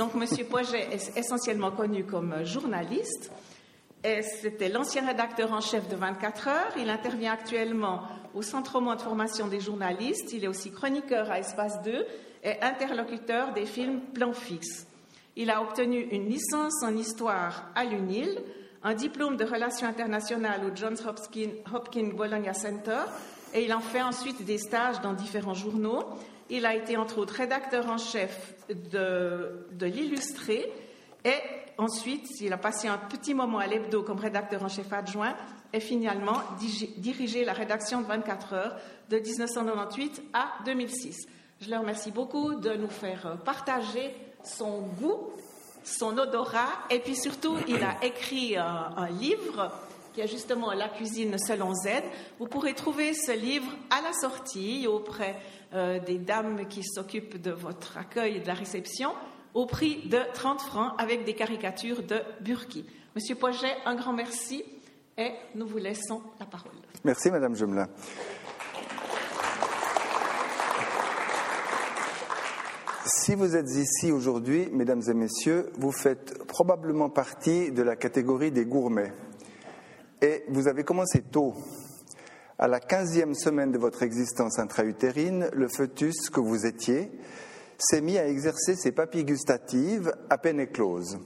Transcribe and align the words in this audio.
Donc, 0.00 0.12
M. 0.14 0.46
Poiget 0.46 0.88
est 0.94 1.14
essentiellement 1.18 1.72
connu 1.72 2.04
comme 2.04 2.42
journaliste. 2.46 3.30
C'était 4.02 4.70
l'ancien 4.70 5.06
rédacteur 5.06 5.52
en 5.52 5.60
chef 5.60 5.90
de 5.90 5.96
24 5.96 6.48
heures. 6.48 6.72
Il 6.78 6.88
intervient 6.88 7.34
actuellement 7.34 8.04
au 8.32 8.40
Centre 8.40 8.76
Roman 8.76 8.96
de 8.96 9.02
formation 9.02 9.46
des 9.46 9.60
journalistes. 9.60 10.32
Il 10.32 10.42
est 10.42 10.48
aussi 10.48 10.72
chroniqueur 10.72 11.30
à 11.30 11.38
Espace 11.38 11.82
2 11.82 12.06
et 12.44 12.62
interlocuteur 12.62 13.52
des 13.52 13.66
films 13.66 14.00
Plan 14.14 14.32
fixe. 14.32 14.86
Il 15.36 15.50
a 15.50 15.60
obtenu 15.60 16.00
une 16.12 16.30
licence 16.30 16.82
en 16.82 16.96
histoire 16.96 17.70
à 17.74 17.84
l'UNIL, 17.84 18.40
un 18.82 18.94
diplôme 18.94 19.36
de 19.36 19.44
relations 19.44 19.86
internationales 19.86 20.62
au 20.64 20.74
Johns 20.74 20.96
Hopkins, 21.06 21.52
Hopkins 21.74 22.12
Bologna 22.16 22.54
Center 22.54 23.02
et 23.52 23.66
il 23.66 23.74
en 23.74 23.80
fait 23.80 24.00
ensuite 24.00 24.46
des 24.46 24.56
stages 24.56 25.02
dans 25.02 25.12
différents 25.12 25.52
journaux. 25.52 26.04
Il 26.50 26.66
a 26.66 26.74
été 26.74 26.96
entre 26.96 27.18
autres 27.18 27.34
rédacteur 27.34 27.88
en 27.88 27.98
chef 27.98 28.54
de, 28.68 29.64
l'Illustré 29.80 30.70
et 31.24 31.34
ensuite 31.78 32.28
il 32.40 32.52
a 32.52 32.58
passé 32.58 32.88
un 32.88 32.98
petit 32.98 33.34
moment 33.34 33.58
à 33.58 33.66
l'hebdo 33.66 34.02
comme 34.02 34.18
rédacteur 34.18 34.62
en 34.62 34.68
chef 34.68 34.92
adjoint 34.92 35.34
et 35.72 35.80
finalement 35.80 36.42
dirigé 36.96 37.44
la 37.44 37.52
rédaction 37.52 38.00
de 38.00 38.06
24 38.06 38.52
heures 38.54 38.76
de 39.08 39.18
1998 39.18 40.22
à 40.32 40.48
2006. 40.64 41.28
Je 41.60 41.70
le 41.70 41.78
remercie 41.78 42.10
beaucoup 42.10 42.54
de 42.56 42.74
nous 42.74 42.88
faire 42.88 43.38
partager 43.44 44.12
son 44.42 44.80
goût, 45.00 45.30
son 45.84 46.18
odorat 46.18 46.68
et 46.90 46.98
puis 46.98 47.14
surtout 47.14 47.56
il 47.68 47.82
a 47.84 48.04
écrit 48.04 48.56
un 48.56 49.08
livre 49.08 49.70
qui 50.12 50.20
est 50.20 50.28
justement 50.28 50.72
La 50.72 50.88
cuisine 50.88 51.38
selon 51.38 51.74
Z. 51.74 51.88
Vous 52.38 52.46
pourrez 52.46 52.74
trouver 52.74 53.14
ce 53.14 53.32
livre 53.32 53.70
à 53.90 54.02
la 54.02 54.12
sortie 54.12 54.86
auprès 54.86 55.36
euh, 55.74 55.98
des 56.00 56.18
dames 56.18 56.66
qui 56.68 56.82
s'occupent 56.82 57.40
de 57.40 57.50
votre 57.50 57.96
accueil 57.96 58.36
et 58.36 58.40
de 58.40 58.46
la 58.46 58.54
réception 58.54 59.10
au 59.54 59.66
prix 59.66 60.08
de 60.08 60.18
30 60.34 60.60
francs 60.60 60.92
avec 60.98 61.24
des 61.24 61.34
caricatures 61.34 62.02
de 62.02 62.20
Burki. 62.40 62.84
Monsieur 63.14 63.34
Poiget, 63.34 63.76
un 63.84 63.94
grand 63.94 64.12
merci 64.12 64.64
et 65.18 65.32
nous 65.54 65.66
vous 65.66 65.78
laissons 65.78 66.22
la 66.38 66.46
parole. 66.46 66.72
Merci, 67.04 67.30
Madame 67.30 67.54
Jumelin. 67.54 67.88
Si 73.06 73.34
vous 73.34 73.56
êtes 73.56 73.70
ici 73.70 74.12
aujourd'hui, 74.12 74.68
mesdames 74.72 75.02
et 75.08 75.14
messieurs, 75.14 75.70
vous 75.78 75.92
faites 75.92 76.46
probablement 76.46 77.10
partie 77.10 77.72
de 77.72 77.82
la 77.82 77.96
catégorie 77.96 78.52
des 78.52 78.64
gourmets. 78.64 79.12
Et 80.22 80.44
vous 80.48 80.68
avez 80.68 80.84
commencé 80.84 81.22
tôt. 81.22 81.54
À 82.58 82.68
la 82.68 82.78
quinzième 82.78 83.34
semaine 83.34 83.72
de 83.72 83.78
votre 83.78 84.02
existence 84.02 84.58
intra-utérine, 84.58 85.48
le 85.54 85.66
fœtus 85.68 86.28
que 86.28 86.40
vous 86.40 86.66
étiez 86.66 87.10
s'est 87.78 88.02
mis 88.02 88.18
à 88.18 88.28
exercer 88.28 88.76
ses 88.76 88.92
papilles 88.92 89.24
gustatives 89.24 90.12
à 90.28 90.36
peine 90.36 90.60
écloses. 90.60 91.18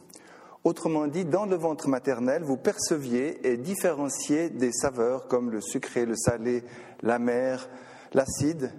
Autrement 0.62 1.08
dit, 1.08 1.24
dans 1.24 1.44
le 1.44 1.56
ventre 1.56 1.88
maternel, 1.88 2.44
vous 2.44 2.56
perceviez 2.56 3.48
et 3.48 3.56
différenciez 3.56 4.48
des 4.48 4.70
saveurs 4.72 5.26
comme 5.26 5.50
le 5.50 5.60
sucré, 5.60 6.06
le 6.06 6.14
salé, 6.14 6.62
l'amer, 7.02 7.68
l'acide, 8.12 8.72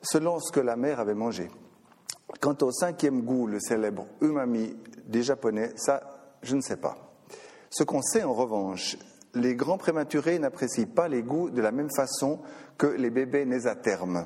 selon 0.00 0.40
ce 0.40 0.50
que 0.50 0.60
la 0.60 0.76
mère 0.76 1.00
avait 1.00 1.14
mangé. 1.14 1.50
Quant 2.40 2.56
au 2.62 2.72
cinquième 2.72 3.22
goût, 3.22 3.46
le 3.46 3.60
célèbre 3.60 4.06
umami 4.22 4.74
des 5.06 5.22
Japonais, 5.22 5.72
ça, 5.76 6.32
je 6.42 6.56
ne 6.56 6.62
sais 6.62 6.78
pas. 6.78 6.96
Ce 7.68 7.84
qu'on 7.84 8.02
sait 8.02 8.22
en 8.22 8.32
revanche, 8.32 8.96
les 9.34 9.54
grands 9.54 9.78
prématurés 9.78 10.38
n'apprécient 10.38 10.86
pas 10.86 11.08
les 11.08 11.22
goûts 11.22 11.50
de 11.50 11.60
la 11.60 11.72
même 11.72 11.90
façon 11.94 12.40
que 12.78 12.86
les 12.86 13.10
bébés 13.10 13.44
nés 13.44 13.66
à 13.66 13.74
terme. 13.74 14.24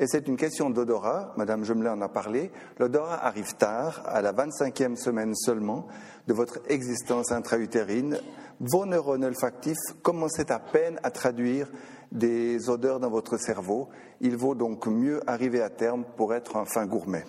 Et 0.00 0.06
c'est 0.06 0.28
une 0.28 0.36
question 0.36 0.70
d'odorat, 0.70 1.34
Madame 1.36 1.64
Jumelin 1.64 1.94
en 1.94 2.02
a 2.02 2.08
parlé. 2.08 2.52
L'odorat 2.78 3.24
arrive 3.26 3.56
tard, 3.56 4.02
à 4.06 4.22
la 4.22 4.32
25e 4.32 4.96
semaine 4.96 5.34
seulement 5.34 5.88
de 6.28 6.34
votre 6.34 6.60
existence 6.68 7.32
intra-utérine. 7.32 8.20
Vos 8.60 8.86
neurones 8.86 9.24
olfactifs 9.24 9.76
commencent 10.02 10.38
à 10.38 10.58
peine 10.60 11.00
à 11.02 11.10
traduire 11.10 11.70
des 12.12 12.70
odeurs 12.70 13.00
dans 13.00 13.10
votre 13.10 13.38
cerveau. 13.38 13.88
Il 14.20 14.36
vaut 14.36 14.54
donc 14.54 14.86
mieux 14.86 15.20
arriver 15.28 15.60
à 15.62 15.70
terme 15.70 16.04
pour 16.16 16.32
être 16.32 16.56
un 16.56 16.64
fin 16.64 16.86
gourmet. 16.86 17.24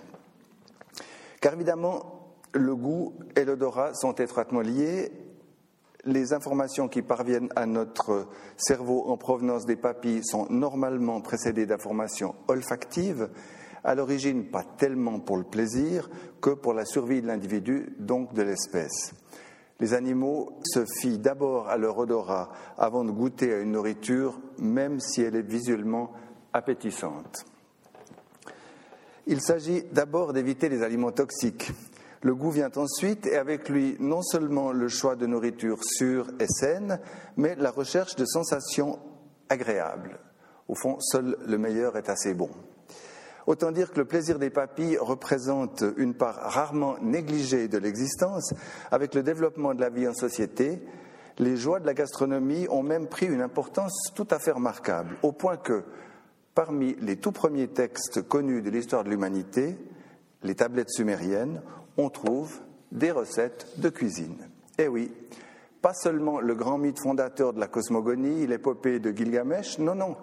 Car 1.41 1.53
évidemment, 1.53 2.35
le 2.53 2.75
goût 2.75 3.13
et 3.35 3.46
l'odorat 3.46 3.94
sont 3.96 4.13
étroitement 4.13 4.62
liés 4.62 5.12
les 6.05 6.33
informations 6.33 6.87
qui 6.87 7.01
parviennent 7.01 7.49
à 7.55 7.65
notre 7.65 8.27
cerveau 8.57 9.05
en 9.07 9.17
provenance 9.17 9.65
des 9.65 9.75
papilles 9.75 10.23
sont 10.23 10.47
normalement 10.49 11.21
précédées 11.21 11.65
d'informations 11.65 12.35
olfactives, 12.47 13.29
à 13.83 13.95
l'origine 13.95 14.45
pas 14.45 14.63
tellement 14.63 15.19
pour 15.19 15.37
le 15.37 15.43
plaisir 15.43 16.09
que 16.41 16.51
pour 16.51 16.73
la 16.73 16.85
survie 16.85 17.21
de 17.21 17.27
l'individu, 17.27 17.95
donc 17.99 18.33
de 18.33 18.41
l'espèce. 18.41 19.13
Les 19.79 19.93
animaux 19.93 20.59
se 20.63 20.85
fient 20.85 21.19
d'abord 21.19 21.69
à 21.69 21.77
leur 21.77 21.97
odorat 21.97 22.49
avant 22.77 23.05
de 23.05 23.11
goûter 23.11 23.53
à 23.53 23.59
une 23.59 23.71
nourriture, 23.71 24.39
même 24.57 24.99
si 24.99 25.21
elle 25.21 25.35
est 25.35 25.41
visuellement 25.41 26.11
appétissante. 26.51 27.45
Il 29.25 29.41
s'agit 29.41 29.83
d'abord 29.91 30.33
d'éviter 30.33 30.67
les 30.67 30.83
aliments 30.83 31.11
toxiques. 31.11 31.71
Le 32.22 32.35
goût 32.35 32.52
vient 32.52 32.72
ensuite 32.75 33.25
et 33.28 33.38
avec 33.38 33.69
lui 33.69 33.96
non 34.00 34.22
seulement 34.22 34.72
le 34.74 34.90
choix 34.90 35.16
de 35.16 35.25
nourriture 35.25 35.84
sûre 35.84 36.28
et 36.40 36.47
saine, 36.47 37.00
mais 37.38 37.56
la 37.56 37.72
recherche 37.72 38.16
de 38.18 38.25
sensations 38.25 39.00
agréables. 39.47 40.19
Au 40.68 40.75
fond, 40.75 41.00
seul 41.00 41.38
le 41.47 41.58
meilleur 41.58 41.96
est 41.96 42.09
assez 42.09 42.34
bon. 42.34 42.50
Autant 43.47 43.72
dire 43.72 43.91
que 43.91 44.00
le 44.00 44.06
plaisir 44.06 44.38
des 44.38 44.50
papilles 44.50 44.97
représente 44.97 45.84
une 45.97 46.13
part 46.13 46.35
rarement 46.35 46.97
négligée 47.02 47.68
de 47.68 47.78
l'existence. 47.78 48.53
Avec 48.91 49.16
le 49.16 49.24
développement 49.24 49.74
de 49.74 49.81
la 49.81 49.90
vie 49.90 50.08
en 50.08 50.13
société, 50.13 50.84
les 51.40 51.56
joies 51.56 51.79
de 51.79 51.85
la 51.85 51.94
gastronomie 51.94 52.68
ont 52.69 52.84
même 52.84 53.08
pris 53.08 53.25
une 53.25 53.41
importance 53.41 54.12
tout 54.13 54.28
à 54.29 54.40
fait 54.40 54.52
remarquable, 54.52 55.16
au 55.24 55.31
point 55.31 55.58
que, 55.58 55.84
parmi 56.53 56.96
les 57.00 57.16
tout 57.16 57.31
premiers 57.31 57.69
textes 57.69 58.22
connus 58.28 58.62
de 58.62 58.69
l'histoire 58.69 59.06
de 59.06 59.09
l'humanité, 59.09 59.78
les 60.44 60.56
tablettes 60.56 60.91
sumériennes, 60.91 61.62
on 61.99 62.09
trouve 62.09 62.59
des 62.91 63.11
recettes 63.11 63.67
de 63.77 63.89
cuisine. 63.89 64.47
Eh 64.77 64.87
oui, 64.87 65.11
pas 65.81 65.93
seulement 65.93 66.39
le 66.39 66.55
grand 66.55 66.77
mythe 66.77 66.99
fondateur 66.99 67.53
de 67.53 67.59
la 67.59 67.67
cosmogonie, 67.67 68.47
l'épopée 68.47 68.99
de 68.99 69.11
Gilgamesh, 69.11 69.79
non, 69.79 69.95
non. 69.95 70.15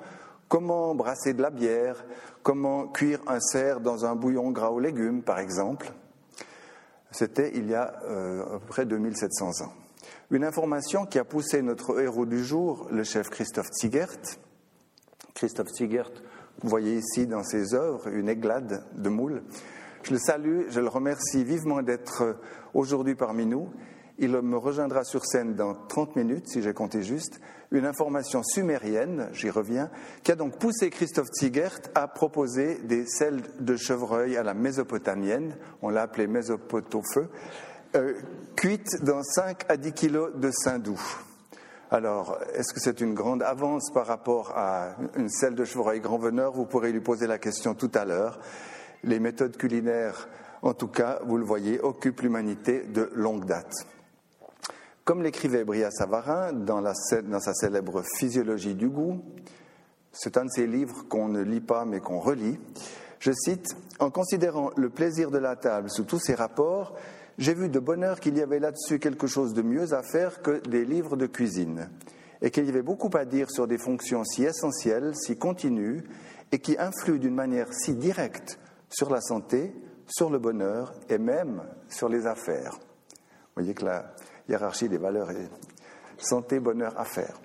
Comment 0.49 0.95
brasser 0.95 1.35
de 1.35 1.43
la 1.43 1.51
bière, 1.51 2.05
comment 2.43 2.87
cuire 2.87 3.21
un 3.27 3.41
cerf 3.41 3.81
dans 3.81 4.07
un 4.07 4.15
bouillon 4.15 4.51
gras 4.53 4.71
aux 4.71 4.81
légumes, 4.81 5.23
par 5.23 5.39
exemple? 5.39 5.93
C'était 7.11 7.53
il 7.55 7.69
y 7.69 7.75
a 7.75 7.95
euh, 8.05 8.57
à 8.57 8.59
peu 8.59 8.67
près 8.67 8.87
2700 8.87 9.65
ans. 9.65 9.73
Une 10.31 10.45
information 10.45 11.05
qui 11.05 11.19
a 11.19 11.25
poussé 11.25 11.63
notre 11.63 12.01
héros 12.01 12.27
du 12.27 12.45
jour, 12.45 12.89
le 12.91 13.05
chef 13.05 13.29
Christophe 13.29 13.69
Zigert. 13.81 14.17
Christophe 15.35 15.69
Zigert, 15.77 16.11
vous 16.63 16.69
voyez 16.69 16.97
ici 16.97 17.27
dans 17.27 17.45
ses 17.45 17.75
œuvres 17.75 18.09
une 18.09 18.29
églade 18.29 18.85
de 18.95 19.09
moules 19.09 19.43
je 20.07 20.13
le 20.13 20.19
salue, 20.21 20.61
je 20.69 20.79
le 20.79 20.87
remercie 20.87 21.43
vivement 21.43 21.83
d'être 21.83 22.39
aujourd'hui 22.75 23.17
parmi 23.17 23.45
nous. 23.45 23.69
Il 24.19 24.31
me 24.31 24.57
rejoindra 24.57 25.03
sur 25.03 25.27
scène 25.27 25.57
dans 25.57 25.75
30 25.75 26.15
minutes, 26.15 26.49
si 26.49 26.63
j'ai 26.63 26.73
compté 26.73 27.03
juste. 27.03 27.41
Une 27.73 27.85
information 27.85 28.45
sumérienne, 28.45 29.29
j'y 29.33 29.51
reviens, 29.51 29.91
qui 30.23 30.31
a 30.31 30.37
donc 30.37 30.59
poussé 30.61 30.91
Christophe 30.91 31.27
Zigert 31.33 31.81
à 31.97 32.07
proposer 32.07 32.79
des 32.85 33.05
selles 33.05 33.43
de 33.59 33.75
chevreuil 33.75 34.37
à 34.37 34.45
la 34.45 34.55
mésopotamienne, 34.55 35.57
on 35.83 35.89
l'a 35.89 36.03
appelé 36.03 36.29
mésopotofeu, 36.29 37.29
euh, 37.97 38.15
cuites 38.55 39.03
dans 39.03 39.25
5 39.25 39.65
à 39.69 39.77
10 39.77 39.93
kilos 39.93 40.37
de 40.37 40.53
saindoux. 40.53 41.03
Alors, 41.91 42.39
est-ce 42.55 42.73
que 42.73 42.81
c'est 42.81 43.01
une 43.01 43.15
grande 43.15 43.43
avance 43.43 43.91
par 43.93 44.07
rapport 44.07 44.53
à 44.57 44.95
une 45.17 45.29
selle 45.29 45.57
de 45.57 45.65
chevreuil 45.65 45.99
grand 45.99 46.19
veneur? 46.19 46.53
Vous 46.53 46.65
pourrez 46.65 46.93
lui 46.93 47.01
poser 47.01 47.27
la 47.27 47.39
question 47.39 47.75
tout 47.75 47.91
à 47.95 48.05
l'heure. 48.05 48.39
Les 49.05 49.21
méthodes 49.21 49.57
culinaires, 49.57 50.29
en 50.63 50.75
tout 50.75 50.89
cas, 50.89 51.21
vous 51.25 51.37
le 51.37 51.45
voyez, 51.45 51.81
occupent 51.81 52.23
l'humanité 52.23 52.83
de 52.83 53.11
longue 53.15 53.45
date. 53.45 53.87
Comme 55.05 55.23
l'écrivait 55.23 55.65
Bria 55.65 55.91
Savarin 55.93 56.53
dans, 56.53 56.83
sa 56.93 57.55
célèbre 57.55 58.03
Physiologie 58.17 58.75
du 58.75 58.89
goût, 58.89 59.23
c'est 60.13 60.37
un 60.37 60.47
de 60.47 60.51
ces 60.51 60.67
livres 60.67 61.05
qu'on 61.09 61.29
ne 61.29 61.43
lit 61.43 61.61
pas 61.61 61.85
mais 61.85 62.01
qu'on 62.01 62.19
relit, 62.19 62.59
je 63.21 63.31
cite, 63.33 63.77
En 64.01 64.11
considérant 64.11 64.71
le 64.77 64.91
plaisir 64.91 65.31
de 65.31 65.39
la 65.39 65.55
table 65.55 65.91
sous 65.91 66.05
tous 66.05 66.19
ses 66.19 66.35
rapports, 66.35 66.97
j'ai 67.39 67.55
vu 67.55 67.69
de 67.69 67.79
bonheur 67.79 68.19
qu'il 68.19 68.37
y 68.37 68.43
avait 68.43 68.59
là-dessus 68.59 68.99
quelque 68.99 69.27
chose 69.27 69.55
de 69.55 69.63
mieux 69.63 69.93
à 69.93 70.03
faire 70.03 70.43
que 70.43 70.61
des 70.69 70.85
livres 70.85 71.17
de 71.17 71.27
cuisine, 71.27 71.89
et 72.43 72.51
qu'il 72.51 72.67
y 72.67 72.69
avait 72.69 72.83
beaucoup 72.83 73.11
à 73.17 73.25
dire 73.25 73.51
sur 73.51 73.69
des 73.69 73.79
fonctions 73.79 74.25
si 74.25 74.43
essentielles, 74.43 75.13
si 75.15 75.37
continues, 75.37 76.03
et 76.51 76.59
qui 76.59 76.77
influent 76.79 77.19
d'une 77.19 77.35
manière 77.35 77.73
si 77.73 77.95
directe 77.95 78.59
sur 78.89 79.11
la 79.11 79.21
santé, 79.21 79.73
sur 80.07 80.31
le 80.31 80.39
bonheur 80.39 80.95
et 81.09 81.19
même 81.19 81.63
sur 81.89 82.09
les 82.09 82.27
affaires. 82.27 82.73
Vous 82.73 83.63
voyez 83.63 83.75
que 83.75 83.85
la 83.85 84.15
hiérarchie 84.49 84.89
des 84.89 84.99
valeurs 84.99 85.31
est 85.31 85.49
santé, 86.19 86.61
bonheur, 86.61 86.99
affaires. 86.99 87.39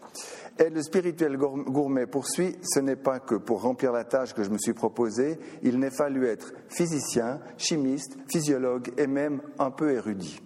Et 0.60 0.70
le 0.70 0.82
spirituel 0.84 1.38
gourmet 1.38 2.06
poursuit, 2.06 2.58
ce 2.62 2.80
n'est 2.80 2.98
pas 2.98 3.20
que 3.20 3.36
pour 3.36 3.62
remplir 3.62 3.92
la 3.92 4.04
tâche 4.04 4.34
que 4.34 4.44
je 4.44 4.50
me 4.50 4.58
suis 4.58 4.74
proposée, 4.74 5.40
il 5.64 5.80
n'est 5.80 5.92
fallu 5.92 6.28
être 6.28 6.54
physicien, 6.70 7.40
chimiste, 7.58 8.18
physiologue 8.30 8.92
et 8.98 9.08
même 9.08 9.42
un 9.58 9.72
peu 9.72 9.92
érudit. 9.92 10.40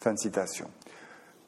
Fin 0.00 0.14
de 0.14 0.18
citation. 0.18 0.68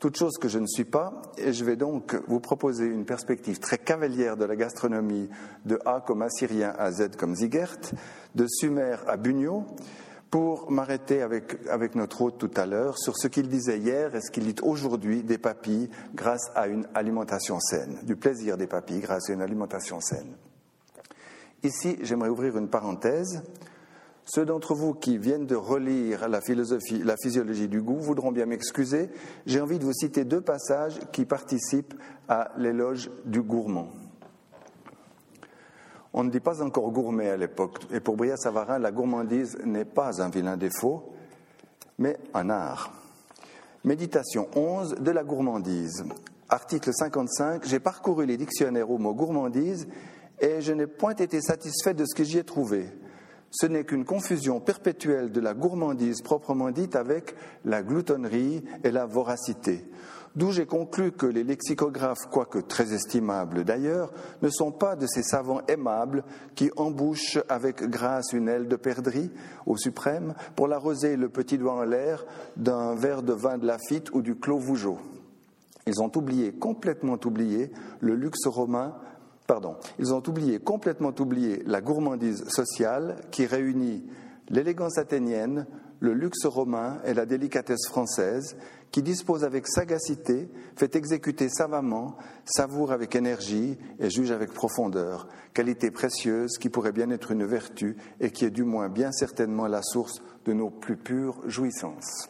Toute 0.04 0.18
chose 0.18 0.36
que 0.36 0.48
je 0.48 0.58
ne 0.58 0.66
suis 0.66 0.84
pas, 0.84 1.22
et 1.38 1.54
je 1.54 1.64
vais 1.64 1.76
donc 1.76 2.14
vous 2.28 2.38
proposer 2.38 2.84
une 2.84 3.06
perspective 3.06 3.58
très 3.58 3.78
cavalière 3.78 4.36
de 4.36 4.44
la 4.44 4.54
gastronomie, 4.54 5.30
de 5.64 5.78
A 5.86 6.02
comme 6.06 6.20
Assyrien 6.20 6.74
à 6.78 6.92
Z 6.92 7.16
comme 7.16 7.34
Zigert, 7.34 7.78
de 8.34 8.46
Sumer 8.46 8.96
à 9.08 9.16
Bugno, 9.16 9.64
pour 10.30 10.70
m'arrêter 10.70 11.22
avec, 11.22 11.56
avec 11.70 11.94
notre 11.94 12.20
hôte 12.20 12.36
tout 12.36 12.50
à 12.54 12.66
l'heure 12.66 12.98
sur 12.98 13.16
ce 13.16 13.28
qu'il 13.28 13.48
disait 13.48 13.78
hier 13.78 14.14
et 14.14 14.20
ce 14.20 14.30
qu'il 14.30 14.44
dit 14.44 14.60
aujourd'hui 14.62 15.22
des 15.22 15.38
papilles 15.38 15.88
grâce 16.14 16.50
à 16.54 16.66
une 16.66 16.86
alimentation 16.94 17.58
saine, 17.58 18.00
du 18.02 18.14
plaisir 18.14 18.58
des 18.58 18.66
papilles 18.66 19.00
grâce 19.00 19.30
à 19.30 19.32
une 19.32 19.40
alimentation 19.40 20.02
saine. 20.02 20.36
Ici, 21.62 21.96
j'aimerais 22.02 22.28
ouvrir 22.28 22.58
une 22.58 22.68
parenthèse. 22.68 23.42
Ceux 24.26 24.46
d'entre 24.46 24.74
vous 24.74 24.94
qui 24.94 25.18
viennent 25.18 25.46
de 25.46 25.54
relire 25.54 26.28
la 26.28 26.40
philosophie, 26.40 27.02
la 27.04 27.16
physiologie 27.16 27.68
du 27.68 27.82
goût 27.82 28.00
voudront 28.00 28.32
bien 28.32 28.46
m'excuser. 28.46 29.10
J'ai 29.44 29.60
envie 29.60 29.78
de 29.78 29.84
vous 29.84 29.92
citer 29.92 30.24
deux 30.24 30.40
passages 30.40 30.98
qui 31.12 31.26
participent 31.26 31.94
à 32.28 32.50
l'éloge 32.56 33.10
du 33.26 33.42
gourmand. 33.42 33.88
On 36.14 36.24
ne 36.24 36.30
dit 36.30 36.40
pas 36.40 36.62
encore 36.62 36.90
gourmet 36.90 37.28
à 37.28 37.36
l'époque, 37.36 37.80
et 37.90 38.00
pour 38.00 38.16
Bria 38.16 38.36
Savarin, 38.36 38.78
la 38.78 38.92
gourmandise 38.92 39.58
n'est 39.64 39.84
pas 39.84 40.22
un 40.22 40.30
vilain 40.30 40.56
défaut, 40.56 41.12
mais 41.98 42.16
un 42.32 42.50
art. 42.50 42.92
Méditation 43.82 44.48
11 44.54 44.94
de 45.00 45.10
la 45.10 45.24
gourmandise. 45.24 46.04
Article 46.48 46.90
55, 46.94 47.66
j'ai 47.66 47.80
parcouru 47.80 48.26
les 48.26 48.36
dictionnaires 48.36 48.90
au 48.90 48.98
mot 48.98 49.12
gourmandise 49.12 49.88
et 50.38 50.60
je 50.60 50.72
n'ai 50.72 50.86
point 50.86 51.14
été 51.14 51.40
satisfait 51.40 51.94
de 51.94 52.04
ce 52.06 52.14
que 52.14 52.24
j'y 52.24 52.38
ai 52.38 52.44
trouvé. 52.44 52.86
Ce 53.56 53.66
n'est 53.66 53.84
qu'une 53.84 54.04
confusion 54.04 54.58
perpétuelle 54.58 55.30
de 55.30 55.40
la 55.40 55.54
gourmandise 55.54 56.22
proprement 56.22 56.72
dite 56.72 56.96
avec 56.96 57.36
la 57.64 57.84
gloutonnerie 57.84 58.64
et 58.82 58.90
la 58.90 59.06
voracité. 59.06 59.84
D'où 60.34 60.50
j'ai 60.50 60.66
conclu 60.66 61.12
que 61.12 61.26
les 61.26 61.44
lexicographes, 61.44 62.26
quoique 62.32 62.58
très 62.58 62.92
estimables 62.92 63.62
d'ailleurs, 63.62 64.12
ne 64.42 64.48
sont 64.50 64.72
pas 64.72 64.96
de 64.96 65.06
ces 65.06 65.22
savants 65.22 65.60
aimables 65.68 66.24
qui 66.56 66.72
embouchent 66.76 67.38
avec 67.48 67.88
grâce 67.88 68.32
une 68.32 68.48
aile 68.48 68.66
de 68.66 68.74
perdrix 68.74 69.30
au 69.66 69.76
suprême 69.76 70.34
pour 70.56 70.66
l'arroser 70.66 71.16
le 71.16 71.28
petit 71.28 71.56
doigt 71.56 71.74
en 71.74 71.84
l'air 71.84 72.26
d'un 72.56 72.96
verre 72.96 73.22
de 73.22 73.34
vin 73.34 73.56
de 73.56 73.66
Lafitte 73.66 74.10
ou 74.12 74.20
du 74.20 74.34
Clos 74.34 74.58
Vougeot. 74.58 74.98
Ils 75.86 76.02
ont 76.02 76.10
oublié, 76.16 76.50
complètement 76.50 77.18
oublié, 77.24 77.70
le 78.00 78.16
luxe 78.16 78.46
romain 78.46 78.96
Pardon, 79.46 79.76
ils 79.98 80.14
ont 80.14 80.22
oublié, 80.26 80.58
complètement 80.58 81.12
oublié 81.18 81.62
la 81.66 81.80
gourmandise 81.80 82.44
sociale 82.48 83.16
qui 83.30 83.44
réunit 83.44 84.04
l'élégance 84.48 84.96
athénienne, 84.98 85.66
le 86.00 86.14
luxe 86.14 86.46
romain 86.46 86.98
et 87.04 87.14
la 87.14 87.26
délicatesse 87.26 87.86
française, 87.88 88.56
qui 88.90 89.02
dispose 89.02 89.44
avec 89.44 89.66
sagacité, 89.66 90.48
fait 90.76 90.94
exécuter 90.96 91.48
savamment, 91.48 92.16
savoure 92.44 92.92
avec 92.92 93.16
énergie 93.16 93.76
et 93.98 94.08
juge 94.08 94.30
avec 94.30 94.52
profondeur, 94.52 95.28
qualité 95.52 95.90
précieuse 95.90 96.58
qui 96.58 96.68
pourrait 96.68 96.92
bien 96.92 97.10
être 97.10 97.32
une 97.32 97.44
vertu 97.44 97.96
et 98.20 98.30
qui 98.30 98.44
est 98.44 98.50
du 98.50 98.64
moins 98.64 98.88
bien 98.88 99.12
certainement 99.12 99.66
la 99.66 99.82
source 99.82 100.22
de 100.44 100.52
nos 100.52 100.70
plus 100.70 100.96
pures 100.96 101.40
jouissances. 101.46 102.28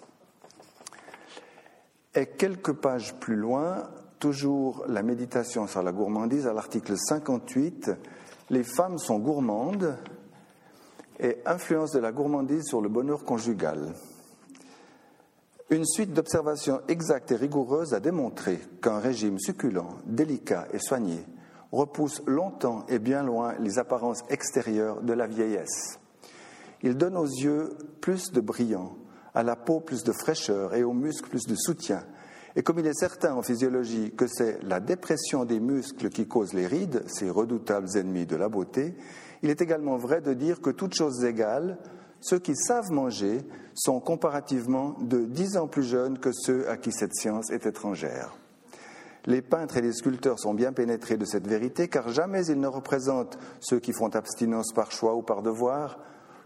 Et 2.14 2.26
quelques 2.26 2.72
pages 2.72 3.14
plus 3.16 3.36
loin, 3.36 3.90
toujours 4.24 4.86
la 4.88 5.02
méditation 5.02 5.66
sur 5.66 5.82
la 5.82 5.92
gourmandise, 5.92 6.46
à 6.46 6.54
l'article 6.54 6.96
58, 6.96 7.90
les 8.48 8.62
femmes 8.62 8.96
sont 8.96 9.18
gourmandes 9.18 9.98
et 11.20 11.36
influence 11.44 11.92
de 11.92 11.98
la 11.98 12.10
gourmandise 12.10 12.64
sur 12.64 12.80
le 12.80 12.88
bonheur 12.88 13.24
conjugal. 13.24 13.92
Une 15.68 15.84
suite 15.84 16.14
d'observations 16.14 16.80
exactes 16.88 17.32
et 17.32 17.36
rigoureuses 17.36 17.92
a 17.92 18.00
démontré 18.00 18.60
qu'un 18.80 18.98
régime 18.98 19.38
succulent, 19.38 19.98
délicat 20.06 20.68
et 20.72 20.78
soigné 20.78 21.22
repousse 21.70 22.22
longtemps 22.26 22.86
et 22.88 22.98
bien 22.98 23.22
loin 23.22 23.52
les 23.60 23.78
apparences 23.78 24.22
extérieures 24.30 25.02
de 25.02 25.12
la 25.12 25.26
vieillesse. 25.26 25.98
Il 26.82 26.96
donne 26.96 27.18
aux 27.18 27.26
yeux 27.26 27.76
plus 28.00 28.32
de 28.32 28.40
brillant, 28.40 28.96
à 29.34 29.42
la 29.42 29.54
peau 29.54 29.80
plus 29.80 30.02
de 30.02 30.12
fraîcheur 30.12 30.74
et 30.74 30.82
aux 30.82 30.94
muscles 30.94 31.28
plus 31.28 31.46
de 31.46 31.56
soutien. 31.56 32.06
Et 32.56 32.62
comme 32.62 32.78
il 32.78 32.86
est 32.86 32.94
certain 32.94 33.34
en 33.34 33.42
physiologie 33.42 34.12
que 34.16 34.26
c'est 34.28 34.62
la 34.62 34.78
dépression 34.78 35.44
des 35.44 35.58
muscles 35.58 36.08
qui 36.08 36.28
cause 36.28 36.52
les 36.52 36.66
rides, 36.66 37.02
ces 37.08 37.28
redoutables 37.28 37.96
ennemis 37.96 38.26
de 38.26 38.36
la 38.36 38.48
beauté, 38.48 38.94
il 39.42 39.50
est 39.50 39.60
également 39.60 39.96
vrai 39.96 40.20
de 40.20 40.34
dire 40.34 40.60
que 40.60 40.70
toutes 40.70 40.94
choses 40.94 41.24
égales, 41.24 41.78
ceux 42.20 42.38
qui 42.38 42.54
savent 42.54 42.92
manger 42.92 43.40
sont 43.74 44.00
comparativement 44.00 44.96
de 45.00 45.24
dix 45.24 45.56
ans 45.56 45.66
plus 45.66 45.82
jeunes 45.82 46.18
que 46.18 46.30
ceux 46.32 46.68
à 46.70 46.76
qui 46.76 46.92
cette 46.92 47.14
science 47.14 47.50
est 47.50 47.66
étrangère. 47.66 48.36
Les 49.26 49.42
peintres 49.42 49.78
et 49.78 49.82
les 49.82 49.92
sculpteurs 49.92 50.38
sont 50.38 50.54
bien 50.54 50.72
pénétrés 50.72 51.16
de 51.16 51.24
cette 51.24 51.46
vérité 51.46 51.88
car 51.88 52.08
jamais 52.08 52.46
ils 52.46 52.60
ne 52.60 52.68
représentent 52.68 53.38
ceux 53.60 53.80
qui 53.80 53.92
font 53.92 54.14
abstinence 54.14 54.72
par 54.72 54.92
choix 54.92 55.14
ou 55.14 55.22
par 55.22 55.42
devoir, 55.42 55.98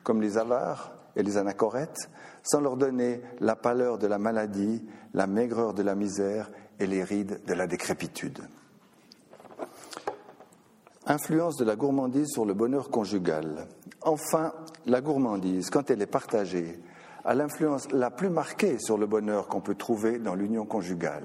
comme 0.05 0.23
les 0.23 0.39
avares 0.39 0.93
et 1.17 1.23
les 1.23 1.37
anachorètes, 1.37 2.09
sans 2.43 2.61
leur 2.61 2.77
donner 2.77 3.21
la 3.41 3.57
pâleur 3.57 3.99
de 3.99 4.07
la 4.07 4.19
maladie, 4.19 4.85
la 5.15 5.27
maigreur 5.27 5.75
de 5.75 5.83
la 5.83 5.95
misère 5.95 6.51
et 6.79 6.87
les 6.87 7.03
rides 7.03 7.41
de 7.47 7.55
la 7.55 7.67
décrépitude. 7.67 8.41
Influence 11.07 11.57
de 11.57 11.65
la 11.65 11.75
gourmandise 11.75 12.29
sur 12.29 12.45
le 12.45 12.55
bonheur 12.55 12.91
conjugal. 12.91 13.67
Enfin, 14.03 14.53
la 14.87 15.01
gourmandise, 15.01 15.71
quand 15.71 15.91
elle 15.91 16.03
est 16.03 16.07
partagée, 16.07 16.81
a 17.25 17.35
l'influence 17.35 17.91
la 17.93 18.11
plus 18.11 18.31
marquée 18.31 18.79
sur 18.79 18.99
le 18.99 19.07
bonheur 19.07 19.49
qu'on 19.49 19.61
peut 19.61 19.75
trouver 19.75 20.19
dans 20.19 20.35
l'union 20.35 20.67
conjugale. 20.67 21.25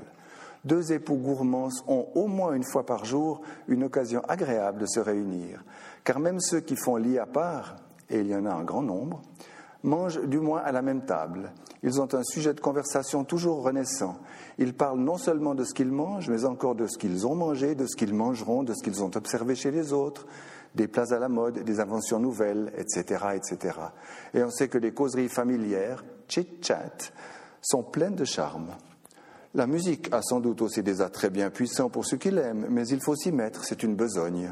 Deux 0.65 0.93
époux 0.93 1.15
gourmands 1.15 1.69
ont 1.87 2.07
au 2.15 2.27
moins 2.27 2.53
une 2.53 2.63
fois 2.63 2.85
par 2.85 3.03
jour 3.03 3.41
une 3.67 3.83
occasion 3.83 4.21
agréable 4.27 4.79
de 4.79 4.85
se 4.85 5.01
réunir, 5.01 5.63
car 6.05 6.19
même 6.19 6.39
ceux 6.39 6.61
qui 6.61 6.77
font 6.77 6.95
lit 6.95 7.19
à 7.19 7.25
part, 7.25 7.75
et 8.09 8.19
il 8.19 8.27
y 8.27 8.35
en 8.35 8.45
a 8.45 8.53
un 8.53 8.63
grand 8.63 8.81
nombre, 8.81 9.21
mangent 9.83 10.21
du 10.21 10.39
moins 10.39 10.61
à 10.61 10.71
la 10.71 10.81
même 10.81 11.05
table. 11.05 11.51
Ils 11.83 12.01
ont 12.01 12.13
un 12.13 12.23
sujet 12.23 12.53
de 12.53 12.61
conversation 12.61 13.23
toujours 13.25 13.63
renaissant. 13.63 14.17
Ils 14.57 14.73
parlent 14.73 14.99
non 14.99 15.17
seulement 15.17 15.53
de 15.53 15.63
ce 15.63 15.73
qu'ils 15.73 15.91
mangent, 15.91 16.29
mais 16.29 16.45
encore 16.45 16.75
de 16.75 16.87
ce 16.87 16.97
qu'ils 16.97 17.27
ont 17.27 17.35
mangé, 17.35 17.75
de 17.75 17.85
ce 17.85 17.95
qu'ils 17.95 18.13
mangeront, 18.13 18.63
de 18.63 18.73
ce 18.73 18.81
qu'ils 18.81 19.03
ont 19.03 19.11
observé 19.15 19.55
chez 19.55 19.71
les 19.71 19.91
autres, 19.91 20.25
des 20.73 20.87
plats 20.87 21.11
à 21.13 21.19
la 21.19 21.29
mode, 21.29 21.59
des 21.59 21.79
inventions 21.79 22.19
nouvelles, 22.19 22.71
etc., 22.77 23.25
etc. 23.35 23.77
Et 24.33 24.43
on 24.43 24.49
sait 24.49 24.69
que 24.69 24.77
les 24.77 24.93
causeries 24.93 25.29
familières, 25.29 26.03
chit-chat, 26.27 27.11
sont 27.61 27.83
pleines 27.83 28.15
de 28.15 28.25
charme. 28.25 28.71
La 29.53 29.67
musique 29.67 30.11
a 30.11 30.21
sans 30.23 30.39
doute 30.39 30.63
aussi 30.63 30.81
des 30.81 31.01
attraits 31.01 31.31
bien 31.31 31.51
puissants 31.51 31.89
pour 31.89 32.05
ceux 32.05 32.17
qui 32.17 32.31
l'aiment, 32.31 32.65
mais 32.69 32.87
il 32.87 33.01
faut 33.01 33.15
s'y 33.15 33.31
mettre, 33.31 33.63
c'est 33.65 33.83
une 33.83 33.95
besogne. 33.95 34.51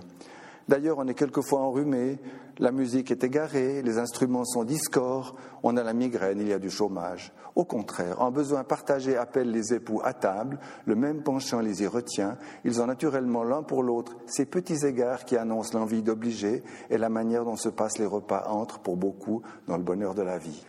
D'ailleurs, 0.67 0.99
on 0.99 1.07
est 1.07 1.15
quelquefois 1.15 1.61
enrhumé, 1.61 2.19
la 2.61 2.71
musique 2.71 3.09
est 3.09 3.23
égarée, 3.23 3.81
les 3.81 3.97
instruments 3.97 4.45
sont 4.45 4.63
discords, 4.63 5.35
on 5.63 5.77
a 5.77 5.83
la 5.83 5.93
migraine, 5.93 6.39
il 6.39 6.47
y 6.47 6.53
a 6.53 6.59
du 6.59 6.69
chômage. 6.69 7.33
Au 7.55 7.65
contraire, 7.65 8.21
un 8.21 8.29
besoin 8.29 8.63
partagé 8.63 9.17
appelle 9.17 9.51
les 9.51 9.73
époux 9.73 9.99
à 10.03 10.13
table, 10.13 10.59
le 10.85 10.95
même 10.95 11.23
penchant 11.23 11.59
les 11.59 11.81
y 11.81 11.87
retient, 11.87 12.37
ils 12.63 12.79
ont 12.79 12.85
naturellement 12.85 13.43
l'un 13.43 13.63
pour 13.63 13.81
l'autre 13.81 14.15
ces 14.27 14.45
petits 14.45 14.85
égards 14.85 15.25
qui 15.25 15.37
annoncent 15.37 15.77
l'envie 15.77 16.03
d'obliger 16.03 16.63
et 16.91 16.99
la 16.99 17.09
manière 17.09 17.45
dont 17.45 17.55
se 17.55 17.67
passent 17.67 17.97
les 17.97 18.05
repas 18.05 18.45
entrent 18.47 18.79
pour 18.79 18.95
beaucoup 18.95 19.41
dans 19.67 19.77
le 19.77 19.83
bonheur 19.83 20.13
de 20.13 20.21
la 20.21 20.37
vie. 20.37 20.63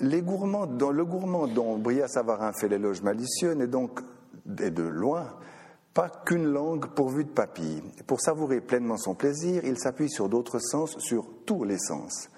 Les 0.00 0.22
gourmands, 0.22 0.66
le 0.66 1.04
gourmand 1.04 1.46
dont 1.46 1.78
Bria 1.78 2.08
Savarin 2.08 2.52
fait 2.52 2.68
l'éloge 2.68 3.00
malicieux 3.00 3.54
n'est 3.54 3.68
donc, 3.68 4.00
et 4.58 4.72
de 4.72 4.82
loin, 4.82 5.28
pas 5.94 6.08
qu'une 6.08 6.46
langue 6.46 6.86
pourvue 6.86 7.24
de 7.24 7.30
papilles. 7.30 7.82
Pour 8.06 8.20
savourer 8.20 8.60
pleinement 8.60 8.96
son 8.96 9.14
plaisir, 9.14 9.62
il 9.64 9.78
s'appuie 9.78 10.10
sur 10.10 10.28
d'autres 10.28 10.58
sens, 10.58 10.98
sur 10.98 11.26
tous 11.44 11.64
les 11.64 11.78
sens. 11.78 12.28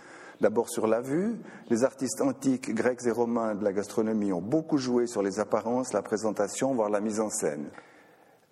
D'abord 0.40 0.68
sur 0.68 0.86
la 0.86 1.00
vue, 1.00 1.36
les 1.70 1.84
artistes 1.84 2.20
antiques, 2.20 2.74
grecs 2.74 3.06
et 3.06 3.10
romains 3.10 3.54
de 3.54 3.62
la 3.62 3.72
gastronomie 3.72 4.32
ont 4.32 4.42
beaucoup 4.42 4.78
joué 4.78 5.06
sur 5.06 5.22
les 5.22 5.38
apparences, 5.38 5.92
la 5.92 6.02
présentation, 6.02 6.74
voire 6.74 6.90
la 6.90 7.00
mise 7.00 7.20
en 7.20 7.30
scène. 7.30 7.70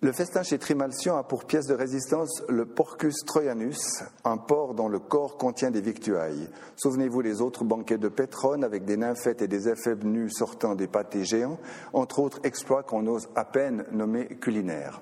Le 0.03 0.11
festin 0.11 0.43
chez 0.43 0.57
Trimalcion 0.59 1.15
a 1.15 1.23
pour 1.23 1.45
pièce 1.45 1.65
de 1.65 1.73
résistance 1.73 2.43
le 2.49 2.65
Porcus 2.65 3.15
Troianus, 3.25 4.03
un 4.25 4.35
porc 4.35 4.73
dont 4.73 4.89
le 4.89 4.99
corps 4.99 5.37
contient 5.37 5.71
des 5.71 5.79
victuailles. 5.79 6.49
Souvenez-vous 6.75 7.23
des 7.23 7.39
autres 7.39 7.63
banquets 7.63 7.97
de 7.97 8.09
Pétrone 8.09 8.65
avec 8.65 8.83
des 8.83 8.97
nymphètes 8.97 9.41
et 9.41 9.47
des 9.47 9.69
éphèbes 9.69 10.03
nus 10.03 10.29
sortant 10.29 10.75
des 10.75 10.87
pâtés 10.87 11.23
géants, 11.23 11.57
entre 11.93 12.19
autres 12.19 12.41
exploits 12.43 12.83
qu'on 12.83 13.07
ose 13.07 13.29
à 13.37 13.45
peine 13.45 13.85
nommer 13.93 14.25
culinaires. 14.25 15.01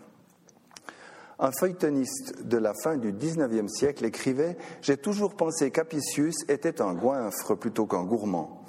Un 1.39 1.50
feuilletoniste 1.51 2.46
de 2.46 2.58
la 2.60 2.75
fin 2.84 2.98
du 2.98 3.12
XIXe 3.12 3.74
siècle 3.74 4.05
écrivait 4.05 4.55
J'ai 4.84 4.98
toujours 4.98 5.34
pensé 5.34 5.72
qu'Apicius 5.72 6.46
était 6.48 6.79
un 6.79 6.93
goinfre 6.93 7.55
plutôt 7.55 7.88
qu'un 7.88 8.03
gourmand. 8.03 8.67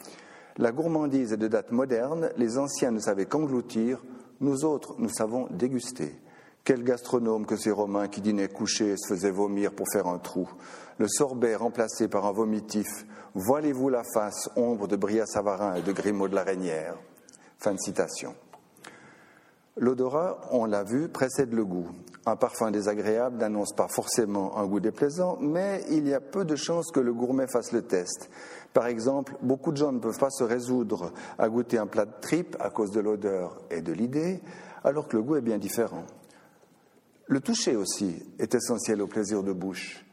La 0.56 0.72
gourmandise 0.72 1.34
est 1.34 1.36
de 1.36 1.48
date 1.48 1.72
moderne, 1.72 2.30
les 2.38 2.56
anciens 2.56 2.90
ne 2.90 3.00
savaient 3.00 3.26
qu'engloutir, 3.26 4.02
nous 4.42 4.64
autres, 4.64 4.96
nous 4.98 5.08
savons 5.08 5.46
déguster. 5.50 6.16
Quel 6.64 6.84
gastronome 6.84 7.44
que 7.44 7.56
ces 7.56 7.72
Romains 7.72 8.06
qui 8.06 8.20
dînaient 8.20 8.46
couchés 8.46 8.90
et 8.92 8.96
se 8.96 9.14
faisaient 9.14 9.32
vomir 9.32 9.72
pour 9.72 9.88
faire 9.92 10.06
un 10.06 10.18
trou. 10.18 10.48
Le 10.98 11.08
sorbet 11.08 11.56
remplacé 11.56 12.06
par 12.06 12.24
un 12.24 12.30
vomitif. 12.30 12.86
Voilez-vous 13.34 13.88
la 13.88 14.04
face, 14.04 14.48
ombre 14.54 14.86
de 14.86 14.94
Bria 14.94 15.26
Savarin 15.26 15.74
et 15.74 15.82
de 15.82 15.90
Grimaud 15.90 16.28
de 16.28 16.36
la 16.36 16.44
Reynière. 16.44 16.94
Fin 17.58 17.72
de 17.72 17.80
citation. 17.80 18.36
L'odorat, 19.76 20.40
on 20.52 20.66
l'a 20.66 20.84
vu, 20.84 21.08
précède 21.08 21.52
le 21.52 21.64
goût. 21.64 21.88
Un 22.26 22.36
parfum 22.36 22.70
désagréable 22.70 23.38
n'annonce 23.38 23.72
pas 23.72 23.88
forcément 23.88 24.56
un 24.56 24.66
goût 24.66 24.78
déplaisant, 24.78 25.38
mais 25.40 25.82
il 25.90 26.06
y 26.06 26.14
a 26.14 26.20
peu 26.20 26.44
de 26.44 26.54
chances 26.54 26.92
que 26.92 27.00
le 27.00 27.12
gourmet 27.12 27.48
fasse 27.48 27.72
le 27.72 27.82
test. 27.82 28.30
Par 28.72 28.86
exemple, 28.86 29.34
beaucoup 29.42 29.72
de 29.72 29.78
gens 29.78 29.90
ne 29.90 29.98
peuvent 29.98 30.18
pas 30.18 30.30
se 30.30 30.44
résoudre 30.44 31.12
à 31.38 31.48
goûter 31.48 31.78
un 31.78 31.88
plat 31.88 32.04
de 32.04 32.14
tripes 32.20 32.56
à 32.60 32.70
cause 32.70 32.92
de 32.92 33.00
l'odeur 33.00 33.58
et 33.70 33.80
de 33.80 33.92
l'idée, 33.92 34.40
alors 34.84 35.08
que 35.08 35.16
le 35.16 35.24
goût 35.24 35.34
est 35.34 35.40
bien 35.40 35.58
différent. 35.58 36.04
Le 37.32 37.40
toucher 37.40 37.76
aussi 37.76 38.22
est 38.38 38.54
essentiel 38.54 39.00
au 39.00 39.06
plaisir 39.06 39.42
de 39.42 39.54
bouche. 39.54 40.04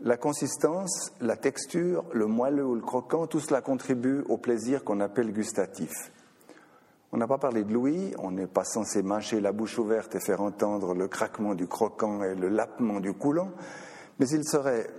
La 0.00 0.18
consistance, 0.18 1.10
la 1.22 1.38
texture, 1.38 2.04
le 2.12 2.26
moelleux 2.26 2.66
ou 2.66 2.74
le 2.74 2.82
croquant, 2.82 3.26
tout 3.26 3.40
cela 3.40 3.62
contribue 3.62 4.20
au 4.28 4.36
plaisir 4.36 4.84
qu'on 4.84 5.00
appelle 5.00 5.32
gustatif. 5.32 5.90
On 7.12 7.16
n'a 7.16 7.26
pas 7.26 7.38
parlé 7.38 7.64
de 7.64 7.72
l'ouïe, 7.72 8.14
on 8.18 8.30
n'est 8.30 8.46
pas 8.46 8.64
censé 8.64 9.02
mâcher 9.02 9.40
la 9.40 9.52
bouche 9.52 9.78
ouverte 9.78 10.14
et 10.16 10.20
faire 10.20 10.42
entendre 10.42 10.92
le 10.92 11.08
craquement 11.08 11.54
du 11.54 11.66
croquant 11.66 12.22
et 12.24 12.34
le 12.34 12.50
lapement 12.50 13.00
du 13.00 13.14
coulant, 13.14 13.52
mais 14.18 14.28
il 14.28 14.44
serait, 14.44 14.90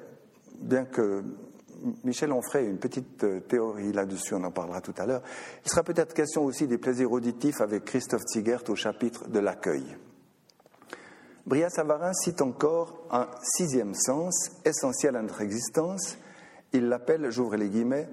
bien 0.61 0.85
que 0.85 1.23
Michel 2.03 2.31
Onfray 2.31 2.65
ait 2.65 2.69
une 2.71 2.79
petite 2.79 3.23
euh, 3.23 3.39
théorie 3.39 3.93
là-dessus, 3.93 4.33
on 4.33 4.43
en 4.43 4.51
parlera 4.51 4.81
tout 4.81 4.95
à 4.97 5.05
l'heure, 5.05 5.21
il 5.63 5.69
sera 5.69 5.83
peut-être 5.83 6.15
question 6.15 6.43
aussi 6.43 6.65
des 6.65 6.79
plaisirs 6.79 7.11
auditifs 7.11 7.61
avec 7.61 7.85
Christophe 7.85 8.23
Zigert 8.33 8.63
au 8.67 8.75
chapitre 8.75 9.29
de 9.29 9.37
l'accueil. 9.37 9.95
Bria 11.45 11.69
Savarin 11.69 12.13
cite 12.13 12.41
encore 12.41 13.07
un 13.11 13.27
sixième 13.41 13.95
sens 13.95 14.51
essentiel 14.63 15.15
à 15.15 15.21
notre 15.21 15.41
existence. 15.41 16.17
Il 16.71 16.87
l'appelle, 16.87 17.29
j'ouvre 17.31 17.55
les 17.55 17.69
guillemets, 17.69 18.07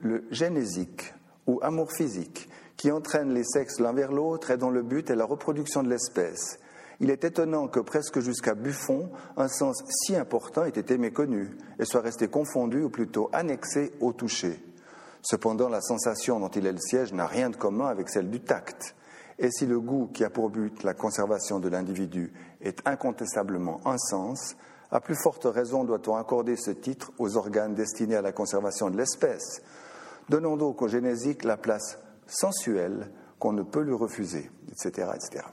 le 0.00 0.24
génésique 0.30 1.12
ou 1.46 1.58
amour 1.62 1.90
physique, 1.92 2.48
qui 2.76 2.92
entraîne 2.92 3.34
les 3.34 3.44
sexes 3.44 3.80
l'un 3.80 3.92
vers 3.92 4.12
l'autre 4.12 4.52
et 4.52 4.56
dont 4.56 4.70
le 4.70 4.82
but 4.82 5.10
est 5.10 5.16
la 5.16 5.24
reproduction 5.24 5.82
de 5.82 5.88
l'espèce. 5.88 6.60
Il 7.00 7.10
est 7.10 7.24
étonnant 7.24 7.68
que 7.68 7.80
presque 7.80 8.20
jusqu'à 8.20 8.54
Buffon, 8.54 9.10
un 9.36 9.48
sens 9.48 9.82
si 9.88 10.16
important 10.16 10.64
ait 10.64 10.70
été 10.70 10.98
méconnu 10.98 11.56
et 11.78 11.84
soit 11.84 12.00
resté 12.00 12.28
confondu 12.28 12.82
ou 12.82 12.90
plutôt 12.90 13.28
annexé 13.32 13.92
au 14.00 14.12
toucher. 14.12 14.60
Cependant, 15.22 15.68
la 15.68 15.80
sensation 15.80 16.40
dont 16.40 16.48
il 16.48 16.66
est 16.66 16.72
le 16.72 16.78
siège 16.78 17.12
n'a 17.12 17.26
rien 17.26 17.50
de 17.50 17.56
commun 17.56 17.86
avec 17.86 18.08
celle 18.08 18.30
du 18.30 18.40
tact. 18.40 18.94
Et 19.38 19.50
si 19.50 19.66
le 19.66 19.78
goût 19.78 20.08
qui 20.12 20.24
a 20.24 20.30
pour 20.30 20.50
but 20.50 20.82
la 20.82 20.94
conservation 20.94 21.60
de 21.60 21.68
l'individu 21.68 22.32
est 22.60 22.80
incontestablement 22.86 23.80
un 23.84 23.98
sens, 23.98 24.56
à 24.90 25.00
plus 25.00 25.16
forte 25.16 25.44
raison 25.44 25.84
doit-on 25.84 26.16
accorder 26.16 26.56
ce 26.56 26.70
titre 26.70 27.12
aux 27.18 27.36
organes 27.36 27.74
destinés 27.74 28.16
à 28.16 28.22
la 28.22 28.32
conservation 28.32 28.90
de 28.90 28.96
l'espèce. 28.96 29.62
Donnons 30.28 30.56
donc 30.56 30.82
au 30.82 30.88
génésique 30.88 31.44
la 31.44 31.56
place 31.56 31.98
sensuelle 32.26 33.10
qu'on 33.38 33.52
ne 33.52 33.62
peut 33.62 33.82
lui 33.82 33.94
refuser, 33.94 34.50
etc., 34.70 35.08
etc. 35.14 35.44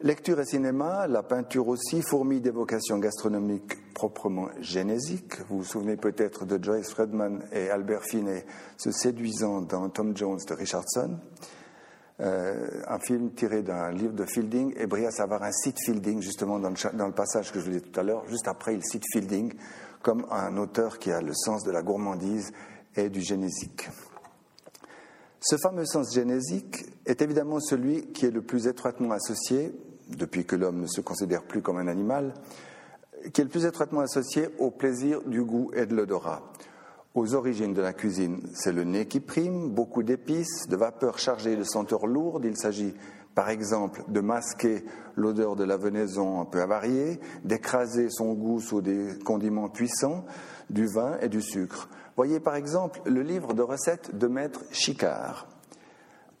Lecture 0.00 0.40
et 0.40 0.44
cinéma, 0.44 1.06
la 1.06 1.22
peinture 1.22 1.68
aussi 1.68 2.02
fourmille 2.02 2.40
d'évocations 2.40 2.98
gastronomiques 2.98 3.92
proprement 3.94 4.48
génésiques. 4.60 5.40
Vous 5.48 5.58
vous 5.58 5.64
souvenez 5.64 5.96
peut-être 5.96 6.44
de 6.44 6.62
Joyce 6.62 6.90
Fredman 6.90 7.44
et 7.52 7.70
Albert 7.70 8.02
Finney 8.02 8.44
se 8.76 8.90
séduisant 8.90 9.62
dans 9.62 9.88
Tom 9.90 10.16
Jones 10.16 10.40
de 10.44 10.54
Richardson, 10.54 11.18
euh, 12.22 12.82
un 12.86 12.98
film 13.00 13.32
tiré 13.32 13.62
d'un 13.62 13.90
livre 13.90 14.14
de 14.14 14.24
Fielding. 14.24 14.74
Et 14.76 14.86
Bria 14.86 15.10
Savarin 15.10 15.50
cite 15.50 15.78
Fielding 15.84 16.22
justement 16.22 16.58
dans 16.58 16.70
le, 16.70 16.96
dans 16.96 17.06
le 17.06 17.12
passage 17.12 17.52
que 17.52 17.58
je 17.58 17.64
vous 17.64 17.70
disais 17.72 17.84
tout 17.84 17.98
à 17.98 18.02
l'heure. 18.02 18.24
Juste 18.28 18.48
après, 18.48 18.74
il 18.74 18.84
cite 18.84 19.04
Fielding 19.12 19.52
comme 20.02 20.26
un 20.30 20.56
auteur 20.56 20.98
qui 20.98 21.10
a 21.10 21.20
le 21.20 21.32
sens 21.34 21.64
de 21.64 21.70
la 21.70 21.82
gourmandise 21.82 22.52
et 22.96 23.08
du 23.08 23.22
génésique. 23.22 23.88
Ce 25.40 25.56
fameux 25.56 25.86
sens 25.86 26.14
génésique 26.14 26.84
est 27.04 27.20
évidemment 27.22 27.58
celui 27.58 28.12
qui 28.12 28.26
est 28.26 28.30
le 28.30 28.42
plus 28.42 28.68
étroitement 28.68 29.10
associé, 29.12 29.74
depuis 30.08 30.44
que 30.44 30.54
l'homme 30.56 30.82
ne 30.82 30.86
se 30.86 31.00
considère 31.00 31.42
plus 31.42 31.62
comme 31.62 31.78
un 31.78 31.88
animal, 31.88 32.34
qui 33.32 33.40
est 33.40 33.44
le 33.44 33.50
plus 33.50 33.64
étroitement 33.64 34.00
associé 34.00 34.48
au 34.58 34.70
plaisir 34.70 35.22
du 35.22 35.42
goût 35.42 35.70
et 35.74 35.86
de 35.86 35.94
l'odorat. 35.94 36.42
Aux 37.14 37.34
origines 37.34 37.74
de 37.74 37.82
la 37.82 37.92
cuisine, 37.92 38.40
c'est 38.54 38.72
le 38.72 38.84
nez 38.84 39.04
qui 39.04 39.20
prime, 39.20 39.68
beaucoup 39.68 40.02
d'épices, 40.02 40.66
de 40.68 40.76
vapeurs 40.76 41.18
chargées 41.18 41.56
de 41.56 41.62
senteurs 41.62 42.06
lourdes. 42.06 42.46
Il 42.46 42.56
s'agit 42.56 42.94
par 43.34 43.50
exemple 43.50 44.02
de 44.08 44.20
masquer 44.20 44.82
l'odeur 45.14 45.54
de 45.54 45.64
la 45.64 45.76
venaison 45.76 46.40
un 46.40 46.46
peu 46.46 46.62
avariée, 46.62 47.20
d'écraser 47.44 48.08
son 48.08 48.32
goût 48.32 48.60
sous 48.60 48.80
des 48.80 49.18
condiments 49.26 49.68
puissants, 49.68 50.24
du 50.70 50.86
vin 50.86 51.18
et 51.20 51.28
du 51.28 51.42
sucre. 51.42 51.90
Voyez 52.16 52.40
par 52.40 52.56
exemple 52.56 53.02
le 53.04 53.20
livre 53.20 53.52
de 53.52 53.62
recettes 53.62 54.16
de 54.16 54.26
Maître 54.26 54.62
Chicard, 54.70 55.48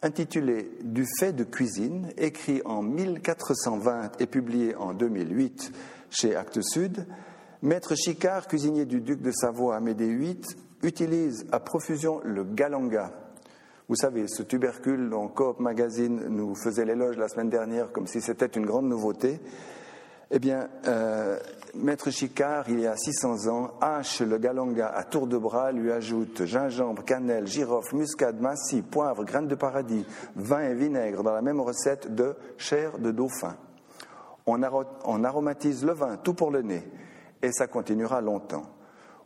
intitulé 0.00 0.70
Du 0.84 1.04
fait 1.18 1.34
de 1.34 1.44
cuisine, 1.44 2.08
écrit 2.16 2.62
en 2.64 2.82
1420 2.82 4.20
et 4.20 4.26
publié 4.26 4.74
en 4.76 4.94
2008 4.94 5.70
chez 6.08 6.34
Actes 6.34 6.62
Sud. 6.62 7.06
Maître 7.62 7.94
Chicard, 7.94 8.48
cuisinier 8.48 8.86
du 8.86 9.00
duc 9.00 9.22
de 9.22 9.30
Savoie 9.30 9.76
Amédée 9.76 10.12
VIII, 10.12 10.40
utilise 10.82 11.46
à 11.52 11.60
profusion 11.60 12.20
le 12.24 12.42
galanga. 12.42 13.12
Vous 13.88 13.94
savez, 13.94 14.26
ce 14.26 14.42
tubercule 14.42 15.08
dont 15.08 15.28
Coop 15.28 15.60
Magazine 15.60 16.26
nous 16.28 16.56
faisait 16.56 16.84
l'éloge 16.84 17.16
la 17.18 17.28
semaine 17.28 17.50
dernière 17.50 17.92
comme 17.92 18.08
si 18.08 18.20
c'était 18.20 18.46
une 18.46 18.66
grande 18.66 18.88
nouveauté. 18.88 19.38
Eh 20.32 20.40
bien, 20.40 20.70
euh, 20.88 21.38
Maître 21.76 22.10
Chicard, 22.10 22.68
il 22.68 22.80
y 22.80 22.86
a 22.88 22.96
600 22.96 23.46
ans, 23.46 23.74
hache 23.80 24.22
le 24.22 24.38
galanga 24.38 24.88
à 24.88 25.04
tour 25.04 25.28
de 25.28 25.38
bras, 25.38 25.70
lui 25.70 25.92
ajoute 25.92 26.44
gingembre, 26.44 27.04
cannelle, 27.04 27.46
girofle, 27.46 27.94
muscade, 27.94 28.40
massis, 28.40 28.82
poivre, 28.82 29.22
graines 29.22 29.46
de 29.46 29.54
paradis, 29.54 30.04
vin 30.34 30.62
et 30.62 30.74
vinaigre 30.74 31.22
dans 31.22 31.32
la 31.32 31.42
même 31.42 31.60
recette 31.60 32.12
de 32.12 32.34
chair 32.58 32.98
de 32.98 33.12
dauphin. 33.12 33.56
On, 34.46 34.64
aromatise 35.22 35.84
le 35.84 35.92
vin, 35.92 36.16
tout 36.16 36.34
pour 36.34 36.50
le 36.50 36.62
nez, 36.62 36.82
et 37.42 37.52
ça 37.52 37.66
continuera 37.66 38.20
longtemps. 38.20 38.66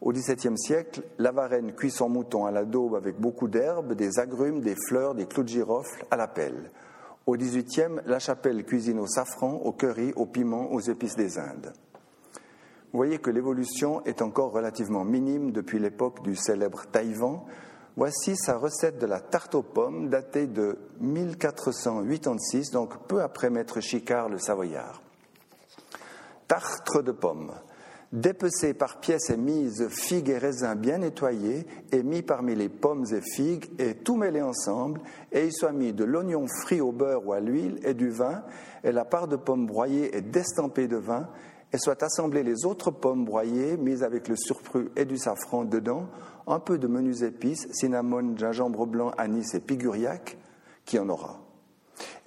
Au 0.01 0.13
XVIIe 0.13 0.59
siècle, 0.59 1.03
la 1.19 1.33
Varenne 1.33 1.73
cuit 1.73 1.91
son 1.91 2.09
mouton 2.09 2.45
à 2.45 2.51
la 2.51 2.65
daube 2.65 2.95
avec 2.95 3.19
beaucoup 3.19 3.49
d'herbes, 3.49 3.95
des 3.95 4.19
agrumes, 4.19 4.61
des 4.61 4.77
fleurs, 4.89 5.15
des 5.15 5.27
clous 5.27 5.43
de 5.43 5.49
girofle 5.49 6.05
à 6.11 6.17
la 6.17 6.29
pelle. 6.29 6.71
Au 7.27 7.37
XVIIIe, 7.37 8.03
la 8.05 8.19
chapelle 8.19 8.65
cuisine 8.65 9.01
au 9.01 9.07
safran, 9.07 9.55
au 9.65 9.73
curry, 9.73 10.13
au 10.15 10.27
piment, 10.27 10.71
aux 10.73 10.81
épices 10.81 11.17
des 11.17 11.39
Indes. 11.39 11.73
Vous 12.93 12.99
voyez 12.99 13.19
que 13.19 13.31
l'évolution 13.31 14.05
est 14.05 14.23
encore 14.23 14.53
relativement 14.53 15.05
minime 15.05 15.51
depuis 15.51 15.79
l'époque 15.79 16.23
du 16.23 16.37
célèbre 16.37 16.85
Taïwan. 16.93 17.41
Voici 17.97 18.37
sa 18.37 18.59
recette 18.59 18.99
de 18.99 19.07
la 19.07 19.21
tarte 19.21 19.55
aux 19.55 19.63
pommes 19.63 20.09
datée 20.09 20.47
de 20.47 20.79
1486, 21.01 22.71
donc 22.71 23.07
peu 23.09 23.23
après 23.23 23.51
Maître 23.51 23.81
Chicard 23.81 24.29
le 24.29 24.39
Savoyard. 24.39 25.03
Tartre 26.47 27.03
de 27.03 27.13
pommes. 27.13 27.53
Dépecées 28.13 28.73
par 28.73 29.01
pièces 29.01 29.31
et 29.31 29.37
mises 29.37 29.89
figues 29.89 30.31
et 30.31 30.39
raisins 30.39 30.77
bien 30.77 30.99
nettoyés 30.99 31.67
et 31.91 32.03
mis 32.05 32.23
parmi 32.23 32.55
les 32.55 32.69
pommes 32.69 33.05
et 33.13 33.21
figues 33.21 33.69
et 33.81 33.95
tout 33.97 34.17
mêlé 34.17 34.41
ensemble 34.41 35.01
et 35.33 35.47
il 35.47 35.53
soit 35.53 35.73
mis 35.73 35.93
de 35.93 36.05
l'oignon 36.05 36.47
frit 36.63 36.81
au 36.81 36.93
beurre 36.93 37.27
ou 37.27 37.33
à 37.33 37.41
l'huile 37.41 37.81
et 37.83 37.95
du 37.95 38.11
vin 38.11 38.45
et 38.85 38.93
la 38.93 39.05
part 39.05 39.27
de 39.27 39.35
pommes 39.35 39.67
broyées 39.67 40.17
et 40.17 40.21
destampée 40.21 40.87
de 40.87 40.97
vin 40.97 41.29
et 41.73 41.79
soit 41.79 42.03
assemblées 42.03 42.43
les 42.43 42.65
autres 42.65 42.91
pommes 42.91 43.25
broyées, 43.25 43.77
mises 43.77 44.03
avec 44.03 44.29
le 44.29 44.37
surplus 44.37 44.91
et 44.97 45.05
du 45.05 45.19
safran 45.19 45.65
dedans, 45.65 46.09
un 46.47 46.61
peu 46.61 46.79
de 46.79 46.87
menus 46.87 47.23
épices, 47.23 47.67
cinnamon, 47.73 48.37
gingembre 48.37 48.87
blanc, 48.87 49.11
anis 49.19 49.55
et 49.55 49.61
piguriac, 49.61 50.39
qui 50.85 50.99
en 50.99 51.09
aura. 51.09 51.41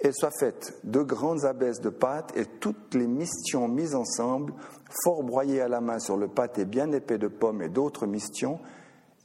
Et 0.00 0.12
soit 0.12 0.30
faites 0.38 0.78
de 0.84 1.00
grandes 1.00 1.44
abaisses 1.44 1.80
de 1.80 1.90
pâte 1.90 2.32
et 2.36 2.44
toutes 2.44 2.94
les 2.94 3.06
mistions 3.06 3.68
mises 3.68 3.94
ensemble, 3.94 4.52
fort 5.04 5.22
broyées 5.22 5.60
à 5.60 5.68
la 5.68 5.80
main 5.80 5.98
sur 5.98 6.16
le 6.16 6.28
pâté 6.28 6.64
bien 6.64 6.90
épais 6.92 7.18
de 7.18 7.28
pommes 7.28 7.62
et 7.62 7.68
d'autres 7.68 8.06
mistions, 8.06 8.58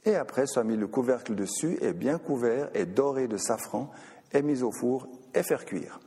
et 0.04 0.14
après 0.14 0.46
soit 0.46 0.64
mis 0.64 0.76
le 0.76 0.86
couvercle 0.86 1.34
dessus 1.34 1.78
et 1.80 1.92
bien 1.92 2.18
couvert 2.18 2.70
et 2.74 2.86
doré 2.86 3.28
de 3.28 3.36
safran 3.36 3.90
et 4.32 4.42
mis 4.42 4.62
au 4.62 4.70
four 4.72 5.08
et 5.34 5.42
faire 5.42 5.64
cuire. 5.64 6.00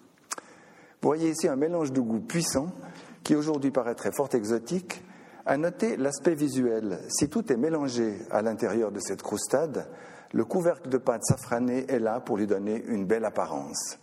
Voyez 1.01 1.29
ici 1.29 1.47
un 1.47 1.55
mélange 1.55 1.91
de 1.91 2.01
goût 2.01 2.19
puissant 2.19 2.71
qui 3.23 3.35
aujourd'hui 3.35 3.71
paraîtrait 3.71 4.11
fort 4.11 4.29
exotique, 4.33 5.03
à 5.45 5.57
noter 5.57 5.97
l'aspect 5.97 6.35
visuel. 6.35 6.99
Si 7.09 7.29
tout 7.29 7.51
est 7.51 7.57
mélangé 7.57 8.19
à 8.29 8.41
l'intérieur 8.41 8.91
de 8.91 8.99
cette 8.99 9.21
croustade, 9.21 9.87
le 10.31 10.45
couvercle 10.45 10.89
de 10.89 10.97
pâte 10.97 11.23
safranée 11.23 11.85
est 11.89 11.99
là 11.99 12.19
pour 12.19 12.37
lui 12.37 12.45
donner 12.45 12.83
une 12.87 13.05
belle 13.05 13.25
apparence. 13.25 13.97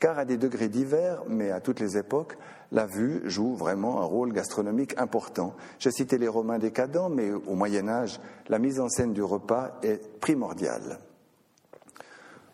Car 0.00 0.18
à 0.18 0.24
des 0.24 0.36
degrés 0.36 0.68
divers, 0.68 1.22
mais 1.28 1.50
à 1.50 1.60
toutes 1.60 1.80
les 1.80 1.96
époques, 1.96 2.36
la 2.72 2.86
vue 2.86 3.22
joue 3.24 3.54
vraiment 3.54 4.02
un 4.02 4.04
rôle 4.04 4.32
gastronomique 4.32 4.94
important. 4.98 5.54
J'ai 5.78 5.90
cité 5.90 6.18
les 6.18 6.28
Romains 6.28 6.58
décadents, 6.58 7.08
mais 7.08 7.30
au 7.32 7.54
Moyen 7.54 7.88
Âge, 7.88 8.20
la 8.48 8.58
mise 8.58 8.78
en 8.80 8.88
scène 8.88 9.12
du 9.12 9.22
repas 9.22 9.78
est 9.82 10.20
primordiale. 10.20 10.98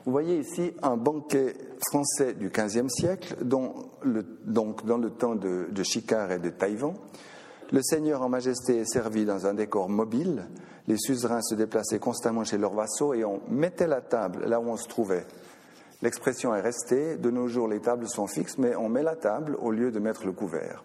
Vous 0.05 0.13
voyez 0.13 0.39
ici 0.39 0.73
un 0.83 0.97
banquet 0.97 1.57
français 1.89 2.35
du 2.35 2.51
XVe 2.51 2.89
siècle, 2.89 3.37
donc 3.43 4.85
dans 4.85 4.99
le 4.99 5.11
temps 5.11 5.35
de, 5.35 5.69
de 5.71 5.83
Chicard 5.83 6.31
et 6.31 6.39
de 6.39 6.51
Taïwan. 6.51 6.95
Le 7.73 7.81
seigneur 7.83 8.23
en 8.23 8.29
majesté 8.29 8.79
est 8.79 8.93
servi 8.93 9.25
dans 9.25 9.47
un 9.47 9.55
décor 9.55 9.89
mobile. 9.89 10.45
Les 10.87 10.99
suzerains 10.99 11.41
se 11.41 11.55
déplaçaient 11.55 11.99
constamment 11.99 12.45
chez 12.45 12.59
leurs 12.59 12.75
vassaux 12.75 13.15
et 13.15 13.25
on 13.25 13.41
mettait 13.49 13.87
la 13.87 14.03
table 14.03 14.45
là 14.47 14.61
où 14.61 14.69
on 14.69 14.77
se 14.77 14.87
trouvait. 14.87 15.27
L'expression 16.05 16.55
est 16.55 16.61
restée. 16.61 17.17
De 17.17 17.31
nos 17.31 17.49
jours, 17.49 17.67
les 17.67 17.81
tables 17.81 18.07
sont 18.07 18.27
fixes, 18.27 18.59
mais 18.59 18.77
on 18.77 18.91
met 18.91 19.03
la 19.03 19.17
table 19.17 19.57
au 19.59 19.71
lieu 19.71 19.91
de 19.91 19.99
mettre 19.99 20.27
le 20.27 20.33
couvert. 20.33 20.83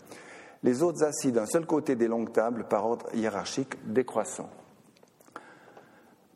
Les 0.64 0.82
autres 0.82 1.04
assis 1.04 1.34
d'un 1.34 1.46
seul 1.46 1.66
côté 1.66 1.98
des 1.98 2.08
longues 2.08 2.32
tables 2.32 2.66
par 2.70 2.86
ordre 2.86 3.14
hiérarchique 3.14 3.76
décroissant. 3.86 4.50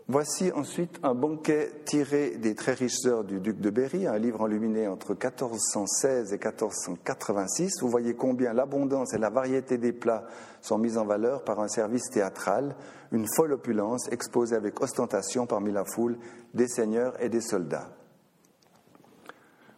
Voici 0.09 0.51
ensuite 0.51 0.99
un 1.01 1.15
banquet 1.15 1.71
tiré 1.85 2.31
des 2.31 2.55
très 2.55 2.73
riches 2.73 3.05
heures 3.05 3.23
du 3.23 3.39
duc 3.39 3.61
de 3.61 3.69
Berry, 3.69 4.05
un 4.05 4.17
livre 4.17 4.41
enluminé 4.41 4.89
entre 4.89 5.11
1416 5.11 6.33
et 6.33 6.37
1486. 6.37 7.79
Vous 7.79 7.87
voyez 7.87 8.15
combien 8.15 8.51
l'abondance 8.51 9.13
et 9.13 9.17
la 9.17 9.29
variété 9.29 9.77
des 9.77 9.93
plats 9.93 10.25
sont 10.59 10.77
mises 10.77 10.97
en 10.97 11.05
valeur 11.05 11.45
par 11.45 11.61
un 11.61 11.69
service 11.69 12.09
théâtral, 12.09 12.75
une 13.13 13.27
folle 13.33 13.53
opulence 13.53 14.11
exposée 14.11 14.57
avec 14.57 14.81
ostentation 14.81 15.45
parmi 15.47 15.71
la 15.71 15.85
foule 15.85 16.17
des 16.53 16.67
seigneurs 16.67 17.13
et 17.23 17.29
des 17.29 17.39
soldats. 17.39 17.87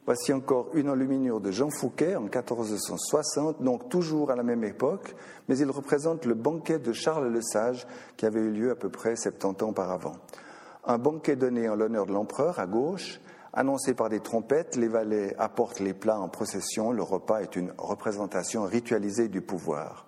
Voici 0.06 0.32
encore 0.34 0.70
une 0.76 0.92
enluminure 0.92 1.42
de 1.42 1.50
Jean 1.50 1.72
Fouquet 1.72 2.16
en 2.16 2.22
1460, 2.22 3.64
donc 3.64 3.90
toujours 3.90 4.30
à 4.30 4.36
la 4.36 4.44
même 4.44 4.64
époque, 4.64 5.16
mais 5.48 5.58
il 5.58 5.72
représente 5.72 6.26
le 6.26 6.36
banquet 6.36 6.78
de 6.78 6.94
Charles 6.94 7.30
le 7.30 7.42
Sage 7.42 7.88
qui 8.16 8.28
avait 8.28 8.40
eu 8.40 8.52
lieu 8.52 8.70
à 8.70 8.76
peu 8.76 8.90
près 8.90 9.16
70 9.16 9.64
ans 9.64 9.70
auparavant. 9.70 10.16
Un 10.86 11.00
banquet 11.00 11.36
donné 11.36 11.68
en 11.68 11.76
l'honneur 11.76 12.06
de 12.06 12.14
l'empereur 12.14 12.60
à 12.60 12.68
gauche, 12.68 13.20
annoncé 13.52 13.96
par 13.96 14.10
des 14.10 14.20
trompettes, 14.20 14.76
les 14.76 14.88
valets 14.88 15.36
apportent 15.40 15.80
les 15.80 15.96
plats 15.96 16.20
en 16.20 16.30
procession, 16.30 16.92
le 16.92 17.02
repas 17.02 17.40
est 17.40 17.56
une 17.56 17.74
représentation 17.76 18.66
ritualisée 18.66 19.28
du 19.28 19.42
pouvoir. 19.42 20.06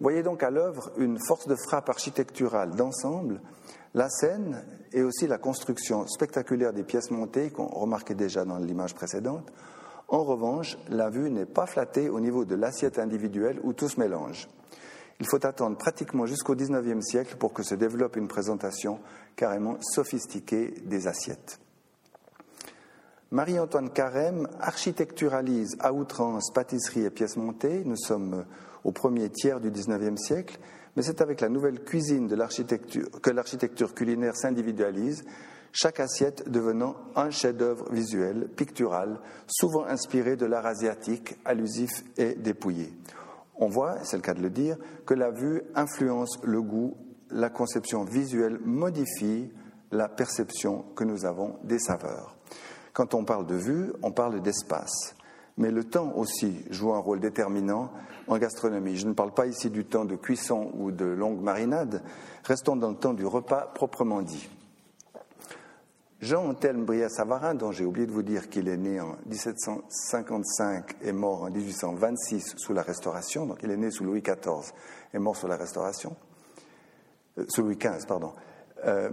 Voyez 0.00 0.24
donc 0.24 0.42
à 0.42 0.50
l'œuvre 0.50 0.90
une 0.96 1.18
force 1.24 1.46
de 1.46 1.54
frappe 1.54 1.88
architecturale 1.88 2.74
d'ensemble 2.74 3.40
la 3.94 4.08
scène 4.08 4.64
et 4.92 5.02
aussi 5.02 5.26
la 5.26 5.38
construction 5.38 6.06
spectaculaire 6.06 6.72
des 6.72 6.82
pièces 6.82 7.10
montées 7.10 7.50
qu'on 7.50 7.66
remarquait 7.66 8.14
déjà 8.14 8.44
dans 8.44 8.58
l'image 8.58 8.94
précédente. 8.94 9.52
En 10.08 10.24
revanche, 10.24 10.76
la 10.88 11.08
vue 11.08 11.30
n'est 11.30 11.46
pas 11.46 11.66
flattée 11.66 12.08
au 12.08 12.20
niveau 12.20 12.44
de 12.44 12.56
l'assiette 12.56 12.98
individuelle 12.98 13.60
où 13.62 13.72
tout 13.72 13.88
se 13.88 14.00
mélange. 14.00 14.48
Il 15.20 15.26
faut 15.26 15.44
attendre 15.46 15.76
pratiquement 15.76 16.26
jusqu'au 16.26 16.56
XIXe 16.56 17.04
siècle 17.04 17.36
pour 17.36 17.52
que 17.52 17.62
se 17.62 17.74
développe 17.74 18.16
une 18.16 18.26
présentation 18.26 18.98
carrément 19.36 19.76
sophistiquée 19.80 20.74
des 20.84 21.06
assiettes. 21.06 21.60
Marie-Antoine 23.30 23.90
Carême 23.90 24.48
architecturalise 24.58 25.76
à 25.78 25.92
outrance 25.92 26.50
pâtisserie 26.52 27.04
et 27.04 27.10
pièces 27.10 27.36
montées. 27.36 27.82
Nous 27.84 27.96
sommes 27.96 28.44
au 28.82 28.90
premier 28.90 29.28
tiers 29.28 29.60
du 29.60 29.70
XIXe 29.70 30.20
siècle 30.20 30.58
mais 31.00 31.06
c'est 31.06 31.22
avec 31.22 31.40
la 31.40 31.48
nouvelle 31.48 31.82
cuisine 31.82 32.26
de 32.26 32.36
que 33.22 33.30
l'architecture 33.30 33.94
culinaire 33.94 34.36
s'individualise, 34.36 35.24
chaque 35.72 35.98
assiette 35.98 36.46
devenant 36.50 36.94
un 37.16 37.30
chef-d'œuvre 37.30 37.90
visuel, 37.90 38.50
pictural, 38.54 39.18
souvent 39.46 39.86
inspiré 39.86 40.36
de 40.36 40.44
l'art 40.44 40.66
asiatique, 40.66 41.38
allusif 41.46 42.04
et 42.18 42.34
dépouillé. 42.34 42.92
On 43.56 43.68
voit, 43.68 44.04
c'est 44.04 44.18
le 44.18 44.22
cas 44.22 44.34
de 44.34 44.42
le 44.42 44.50
dire, 44.50 44.76
que 45.06 45.14
la 45.14 45.30
vue 45.30 45.62
influence 45.74 46.38
le 46.42 46.60
goût, 46.60 46.98
la 47.30 47.48
conception 47.48 48.04
visuelle 48.04 48.58
modifie 48.62 49.50
la 49.92 50.06
perception 50.06 50.82
que 50.94 51.04
nous 51.04 51.24
avons 51.24 51.56
des 51.64 51.78
saveurs. 51.78 52.36
Quand 52.92 53.14
on 53.14 53.24
parle 53.24 53.46
de 53.46 53.56
vue, 53.56 53.90
on 54.02 54.12
parle 54.12 54.42
d'espace. 54.42 55.14
Mais 55.60 55.70
le 55.70 55.84
temps 55.84 56.14
aussi 56.16 56.64
joue 56.70 56.94
un 56.94 56.98
rôle 56.98 57.20
déterminant 57.20 57.90
en 58.28 58.38
gastronomie. 58.38 58.96
Je 58.96 59.06
ne 59.06 59.12
parle 59.12 59.34
pas 59.34 59.46
ici 59.46 59.68
du 59.68 59.84
temps 59.84 60.06
de 60.06 60.16
cuisson 60.16 60.72
ou 60.78 60.90
de 60.90 61.04
longue 61.04 61.42
marinade, 61.42 62.02
restons 62.44 62.76
dans 62.76 62.88
le 62.88 62.96
temps 62.96 63.12
du 63.12 63.26
repas 63.26 63.70
proprement 63.74 64.22
dit. 64.22 64.48
Jean 66.22 66.48
Anthelme 66.48 66.86
Bria-Savarin, 66.86 67.54
dont 67.54 67.72
j'ai 67.72 67.84
oublié 67.84 68.06
de 68.06 68.12
vous 68.12 68.22
dire 68.22 68.48
qu'il 68.48 68.68
est 68.68 68.78
né 68.78 69.02
en 69.02 69.16
1755 69.26 70.96
et 71.02 71.12
mort 71.12 71.42
en 71.42 71.50
1826 71.50 72.54
sous 72.56 72.72
la 72.72 72.80
Restauration, 72.80 73.44
donc 73.44 73.58
il 73.62 73.70
est 73.70 73.76
né 73.76 73.90
sous 73.90 74.04
Louis 74.04 74.22
XIV 74.22 74.72
et 75.12 75.18
mort 75.18 75.36
sous 75.36 75.46
la 75.46 75.56
Restauration, 75.56 76.16
euh, 77.36 77.44
sous 77.48 77.60
Louis 77.60 77.76
XV, 77.76 78.06
pardon. 78.08 78.32
Euh, 78.86 79.10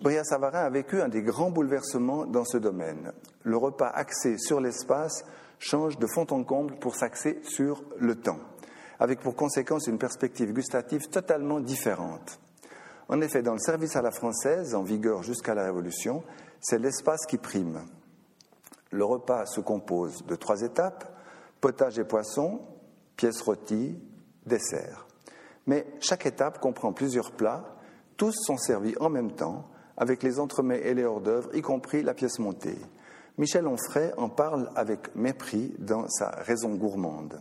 Bria-Savarin 0.00 0.60
a 0.60 0.70
vécu 0.70 1.02
un 1.02 1.08
des 1.08 1.22
grands 1.22 1.50
bouleversements 1.50 2.24
dans 2.24 2.46
ce 2.46 2.56
domaine. 2.56 3.12
Le 3.42 3.58
repas 3.58 3.88
axé 3.88 4.38
sur 4.38 4.60
l'espace 4.60 5.22
change 5.58 5.98
de 5.98 6.06
fond 6.06 6.26
en 6.30 6.44
comble 6.44 6.78
pour 6.78 6.94
s'axer 6.94 7.40
sur 7.42 7.82
le 7.98 8.16
temps, 8.16 8.38
avec 8.98 9.20
pour 9.20 9.34
conséquence 9.34 9.86
une 9.86 9.98
perspective 9.98 10.52
gustative 10.52 11.08
totalement 11.08 11.60
différente. 11.60 12.40
En 13.08 13.20
effet, 13.20 13.42
dans 13.42 13.52
le 13.52 13.60
service 13.60 13.96
à 13.96 14.02
la 14.02 14.10
française, 14.10 14.74
en 14.74 14.82
vigueur 14.82 15.22
jusqu'à 15.22 15.54
la 15.54 15.64
Révolution, 15.64 16.24
c'est 16.60 16.78
l'espace 16.78 17.24
qui 17.26 17.38
prime. 17.38 17.80
Le 18.90 19.04
repas 19.04 19.46
se 19.46 19.60
compose 19.60 20.24
de 20.26 20.34
trois 20.34 20.62
étapes, 20.62 21.16
potage 21.60 21.98
et 21.98 22.04
poisson, 22.04 22.60
pièces 23.16 23.40
rôties, 23.40 23.98
dessert. 24.44 25.06
Mais 25.66 25.86
chaque 26.00 26.26
étape 26.26 26.60
comprend 26.60 26.92
plusieurs 26.92 27.32
plats, 27.32 27.76
tous 28.16 28.34
sont 28.44 28.56
servis 28.56 28.94
en 29.00 29.10
même 29.10 29.32
temps, 29.32 29.68
avec 29.96 30.22
les 30.22 30.38
entremets 30.38 30.80
et 30.80 30.94
les 30.94 31.04
hors 31.04 31.20
d'œuvre, 31.20 31.54
y 31.54 31.62
compris 31.62 32.02
la 32.02 32.14
pièce 32.14 32.38
montée. 32.38 32.78
Michel 33.38 33.66
Onfray 33.66 34.12
en 34.16 34.30
parle 34.30 34.70
avec 34.76 35.14
mépris 35.14 35.74
dans 35.78 36.08
sa 36.08 36.30
Raison 36.30 36.74
gourmande. 36.74 37.40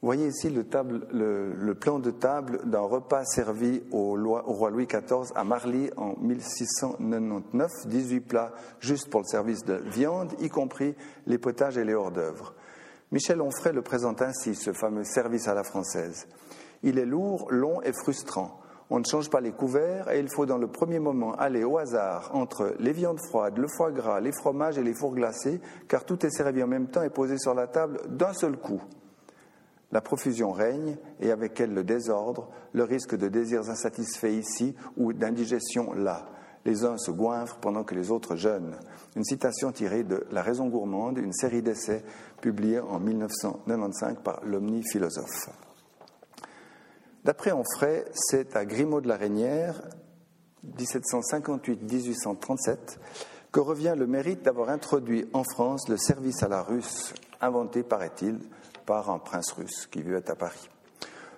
Voyez 0.00 0.28
ici 0.28 0.48
le, 0.50 1.74
plan 1.74 1.98
de 1.98 2.10
table 2.10 2.60
d'un 2.64 2.80
repas 2.80 3.24
servi 3.24 3.82
au, 3.90 4.14
roi 4.14 4.70
Louis 4.70 4.86
XIV 4.86 5.32
à 5.34 5.44
Marly 5.44 5.90
en 5.96 6.14
1699, 6.18 7.70
18 7.86 8.20
plats 8.20 8.52
juste 8.80 9.10
pour 9.10 9.20
le 9.20 9.26
service 9.26 9.64
de 9.64 9.74
viande, 9.74 10.32
y 10.38 10.48
compris 10.48 10.94
les 11.26 11.38
potages 11.38 11.76
et 11.76 11.84
les 11.84 11.94
hors 11.94 12.12
d'œuvre. 12.12 12.54
Michel 13.12 13.40
Onfray 13.40 13.72
le 13.72 13.82
présente 13.82 14.22
ainsi, 14.22 14.54
ce 14.54 14.72
fameux 14.72 15.04
service 15.04 15.48
à 15.48 15.54
la 15.54 15.64
française. 15.64 16.26
Il 16.82 16.98
est 16.98 17.06
lourd, 17.06 17.48
long 17.50 17.82
et 17.82 17.92
frustrant. 17.92 18.60
On 18.88 19.00
ne 19.00 19.04
change 19.04 19.30
pas 19.30 19.40
les 19.40 19.50
couverts 19.50 20.10
et 20.10 20.20
il 20.20 20.28
faut 20.28 20.46
dans 20.46 20.58
le 20.58 20.68
premier 20.68 21.00
moment 21.00 21.34
aller 21.34 21.64
au 21.64 21.76
hasard 21.78 22.30
entre 22.34 22.74
les 22.78 22.92
viandes 22.92 23.18
froides, 23.18 23.58
le 23.58 23.66
foie 23.66 23.90
gras, 23.90 24.20
les 24.20 24.32
fromages 24.32 24.78
et 24.78 24.82
les 24.84 24.94
fours 24.94 25.14
glacés, 25.14 25.60
car 25.88 26.04
tout 26.04 26.24
est 26.24 26.30
servi 26.30 26.62
en 26.62 26.68
même 26.68 26.86
temps 26.86 27.02
et 27.02 27.10
posé 27.10 27.36
sur 27.36 27.52
la 27.54 27.66
table 27.66 28.00
d'un 28.08 28.32
seul 28.32 28.56
coup. 28.56 28.80
La 29.90 30.00
profusion 30.00 30.52
règne 30.52 30.96
et 31.20 31.32
avec 31.32 31.60
elle 31.60 31.74
le 31.74 31.82
désordre, 31.82 32.48
le 32.72 32.84
risque 32.84 33.16
de 33.16 33.28
désirs 33.28 33.68
insatisfaits 33.68 34.32
ici 34.32 34.76
ou 34.96 35.12
d'indigestion 35.12 35.92
là. 35.92 36.26
Les 36.64 36.84
uns 36.84 36.96
se 36.96 37.10
goinfrent 37.12 37.58
pendant 37.58 37.84
que 37.84 37.94
les 37.94 38.10
autres 38.10 38.36
jeûnent. 38.36 38.76
Une 39.14 39.24
citation 39.24 39.70
tirée 39.70 40.02
de 40.02 40.26
La 40.32 40.42
raison 40.42 40.66
gourmande, 40.66 41.18
une 41.18 41.32
série 41.32 41.62
d'essais 41.62 42.04
publiée 42.40 42.80
en 42.80 42.98
1995 42.98 44.16
par 44.24 44.40
l'Omni 44.44 44.82
philosophe. 44.82 45.48
D'après 47.26 47.50
Onfray, 47.50 48.04
c'est 48.12 48.54
à 48.54 48.64
Grimaud 48.64 49.00
de 49.00 49.08
la 49.08 49.16
Reynière, 49.16 49.82
1758-1837, 50.78 52.98
que 53.50 53.58
revient 53.58 53.96
le 53.98 54.06
mérite 54.06 54.44
d'avoir 54.44 54.68
introduit 54.68 55.28
en 55.32 55.42
France 55.42 55.88
le 55.88 55.96
service 55.96 56.44
à 56.44 56.48
la 56.48 56.62
russe, 56.62 57.12
inventé, 57.40 57.82
paraît-il, 57.82 58.38
par 58.86 59.10
un 59.10 59.18
prince 59.18 59.50
russe 59.50 59.88
qui 59.88 60.02
vivait 60.02 60.30
à 60.30 60.36
Paris. 60.36 60.70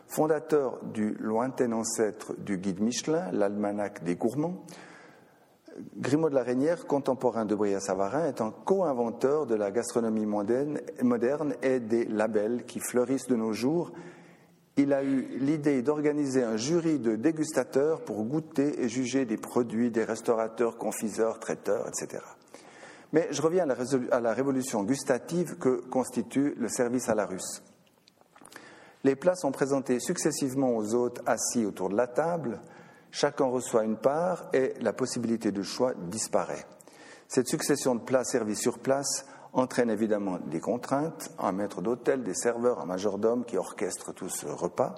Fondateur 0.09 0.79
du 0.85 1.17
lointain 1.21 1.73
ancêtre 1.73 2.35
du 2.37 2.59
guide 2.59 2.83
Michelin, 2.83 3.33
l'almanach 3.33 4.03
des 4.03 4.15
gourmands, 4.15 4.63
Grimaud 5.97 6.29
de 6.29 6.35
la 6.35 6.43
Reynière, 6.43 6.87
contemporain 6.87 7.47
de 7.47 7.55
Bria-Savarin, 7.55 8.27
est 8.27 8.43
un 8.43 8.51
co-inventeur 8.51 9.47
de 9.47 9.55
la 9.55 9.71
gastronomie 9.71 10.27
moderne 10.27 11.55
et 11.63 11.81
des 11.81 12.05
labels 12.05 12.67
qui 12.67 12.79
fleurissent 12.79 13.29
de 13.29 13.37
nos 13.37 13.55
jours 13.55 13.91
il 14.79 14.93
a 14.93 15.03
eu 15.03 15.27
l'idée 15.41 15.83
d'organiser 15.83 16.45
un 16.45 16.57
jury 16.57 17.01
de 17.01 17.17
dégustateurs 17.17 18.01
pour 18.03 18.25
goûter 18.25 18.81
et 18.81 18.89
juger 18.89 19.25
des 19.25 19.37
produits 19.37 19.91
des 19.91 20.05
restaurateurs, 20.05 20.79
confiseurs, 20.79 21.41
traiteurs, 21.41 21.89
etc. 21.89 22.23
Mais 23.13 23.27
je 23.33 23.43
reviens 23.43 23.69
à 23.69 24.21
la, 24.21 24.33
révolution 24.33 24.85
gustative 24.85 25.57
que 25.59 25.81
constitue 25.89 26.55
le 26.57 26.69
service 26.69 27.09
à 27.09 27.17
la 27.17 27.27
russe. 27.27 27.63
Les 29.03 29.17
plats 29.17 29.35
sont 29.35 29.51
présentés 29.51 29.99
successivement 29.99 30.77
aux 30.77 30.95
hôtes 30.95 31.23
assis 31.27 31.67
autour 31.67 31.89
de 31.89 31.97
la 31.97 32.07
table, 32.07 32.61
chacun 33.11 33.47
reçoit 33.47 33.85
une 33.85 33.97
part 33.97 34.49
et 34.53 34.75
la 34.81 34.93
possibilité 34.93 35.51
de 35.51 35.63
choix 35.63 35.93
disparaît. 35.95 36.67
Cette 37.27 37.49
succession 37.49 37.97
de 37.97 38.01
plats 38.01 38.25
servis 38.25 38.57
sur 38.57 38.79
place 38.79 39.27
entraîne 39.53 39.91
évidemment 39.91 40.39
des 40.51 40.61
contraintes, 40.61 41.31
un 41.39 41.53
maître 41.53 41.81
d'hôtel, 41.81 42.23
des 42.23 42.35
serveurs, 42.35 42.81
un 42.81 42.87
majordome 42.87 43.45
qui 43.45 43.57
orchestre 43.57 44.13
tout 44.13 44.29
ce 44.29 44.47
repas. 44.47 44.95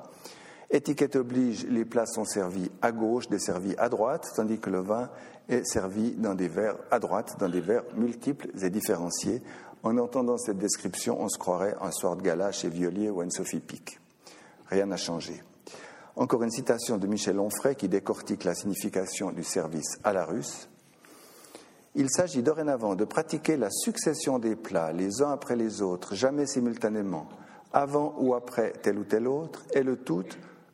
Étiquette 0.71 1.17
oblige, 1.17 1.67
les 1.67 1.85
plats 1.85 2.07
sont 2.07 2.25
servis 2.25 2.71
à 2.81 2.93
gauche, 2.93 3.29
desservis 3.29 3.75
à 3.77 3.89
droite, 3.89 4.29
tandis 4.37 4.61
que 4.61 4.71
le 4.71 4.81
vin 4.81 5.11
est 5.49 5.65
servi 5.65 6.13
dans 6.13 6.35
des 6.35 6.47
verres 6.47 6.77
à 6.93 7.01
droite, 7.01 7.37
dans 7.41 7.49
des 7.49 7.61
verres 7.61 7.85
multiples 7.97 8.51
et 8.63 8.71
différenciés. 8.71 9.43
En 9.83 9.99
entendant 9.99 10.39
cette 10.39 10.59
description, 10.59 11.21
on 11.21 11.29
se 11.29 11.39
croirait 11.39 11.75
un 11.81 11.91
soir 11.91 12.17
de 12.17 12.23
gala 12.23 12.53
chez 12.53 12.69
Violier 12.69 13.11
ou 13.11 13.21
Anne-Sophie 13.21 13.61
Pic. 13.61 13.99
Rien 14.69 14.87
n'a 14.87 14.97
changé. 14.97 15.43
Encore 16.15 16.43
une 16.43 16.51
citation 16.51 16.99
de 16.99 17.07
Michel 17.07 17.41
Onfray 17.41 17.75
qui 17.75 17.89
décortique 17.89 18.45
la 18.45 18.55
signification 18.55 19.33
du 19.33 19.43
service 19.43 19.99
à 20.05 20.13
la 20.13 20.25
russe. 20.25 20.69
Il 21.97 22.09
s'agit 22.09 22.43
dorénavant 22.43 22.95
de 22.95 23.05
pratiquer 23.05 23.57
la 23.57 23.69
succession 23.71 24.39
des 24.39 24.55
plats 24.55 24.93
les 24.93 25.23
uns 25.23 25.33
après 25.33 25.57
les 25.57 25.83
autres, 25.83 26.15
jamais 26.15 26.47
simultanément, 26.47 27.29
avant 27.73 28.15
ou 28.19 28.35
après 28.35 28.73
tel 28.83 28.99
ou 28.99 29.05
tel 29.05 29.27
autre, 29.27 29.65
et 29.75 29.83
le 29.83 29.97
tout 29.97 30.25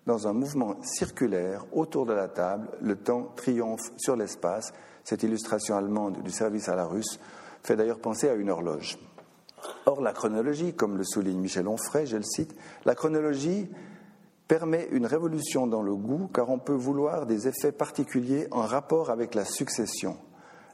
dans 0.07 0.29
un 0.29 0.35
mouvement 0.35 0.77
circulaire 0.83 1.65
autour 1.73 2.05
de 2.05 2.13
la 2.13 2.29
table. 2.29 2.69
Le 2.83 2.97
temps 2.97 3.33
triomphe 3.35 3.93
sur 3.97 4.15
l'espace. 4.15 4.73
Cette 5.05 5.23
illustration 5.23 5.77
allemande 5.77 6.23
du 6.23 6.31
service 6.31 6.69
à 6.69 6.77
la 6.77 6.85
russe 6.85 7.19
fait 7.63 7.77
d'ailleurs 7.77 7.99
penser 7.99 8.29
à 8.29 8.35
une 8.35 8.51
horloge. 8.51 8.99
Or, 9.87 10.03
la 10.03 10.13
chronologie, 10.13 10.75
comme 10.75 10.97
le 10.97 11.05
souligne 11.05 11.41
Michel 11.41 11.67
Onfray, 11.67 12.07
je 12.07 12.19
le 12.19 12.23
cite, 12.23 12.55
la 12.85 12.95
chronologie 12.95 13.69
permet 14.49 14.87
une 14.93 15.07
révolution 15.07 15.67
dans 15.67 15.83
le 15.83 15.95
goût 15.95 16.29
car 16.33 16.51
on 16.51 16.59
peut 16.59 16.75
vouloir 16.75 17.27
des 17.27 17.49
effets 17.49 17.73
particuliers 17.73 18.47
en 18.51 18.61
rapport 18.61 19.11
avec 19.11 19.35
la 19.35 19.45
succession. 19.45 20.17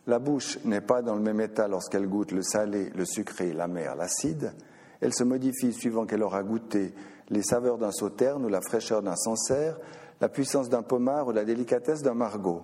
La 0.07 0.19
bouche 0.19 0.59
n'est 0.65 0.81
pas 0.81 1.01
dans 1.01 1.15
le 1.15 1.23
même 1.23 1.41
état 1.41 1.69
lorsqu'elle 1.69 2.09
goûte 2.09 2.33
le 2.33 2.43
salé, 2.43 2.91
le 2.97 3.05
sucré, 3.05 3.53
l'amer, 3.53 3.95
l'acide. 3.95 4.53
Elle 5.01 5.15
se 5.15 5.23
modifie 5.23 5.73
suivant 5.73 6.07
qu'elle 6.07 6.25
aura 6.25 6.43
goûté 6.43 6.93
les 7.29 7.43
saveurs 7.43 7.79
d'un 7.79 7.93
sauterne 7.93 8.45
ou 8.45 8.49
la 8.49 8.61
fraîcheur 8.61 9.03
d'un 9.03 9.15
sancerre, 9.15 9.79
la 10.21 10.29
puissance 10.29 10.69
d'un 10.69 10.83
pommard 10.83 11.29
ou 11.29 11.33
la 11.33 11.45
délicatesse 11.45 12.03
d'un 12.03 12.15
margot. 12.15 12.63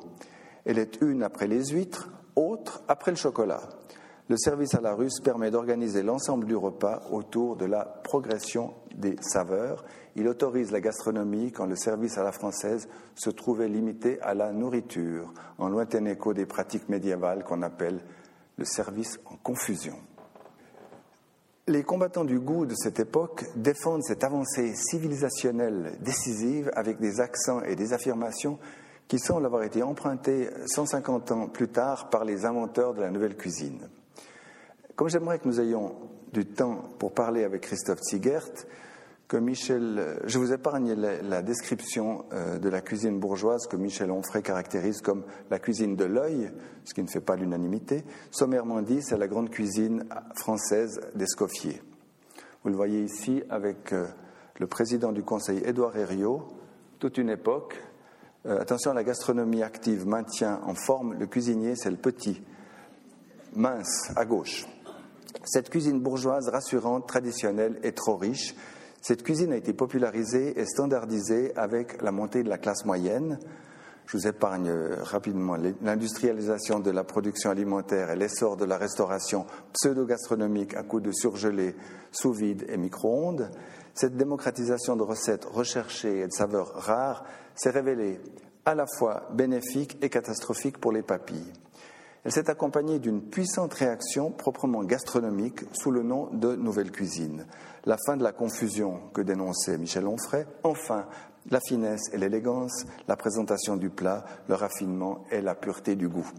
Elle 0.64 0.78
est 0.78 1.00
une 1.00 1.22
après 1.22 1.46
les 1.46 1.66
huîtres, 1.66 2.10
autre 2.34 2.82
après 2.88 3.12
le 3.12 3.16
chocolat. 3.16 3.62
Le 4.28 4.36
service 4.36 4.74
à 4.74 4.80
la 4.80 4.94
russe 4.94 5.20
permet 5.20 5.50
d'organiser 5.50 6.02
l'ensemble 6.02 6.44
du 6.44 6.56
repas 6.56 7.02
autour 7.10 7.56
de 7.56 7.64
la 7.64 7.84
progression 7.84 8.74
des 8.94 9.16
saveurs. 9.20 9.84
Il 10.18 10.26
autorise 10.26 10.72
la 10.72 10.80
gastronomie 10.80 11.52
quand 11.52 11.66
le 11.66 11.76
service 11.76 12.18
à 12.18 12.24
la 12.24 12.32
française 12.32 12.88
se 13.14 13.30
trouvait 13.30 13.68
limité 13.68 14.20
à 14.20 14.34
la 14.34 14.52
nourriture, 14.52 15.32
en 15.58 15.68
lointain 15.68 16.04
écho 16.06 16.34
des 16.34 16.44
pratiques 16.44 16.88
médiévales 16.88 17.44
qu'on 17.44 17.62
appelle 17.62 18.00
le 18.56 18.64
service 18.64 19.20
en 19.26 19.36
confusion. 19.36 19.94
Les 21.68 21.84
combattants 21.84 22.24
du 22.24 22.40
goût 22.40 22.66
de 22.66 22.74
cette 22.74 22.98
époque 22.98 23.44
défendent 23.54 24.02
cette 24.02 24.24
avancée 24.24 24.74
civilisationnelle 24.74 25.96
décisive 26.00 26.72
avec 26.74 26.98
des 26.98 27.20
accents 27.20 27.62
et 27.62 27.76
des 27.76 27.92
affirmations 27.92 28.58
qui 29.06 29.20
semblent 29.20 29.46
avoir 29.46 29.62
été 29.62 29.84
empruntés 29.84 30.50
150 30.66 31.30
ans 31.30 31.46
plus 31.46 31.68
tard 31.68 32.10
par 32.10 32.24
les 32.24 32.44
inventeurs 32.44 32.92
de 32.92 33.02
la 33.02 33.10
nouvelle 33.12 33.36
cuisine. 33.36 33.88
Comme 34.96 35.10
j'aimerais 35.10 35.38
que 35.38 35.46
nous 35.46 35.60
ayons 35.60 35.94
du 36.32 36.44
temps 36.44 36.88
pour 36.98 37.14
parler 37.14 37.44
avec 37.44 37.62
Christophe 37.62 38.00
Zigert, 38.02 38.50
Michel, 39.36 40.20
je 40.24 40.38
vous 40.38 40.54
épargne 40.54 40.94
la, 40.94 41.42
description 41.42 42.24
euh, 42.32 42.58
de 42.58 42.68
la 42.70 42.80
cuisine 42.80 43.20
bourgeoise 43.20 43.66
que 43.66 43.76
Michel 43.76 44.10
Onfray 44.10 44.42
caractérise 44.42 45.02
comme 45.02 45.24
la 45.50 45.58
cuisine 45.58 45.96
de 45.96 46.04
l'œil, 46.04 46.50
ce 46.84 46.94
qui 46.94 47.02
ne 47.02 47.08
fait 47.08 47.20
pas 47.20 47.36
l'unanimité. 47.36 48.04
Sommairement 48.30 48.80
dit, 48.80 49.02
c'est 49.02 49.18
la 49.18 49.28
grande 49.28 49.50
cuisine 49.50 50.06
française 50.34 51.00
d'Escoffier. 51.14 51.82
Vous 52.64 52.70
le 52.70 52.76
voyez 52.76 53.02
ici 53.02 53.42
avec 53.50 53.92
euh, 53.92 54.06
le 54.58 54.66
président 54.66 55.12
du 55.12 55.22
Conseil, 55.22 55.62
Édouard 55.62 55.96
Herriot, 55.96 56.48
toute 56.98 57.18
une 57.18 57.28
époque. 57.28 57.78
Euh, 58.46 58.60
attention, 58.60 58.94
la 58.94 59.04
gastronomie 59.04 59.62
active 59.62 60.06
maintient 60.06 60.60
en 60.64 60.74
forme 60.74 61.14
le 61.14 61.26
cuisinier, 61.26 61.76
c'est 61.76 61.90
le 61.90 61.98
petit, 61.98 62.42
mince, 63.54 64.10
à 64.16 64.24
gauche. 64.24 64.66
Cette 65.44 65.68
cuisine 65.68 66.00
bourgeoise 66.00 66.48
rassurante, 66.48 67.06
traditionnelle 67.06 67.78
et 67.82 67.92
trop 67.92 68.16
riche, 68.16 68.54
cette 69.00 69.22
cuisine 69.22 69.52
a 69.52 69.56
été 69.56 69.72
popularisée 69.72 70.58
et 70.58 70.66
standardisée 70.66 71.56
avec 71.56 72.02
la 72.02 72.12
montée 72.12 72.42
de 72.42 72.48
la 72.48 72.58
classe 72.58 72.84
moyenne. 72.84 73.38
Je 74.06 74.16
vous 74.16 74.26
épargne 74.26 74.72
rapidement 75.02 75.56
l'industrialisation 75.82 76.80
de 76.80 76.90
la 76.90 77.04
production 77.04 77.50
alimentaire 77.50 78.10
et 78.10 78.16
l'essor 78.16 78.56
de 78.56 78.64
la 78.64 78.78
restauration 78.78 79.46
pseudo-gastronomique 79.74 80.74
à 80.74 80.82
coups 80.82 81.02
de 81.02 81.12
surgelés, 81.12 81.76
sous 82.10 82.32
vide 82.32 82.64
et 82.68 82.76
micro-ondes. 82.76 83.50
Cette 83.94 84.16
démocratisation 84.16 84.96
de 84.96 85.02
recettes 85.02 85.44
recherchées 85.44 86.20
et 86.20 86.26
de 86.26 86.32
saveurs 86.32 86.72
rares 86.74 87.24
s'est 87.54 87.70
révélée 87.70 88.20
à 88.64 88.74
la 88.74 88.86
fois 88.86 89.28
bénéfique 89.32 89.98
et 90.02 90.08
catastrophique 90.08 90.78
pour 90.78 90.92
les 90.92 91.02
papilles. 91.02 91.52
Elle 92.24 92.32
s'est 92.32 92.50
accompagnée 92.50 92.98
d'une 92.98 93.22
puissante 93.22 93.74
réaction 93.74 94.30
proprement 94.30 94.82
gastronomique 94.82 95.60
sous 95.72 95.90
le 95.90 96.02
nom 96.02 96.28
de 96.32 96.56
nouvelle 96.56 96.90
cuisine. 96.90 97.46
La 97.84 97.96
fin 98.04 98.16
de 98.16 98.22
la 98.22 98.32
confusion 98.32 99.00
que 99.14 99.20
dénonçait 99.20 99.78
Michel 99.78 100.06
Onfray, 100.06 100.46
enfin 100.62 101.06
la 101.50 101.60
finesse 101.60 102.10
et 102.12 102.18
l'élégance, 102.18 102.84
la 103.06 103.16
présentation 103.16 103.76
du 103.76 103.90
plat, 103.90 104.24
le 104.48 104.54
raffinement 104.54 105.24
et 105.30 105.40
la 105.40 105.54
pureté 105.54 105.96
du 105.96 106.08
goût. 106.08 106.30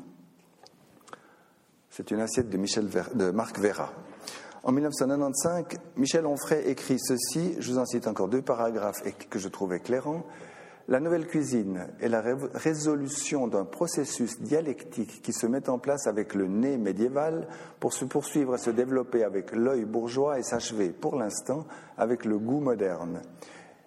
C'est 1.89 2.11
une 2.11 2.19
assiette 2.19 2.49
de, 2.49 3.31
Marc 3.31 3.59
Vera. 3.59 3.91
En 4.63 4.71
1995, 4.71 5.65
Michel 5.95 6.25
Onfray 6.25 6.67
écrit 6.69 6.99
ceci, 6.99 7.55
je 7.59 7.71
vous 7.71 7.79
en 7.79 7.85
cite 7.85 8.07
encore 8.07 8.27
deux 8.27 8.41
paragraphes 8.41 9.01
que 9.29 9.39
je 9.39 9.47
trouve 9.47 9.73
éclairants. 9.73 10.23
La 10.89 10.99
nouvelle 10.99 11.27
cuisine 11.27 11.85
est 12.01 12.09
la 12.09 12.23
résolution 12.55 13.45
d'un 13.45 13.63
processus 13.63 14.41
dialectique 14.41 15.21
qui 15.21 15.33
se 15.33 15.45
met 15.45 15.69
en 15.69 15.77
place 15.77 16.07
avec 16.07 16.33
le 16.33 16.47
nez 16.47 16.77
médiéval 16.77 17.47
pour 17.79 17.93
se 17.93 18.05
poursuivre 18.05 18.55
et 18.55 18.57
se 18.57 18.71
développer 18.71 19.23
avec 19.23 19.55
l'œil 19.55 19.85
bourgeois 19.85 20.39
et 20.39 20.41
s'achever 20.41 20.89
pour 20.89 21.15
l'instant 21.15 21.67
avec 21.95 22.25
le 22.25 22.39
goût 22.39 22.59
moderne. 22.59 23.21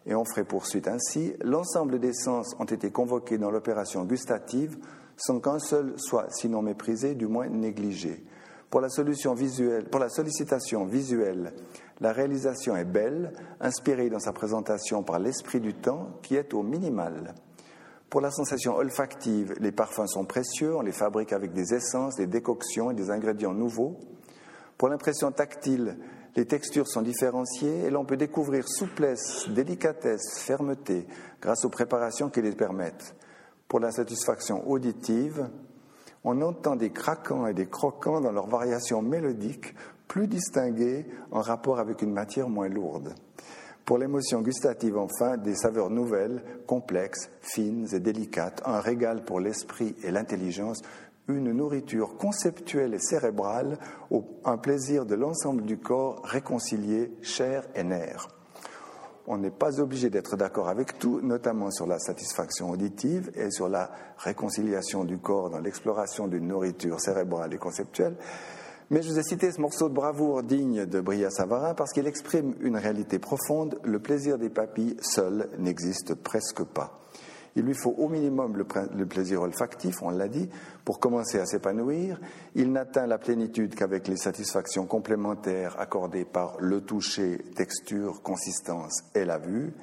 Et 0.06 0.14
on 0.14 0.24
ferait 0.24 0.44
poursuite 0.44 0.86
ainsi, 0.86 1.34
l'ensemble 1.42 1.98
des 1.98 2.12
sens 2.12 2.54
ont 2.60 2.66
été 2.66 2.92
convoqués 2.92 3.36
dans 3.36 3.50
l'opération 3.50 4.04
gustative 4.04 4.78
sans 5.16 5.40
qu'un 5.40 5.58
seul 5.58 5.94
soit, 5.96 6.28
sinon 6.30 6.62
méprisé, 6.62 7.16
du 7.16 7.26
moins 7.26 7.48
négligé. 7.48 8.24
Pour 8.70 8.80
la, 8.80 8.88
solution 8.88 9.34
visuelle, 9.34 9.86
pour 9.90 10.00
la 10.00 10.08
sollicitation 10.08 10.86
visuelle, 10.86 11.52
la 12.02 12.12
réalisation 12.12 12.76
est 12.76 12.84
belle, 12.84 13.32
inspirée 13.60 14.10
dans 14.10 14.18
sa 14.18 14.32
présentation 14.32 15.04
par 15.04 15.20
l'esprit 15.20 15.60
du 15.60 15.72
temps 15.72 16.18
qui 16.22 16.34
est 16.34 16.52
au 16.52 16.64
minimal. 16.64 17.32
Pour 18.10 18.20
la 18.20 18.32
sensation 18.32 18.76
olfactive, 18.76 19.54
les 19.60 19.70
parfums 19.70 20.08
sont 20.08 20.24
précieux, 20.24 20.76
on 20.76 20.82
les 20.82 20.92
fabrique 20.92 21.32
avec 21.32 21.52
des 21.52 21.72
essences, 21.72 22.16
des 22.16 22.26
décoctions 22.26 22.90
et 22.90 22.94
des 22.94 23.10
ingrédients 23.10 23.54
nouveaux. 23.54 24.00
Pour 24.76 24.88
l'impression 24.88 25.30
tactile, 25.30 25.96
les 26.34 26.44
textures 26.44 26.88
sont 26.88 27.02
différenciées 27.02 27.84
et 27.84 27.90
l'on 27.90 28.04
peut 28.04 28.16
découvrir 28.16 28.68
souplesse, 28.68 29.48
délicatesse, 29.48 30.40
fermeté 30.40 31.06
grâce 31.40 31.64
aux 31.64 31.70
préparations 31.70 32.30
qui 32.30 32.42
les 32.42 32.52
permettent. 32.52 33.14
Pour 33.68 33.78
la 33.78 33.92
satisfaction 33.92 34.68
auditive, 34.68 35.48
on 36.24 36.40
entend 36.42 36.76
des 36.76 36.90
craquants 36.90 37.46
et 37.46 37.54
des 37.54 37.66
croquants 37.66 38.20
dans 38.20 38.32
leurs 38.32 38.48
variations 38.48 39.02
mélodiques 39.02 39.74
plus 40.12 40.28
distingués 40.28 41.06
en 41.30 41.40
rapport 41.40 41.78
avec 41.78 42.02
une 42.02 42.12
matière 42.12 42.50
moins 42.50 42.68
lourde. 42.68 43.14
Pour 43.86 43.96
l'émotion 43.96 44.42
gustative, 44.42 44.98
enfin, 44.98 45.38
des 45.38 45.54
saveurs 45.54 45.88
nouvelles, 45.88 46.42
complexes, 46.66 47.30
fines 47.40 47.88
et 47.94 47.98
délicates, 47.98 48.60
un 48.66 48.80
régal 48.80 49.24
pour 49.24 49.40
l'esprit 49.40 49.96
et 50.02 50.10
l'intelligence, 50.10 50.82
une 51.28 51.52
nourriture 51.52 52.18
conceptuelle 52.18 52.92
et 52.92 52.98
cérébrale, 52.98 53.78
un 54.44 54.58
plaisir 54.58 55.06
de 55.06 55.14
l'ensemble 55.14 55.64
du 55.64 55.78
corps 55.78 56.20
réconcilié, 56.24 57.10
chair 57.22 57.66
et 57.74 57.82
nerfs. 57.82 58.28
On 59.26 59.38
n'est 59.38 59.50
pas 59.50 59.80
obligé 59.80 60.10
d'être 60.10 60.36
d'accord 60.36 60.68
avec 60.68 60.98
tout, 60.98 61.22
notamment 61.22 61.70
sur 61.70 61.86
la 61.86 61.98
satisfaction 61.98 62.68
auditive 62.68 63.30
et 63.34 63.50
sur 63.50 63.70
la 63.70 63.90
réconciliation 64.18 65.04
du 65.04 65.16
corps 65.16 65.48
dans 65.48 65.60
l'exploration 65.60 66.28
d'une 66.28 66.48
nourriture 66.48 67.00
cérébrale 67.00 67.54
et 67.54 67.58
conceptuelle, 67.58 68.16
mais 68.90 69.02
je 69.02 69.08
vous 69.08 69.18
ai 69.18 69.22
cité 69.22 69.50
ce 69.50 69.60
morceau 69.60 69.88
de 69.88 69.94
bravoure 69.94 70.42
digne 70.42 70.86
de 70.86 71.00
Bria 71.00 71.30
Savarin 71.30 71.74
parce 71.74 71.92
qu'il 71.92 72.06
exprime 72.06 72.54
une 72.60 72.76
réalité 72.76 73.18
profonde. 73.18 73.78
Le 73.84 73.98
plaisir 73.98 74.38
des 74.38 74.50
papilles 74.50 74.96
seul 75.00 75.48
n'existe 75.58 76.14
presque 76.14 76.62
pas. 76.64 77.02
Il 77.54 77.64
lui 77.64 77.74
faut 77.74 77.94
au 77.98 78.08
minimum 78.08 78.56
le, 78.56 79.06
plaisir 79.06 79.42
olfactif, 79.42 80.02
on 80.02 80.10
l'a 80.10 80.28
dit, 80.28 80.48
pour 80.84 81.00
commencer 81.00 81.38
à 81.38 81.44
s'épanouir. 81.44 82.18
Il 82.54 82.72
n'atteint 82.72 83.06
la 83.06 83.18
plénitude 83.18 83.74
qu'avec 83.74 84.08
les 84.08 84.16
satisfactions 84.16 84.86
complémentaires 84.86 85.78
accordées 85.78 86.24
par 86.24 86.56
le 86.60 86.80
toucher, 86.80 87.38
texture, 87.54 88.22
consistance 88.22 89.02
et 89.14 89.26
la 89.26 89.38
vue. 89.38 89.74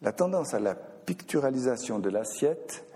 La 0.00 0.12
tendance 0.12 0.54
à 0.54 0.60
la 0.60 0.74
picturalisation 0.74 1.98
de 1.98 2.08
l'assiette 2.08 2.86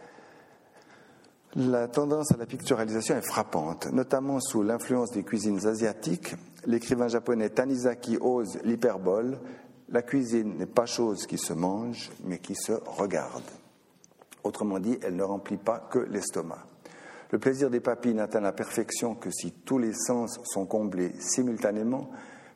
la 1.57 1.87
tendance 1.87 2.33
à 2.33 2.37
la 2.37 2.47
picturalisation 2.47 3.17
est 3.17 3.27
frappante, 3.27 3.87
notamment 3.93 4.41
sous 4.41 4.63
l'influence 4.63 5.13
des 5.13 5.23
cuisines 5.23 5.67
asiatiques. 5.67 6.35
L'écrivain 6.67 7.07
japonais 7.07 7.51
Tanizaki 7.51 8.19
ose 8.21 8.59
l'hyperbole. 8.65 9.39
la 9.91 10.03
cuisine 10.03 10.57
n'est 10.59 10.67
pas 10.67 10.87
chose 10.87 11.27
qui 11.27 11.39
se 11.39 11.53
mange, 11.53 12.11
mais 12.25 12.39
qui 12.39 12.57
se 12.57 12.73
regarde. 12.73 13.45
Autrement 14.43 14.81
dit, 14.81 14.99
elle 15.03 15.15
ne 15.15 15.23
remplit 15.23 15.57
pas 15.57 15.79
que 15.79 16.01
l'estomac. 16.01 16.65
Le 17.31 17.39
plaisir 17.39 17.71
des 17.71 17.81
papilles 17.81 18.15
n'atteint 18.15 18.41
la 18.41 18.53
perfection 18.53 19.15
que 19.15 19.31
si 19.31 19.53
tous 19.53 19.79
les 19.79 19.95
sens 19.95 20.41
sont 20.45 20.67
comblés 20.67 21.13
simultanément 21.21 22.11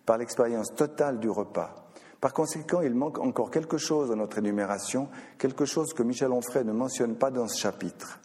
par 0.06 0.18
l'expérience 0.18 0.74
totale 0.74 1.20
du 1.20 1.30
repas. 1.30 1.90
Par 2.20 2.32
conséquent, 2.32 2.80
il 2.80 2.94
manque 2.94 3.18
encore 3.18 3.50
quelque 3.50 3.78
chose 3.78 4.08
dans 4.08 4.16
notre 4.16 4.38
énumération, 4.38 5.08
quelque 5.38 5.66
chose 5.66 5.92
que 5.92 6.02
Michel 6.02 6.32
Onfray 6.32 6.64
ne 6.64 6.72
mentionne 6.72 7.14
pas 7.14 7.30
dans 7.30 7.46
ce 7.46 7.60
chapitre. 7.60 8.20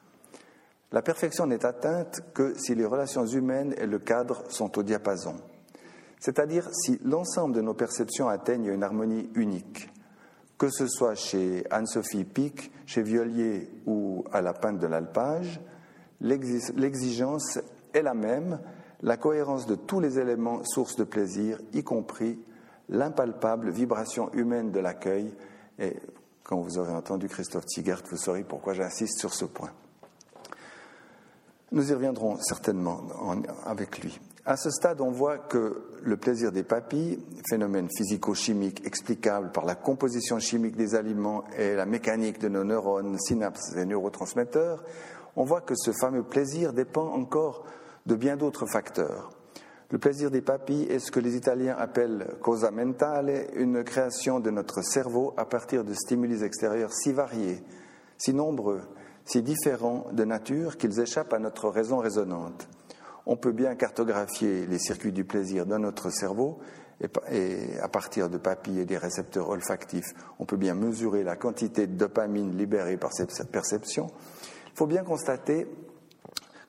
La 0.93 1.01
perfection 1.01 1.47
n'est 1.47 1.65
atteinte 1.65 2.21
que 2.35 2.53
si 2.55 2.75
les 2.75 2.85
relations 2.85 3.25
humaines 3.25 3.73
et 3.79 3.87
le 3.87 3.97
cadre 3.97 4.43
sont 4.49 4.77
au 4.77 4.83
diapason, 4.83 5.35
c'est-à-dire 6.19 6.69
si 6.71 6.99
l'ensemble 7.03 7.55
de 7.55 7.61
nos 7.61 7.73
perceptions 7.73 8.29
atteignent 8.29 8.67
une 8.67 8.83
harmonie 8.83 9.27
unique, 9.33 9.89
que 10.59 10.69
ce 10.69 10.85
soit 10.85 11.15
chez 11.15 11.65
Anne-Sophie 11.71 12.25
Pic, 12.25 12.71
chez 12.85 13.01
Violier 13.01 13.71
ou 13.87 14.23
à 14.31 14.41
la 14.41 14.53
Pinte 14.53 14.77
de 14.77 14.85
l'Alpage, 14.85 15.59
l'exigence 16.21 17.57
est 17.91 18.03
la 18.03 18.13
même, 18.13 18.59
la 19.01 19.17
cohérence 19.17 19.65
de 19.65 19.73
tous 19.73 19.99
les 19.99 20.19
éléments 20.19 20.63
sources 20.63 20.95
de 20.95 21.05
plaisir, 21.05 21.59
y 21.73 21.83
compris 21.83 22.39
l'impalpable 22.87 23.71
vibration 23.71 24.31
humaine 24.33 24.71
de 24.71 24.79
l'accueil. 24.79 25.33
Et 25.79 25.97
quand 26.43 26.61
vous 26.61 26.77
aurez 26.77 26.93
entendu 26.93 27.27
Christophe 27.27 27.65
Tigert, 27.65 28.03
vous 28.11 28.15
saurez 28.15 28.43
pourquoi 28.43 28.73
j'insiste 28.73 29.17
sur 29.17 29.33
ce 29.33 29.45
point. 29.45 29.71
Nous 31.73 31.89
y 31.89 31.93
reviendrons 31.95 32.37
certainement 32.37 33.01
avec 33.65 33.97
lui. 34.03 34.19
À 34.45 34.57
ce 34.57 34.69
stade, 34.69 35.01
on 35.01 35.09
voit 35.09 35.39
que 35.39 35.81
le 36.03 36.17
plaisir 36.17 36.51
des 36.51 36.61
papilles, 36.61 37.17
phénomène 37.49 37.87
physico-chimique 37.97 38.85
explicable 38.85 39.51
par 39.51 39.65
la 39.65 39.73
composition 39.73 40.37
chimique 40.37 40.75
des 40.75 40.93
aliments 40.93 41.45
et 41.57 41.73
la 41.73 41.87
mécanique 41.87 42.37
de 42.37 42.47
nos 42.47 42.63
neurones, 42.63 43.17
synapses 43.17 43.75
et 43.75 43.85
neurotransmetteurs, 43.85 44.83
on 45.35 45.45
voit 45.45 45.61
que 45.61 45.73
ce 45.75 45.91
fameux 45.93 46.21
plaisir 46.21 46.73
dépend 46.73 47.07
encore 47.07 47.65
de 48.05 48.13
bien 48.13 48.37
d'autres 48.37 48.67
facteurs. 48.67 49.31
Le 49.89 49.97
plaisir 49.97 50.29
des 50.29 50.41
papilles 50.41 50.85
est 50.91 50.99
ce 50.99 51.11
que 51.11 51.19
les 51.19 51.35
Italiens 51.35 51.75
appellent 51.79 52.35
cosa 52.43 52.69
mentale, 52.69 53.47
une 53.55 53.83
création 53.83 54.39
de 54.39 54.51
notre 54.51 54.83
cerveau 54.83 55.33
à 55.37 55.45
partir 55.45 55.83
de 55.83 55.95
stimuli 55.95 56.43
extérieurs 56.43 56.93
si 56.93 57.13
variés, 57.13 57.63
si 58.19 58.31
nombreux, 58.31 58.81
si 59.25 59.41
différents 59.41 60.07
de 60.11 60.23
nature 60.23 60.77
qu'ils 60.77 60.99
échappent 60.99 61.33
à 61.33 61.39
notre 61.39 61.69
raison 61.69 61.97
raisonnante. 61.97 62.67
On 63.25 63.37
peut 63.37 63.51
bien 63.51 63.75
cartographier 63.75 64.65
les 64.65 64.79
circuits 64.79 65.13
du 65.13 65.23
plaisir 65.23 65.65
dans 65.65 65.79
notre 65.79 66.09
cerveau 66.09 66.59
et 67.31 67.79
à 67.81 67.87
partir 67.87 68.29
de 68.29 68.37
papilles 68.37 68.79
et 68.79 68.85
des 68.85 68.97
récepteurs 68.97 69.49
olfactifs, 69.49 70.13
on 70.39 70.45
peut 70.45 70.57
bien 70.57 70.73
mesurer 70.73 71.23
la 71.23 71.35
quantité 71.35 71.87
de 71.87 71.95
dopamine 71.95 72.57
libérée 72.57 72.97
par 72.97 73.11
cette 73.13 73.51
perception. 73.51 74.07
Il 74.67 74.77
faut 74.77 74.87
bien 74.87 75.03
constater, 75.03 75.67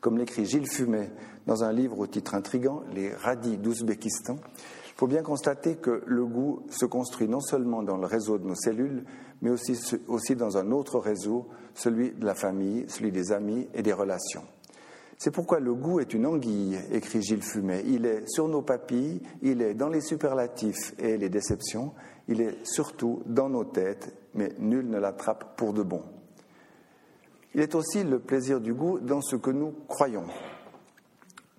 comme 0.00 0.18
l'écrit 0.18 0.44
Gilles 0.44 0.68
Fumet 0.68 1.10
dans 1.46 1.62
un 1.62 1.72
livre 1.72 1.98
au 1.98 2.06
titre 2.06 2.34
intrigant, 2.34 2.82
Les 2.92 3.14
radis 3.14 3.58
d'Ouzbékistan, 3.58 4.38
il 4.94 4.98
faut 4.98 5.08
bien 5.08 5.24
constater 5.24 5.74
que 5.74 6.04
le 6.06 6.24
goût 6.24 6.62
se 6.70 6.86
construit 6.86 7.26
non 7.26 7.40
seulement 7.40 7.82
dans 7.82 7.96
le 7.96 8.06
réseau 8.06 8.38
de 8.38 8.46
nos 8.46 8.54
cellules, 8.54 9.02
mais 9.42 9.50
aussi, 9.50 9.76
aussi 10.06 10.36
dans 10.36 10.56
un 10.56 10.70
autre 10.70 11.00
réseau, 11.00 11.48
celui 11.74 12.12
de 12.12 12.24
la 12.24 12.36
famille, 12.36 12.84
celui 12.86 13.10
des 13.10 13.32
amis 13.32 13.66
et 13.74 13.82
des 13.82 13.92
relations. 13.92 14.44
C'est 15.18 15.32
pourquoi 15.32 15.58
le 15.58 15.74
goût 15.74 15.98
est 15.98 16.14
une 16.14 16.26
anguille, 16.26 16.78
écrit 16.92 17.22
Gilles 17.22 17.42
Fumet. 17.42 17.82
Il 17.86 18.06
est 18.06 18.22
sur 18.28 18.46
nos 18.46 18.62
papilles, 18.62 19.20
il 19.42 19.62
est 19.62 19.74
dans 19.74 19.88
les 19.88 20.00
superlatifs 20.00 20.94
et 21.00 21.16
les 21.18 21.28
déceptions, 21.28 21.92
il 22.28 22.40
est 22.40 22.64
surtout 22.64 23.20
dans 23.26 23.48
nos 23.48 23.64
têtes, 23.64 24.14
mais 24.34 24.52
nul 24.60 24.88
ne 24.88 24.98
l'attrape 24.98 25.56
pour 25.56 25.72
de 25.72 25.82
bon. 25.82 26.02
Il 27.52 27.60
est 27.60 27.74
aussi 27.74 28.04
le 28.04 28.20
plaisir 28.20 28.60
du 28.60 28.72
goût 28.72 29.00
dans 29.00 29.22
ce 29.22 29.34
que 29.34 29.50
nous 29.50 29.74
croyons. 29.88 30.26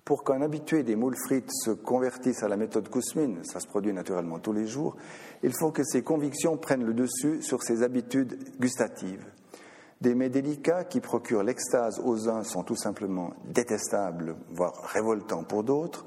Pour 0.06 0.22
qu'un 0.22 0.40
habitué 0.40 0.84
des 0.84 0.94
moules 0.94 1.16
frites 1.16 1.50
se 1.50 1.72
convertisse 1.72 2.44
à 2.44 2.48
la 2.48 2.56
méthode 2.56 2.88
Kousmine, 2.88 3.42
ça 3.42 3.58
se 3.58 3.66
produit 3.66 3.92
naturellement 3.92 4.38
tous 4.38 4.52
les 4.52 4.64
jours, 4.64 4.94
il 5.42 5.52
faut 5.52 5.72
que 5.72 5.82
ses 5.82 6.02
convictions 6.02 6.56
prennent 6.56 6.84
le 6.84 6.94
dessus 6.94 7.42
sur 7.42 7.64
ses 7.64 7.82
habitudes 7.82 8.38
gustatives. 8.60 9.26
Des 10.00 10.14
mets 10.14 10.28
délicats 10.28 10.84
qui 10.84 11.00
procurent 11.00 11.42
l'extase 11.42 11.98
aux 11.98 12.28
uns 12.28 12.44
sont 12.44 12.62
tout 12.62 12.76
simplement 12.76 13.32
détestables, 13.46 14.36
voire 14.52 14.74
révoltants 14.84 15.42
pour 15.42 15.64
d'autres. 15.64 16.06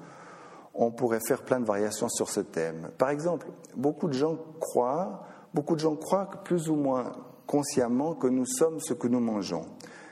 On 0.74 0.92
pourrait 0.92 1.20
faire 1.28 1.44
plein 1.44 1.60
de 1.60 1.66
variations 1.66 2.08
sur 2.08 2.30
ce 2.30 2.40
thème. 2.40 2.92
Par 2.98 3.10
exemple, 3.10 3.48
beaucoup 3.76 4.08
de 4.08 4.14
gens 4.14 4.38
croient, 4.62 5.26
beaucoup 5.54 5.76
de 5.76 5.82
gens 5.82 5.98
croient 5.98 6.28
que 6.28 6.38
plus 6.38 6.70
ou 6.70 6.76
moins 6.76 7.12
consciemment 7.46 8.16
que 8.16 8.28
nous 8.28 8.46
sommes 8.46 8.80
ce 8.80 8.94
que 8.94 9.10
nous 9.10 9.20
mangeons. 9.20 9.66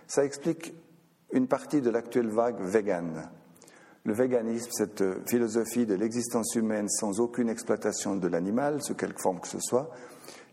Ça 0.08 0.26
explique 0.26 0.74
une 1.32 1.48
partie 1.48 1.80
de 1.80 1.90
l'actuelle 1.90 2.28
vague 2.28 2.60
vegan. 2.60 3.30
Le 4.08 4.14
véganisme, 4.14 4.72
cette 4.72 5.04
philosophie 5.28 5.86
de 5.86 5.94
l'existence 5.94 6.56
humaine 6.56 6.88
sans 6.88 7.20
aucune 7.20 7.50
exploitation 7.50 8.16
de 8.16 8.30
l'animal, 8.30 8.82
sous 8.82 8.96
quelque 8.96 9.20
forme 9.20 9.42
que 9.42 9.50
ce 9.50 9.60
soit, 9.60 9.90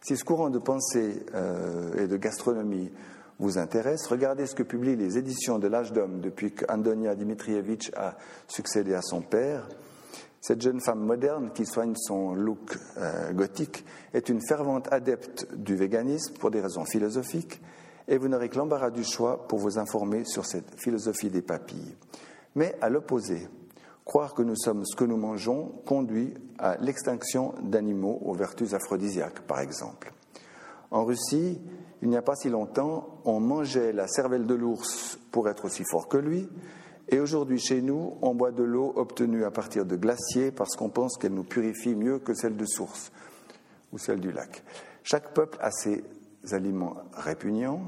si 0.03 0.17
ce 0.17 0.25
courant 0.25 0.51
de 0.51 0.59
pensée 0.59 1.25
euh, 1.37 2.03
et 2.03 2.09
de 2.09 2.17
gastronomie 2.17 2.91
vous 3.39 3.57
intéresse, 3.57 4.09
regardez 4.09 4.47
ce 4.47 4.57
que 4.57 4.65
publient 4.65 4.97
les 4.97 5.19
éditions 5.19 5.61
de 5.61 5.69
l'âge 5.69 5.93
d'homme 5.93 6.21
depuis 6.21 6.53
qu'Andonia 6.53 7.15
Dimitrievitch 7.15 7.93
a 7.97 8.17
succédé 8.49 8.93
à 8.93 9.03
son 9.03 9.23
père. 9.23 9.69
Cette 10.41 10.61
jeune 10.61 10.81
femme 10.81 11.05
moderne 11.07 11.53
qui 11.55 11.65
soigne 11.65 11.95
son 11.95 12.35
look 12.35 12.77
euh, 12.97 13.33
gothique 13.35 13.85
est 14.15 14.29
une 14.31 14.45
fervente 14.45 14.93
adepte 14.93 15.47
du 15.55 15.77
véganisme 15.77 16.35
pour 16.41 16.51
des 16.51 16.61
raisons 16.61 16.87
philosophiques 16.87 17.63
et 18.09 18.19
vous 18.19 18.27
n'aurez 18.27 18.49
que 18.49 18.59
l'embarras 18.59 18.91
du 18.91 19.05
choix 19.05 19.47
pour 19.47 19.61
vous 19.61 19.79
informer 19.79 20.25
sur 20.25 20.45
cette 20.45 20.75
philosophie 20.77 21.31
des 21.31 21.41
papilles. 21.41 21.95
Mais 22.55 22.77
à 22.81 22.89
l'opposé, 22.89 23.49
croire 24.05 24.35
que 24.35 24.43
nous 24.43 24.57
sommes 24.57 24.85
ce 24.85 24.97
que 24.97 25.05
nous 25.05 25.17
mangeons 25.17 25.73
conduit 25.87 26.35
à 26.59 26.77
l'extinction 26.77 27.55
d'animaux 27.63 28.21
aux 28.25 28.35
vertus 28.35 28.75
aphrodisiaques, 28.75 29.41
par 29.47 29.61
exemple. 29.61 30.13
En 30.91 31.05
Russie, 31.05 31.61
il 32.03 32.09
n'y 32.09 32.17
a 32.17 32.23
pas 32.23 32.37
si 32.37 32.49
longtemps, 32.49 33.21
on 33.25 33.41
mangeait 33.41 33.93
la 33.93 34.07
cervelle 34.07 34.47
de 34.47 34.55
l'ours 34.55 35.19
pour 35.33 35.49
être 35.49 35.65
aussi 35.65 35.83
fort 35.91 36.09
que 36.09 36.19
lui, 36.19 36.49
et 37.09 37.21
aujourd'hui, 37.21 37.59
chez 37.59 37.83
nous, 37.83 38.17
on 38.23 38.35
boit 38.35 38.51
de 38.51 38.63
l'eau 38.63 38.93
obtenue 38.97 39.45
à 39.45 39.51
partir 39.51 39.85
de 39.85 39.97
glaciers 39.97 40.51
parce 40.51 40.75
qu'on 40.75 40.89
pense 40.89 41.19
qu'elle 41.19 41.35
nous 41.35 41.45
purifie 41.45 41.95
mieux 41.95 42.19
que 42.19 42.35
celle 42.35 42.57
de 42.57 42.65
source 42.65 43.13
ou 43.93 43.99
celle 43.99 44.21
du 44.21 44.33
lac. 44.33 44.63
Chaque 45.03 45.35
peuple 45.35 45.59
a 45.61 45.71
ses 45.71 46.03
aliments 46.53 46.97
répugnants, 47.13 47.83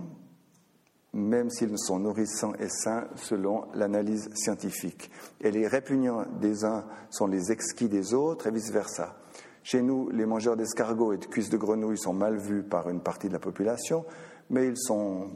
même 1.13 1.51
s'ils 1.51 1.79
sont 1.79 1.99
nourrissants 1.99 2.55
et 2.59 2.69
sains 2.69 3.09
selon 3.17 3.65
l'analyse 3.75 4.29
scientifique. 4.35 5.11
Et 5.41 5.51
les 5.51 5.67
répugnants 5.67 6.25
des 6.41 6.65
uns 6.65 6.85
sont 7.11 7.27
les 7.27 7.53
exquis 7.53 7.89
des 7.89 8.15
autres 8.15 8.47
et 8.47 8.51
vice-versa. 8.51 9.17
Chez 9.63 9.83
nous, 9.83 10.11
les 10.11 10.27
mangeurs 10.27 10.57
d'escargots 10.57 11.13
et 11.13 11.19
de 11.19 11.27
cuisses 11.27 11.51
de 11.51 11.57
grenouilles 11.57 11.99
sont 11.99 12.13
mal 12.13 12.37
vus 12.37 12.63
par 12.63 12.89
une 12.89 13.01
partie 13.01 13.27
de 13.27 13.33
la 13.33 13.41
population, 13.41 14.05
mais 14.49 14.69
ils 14.69 14.79
sont 14.79 15.31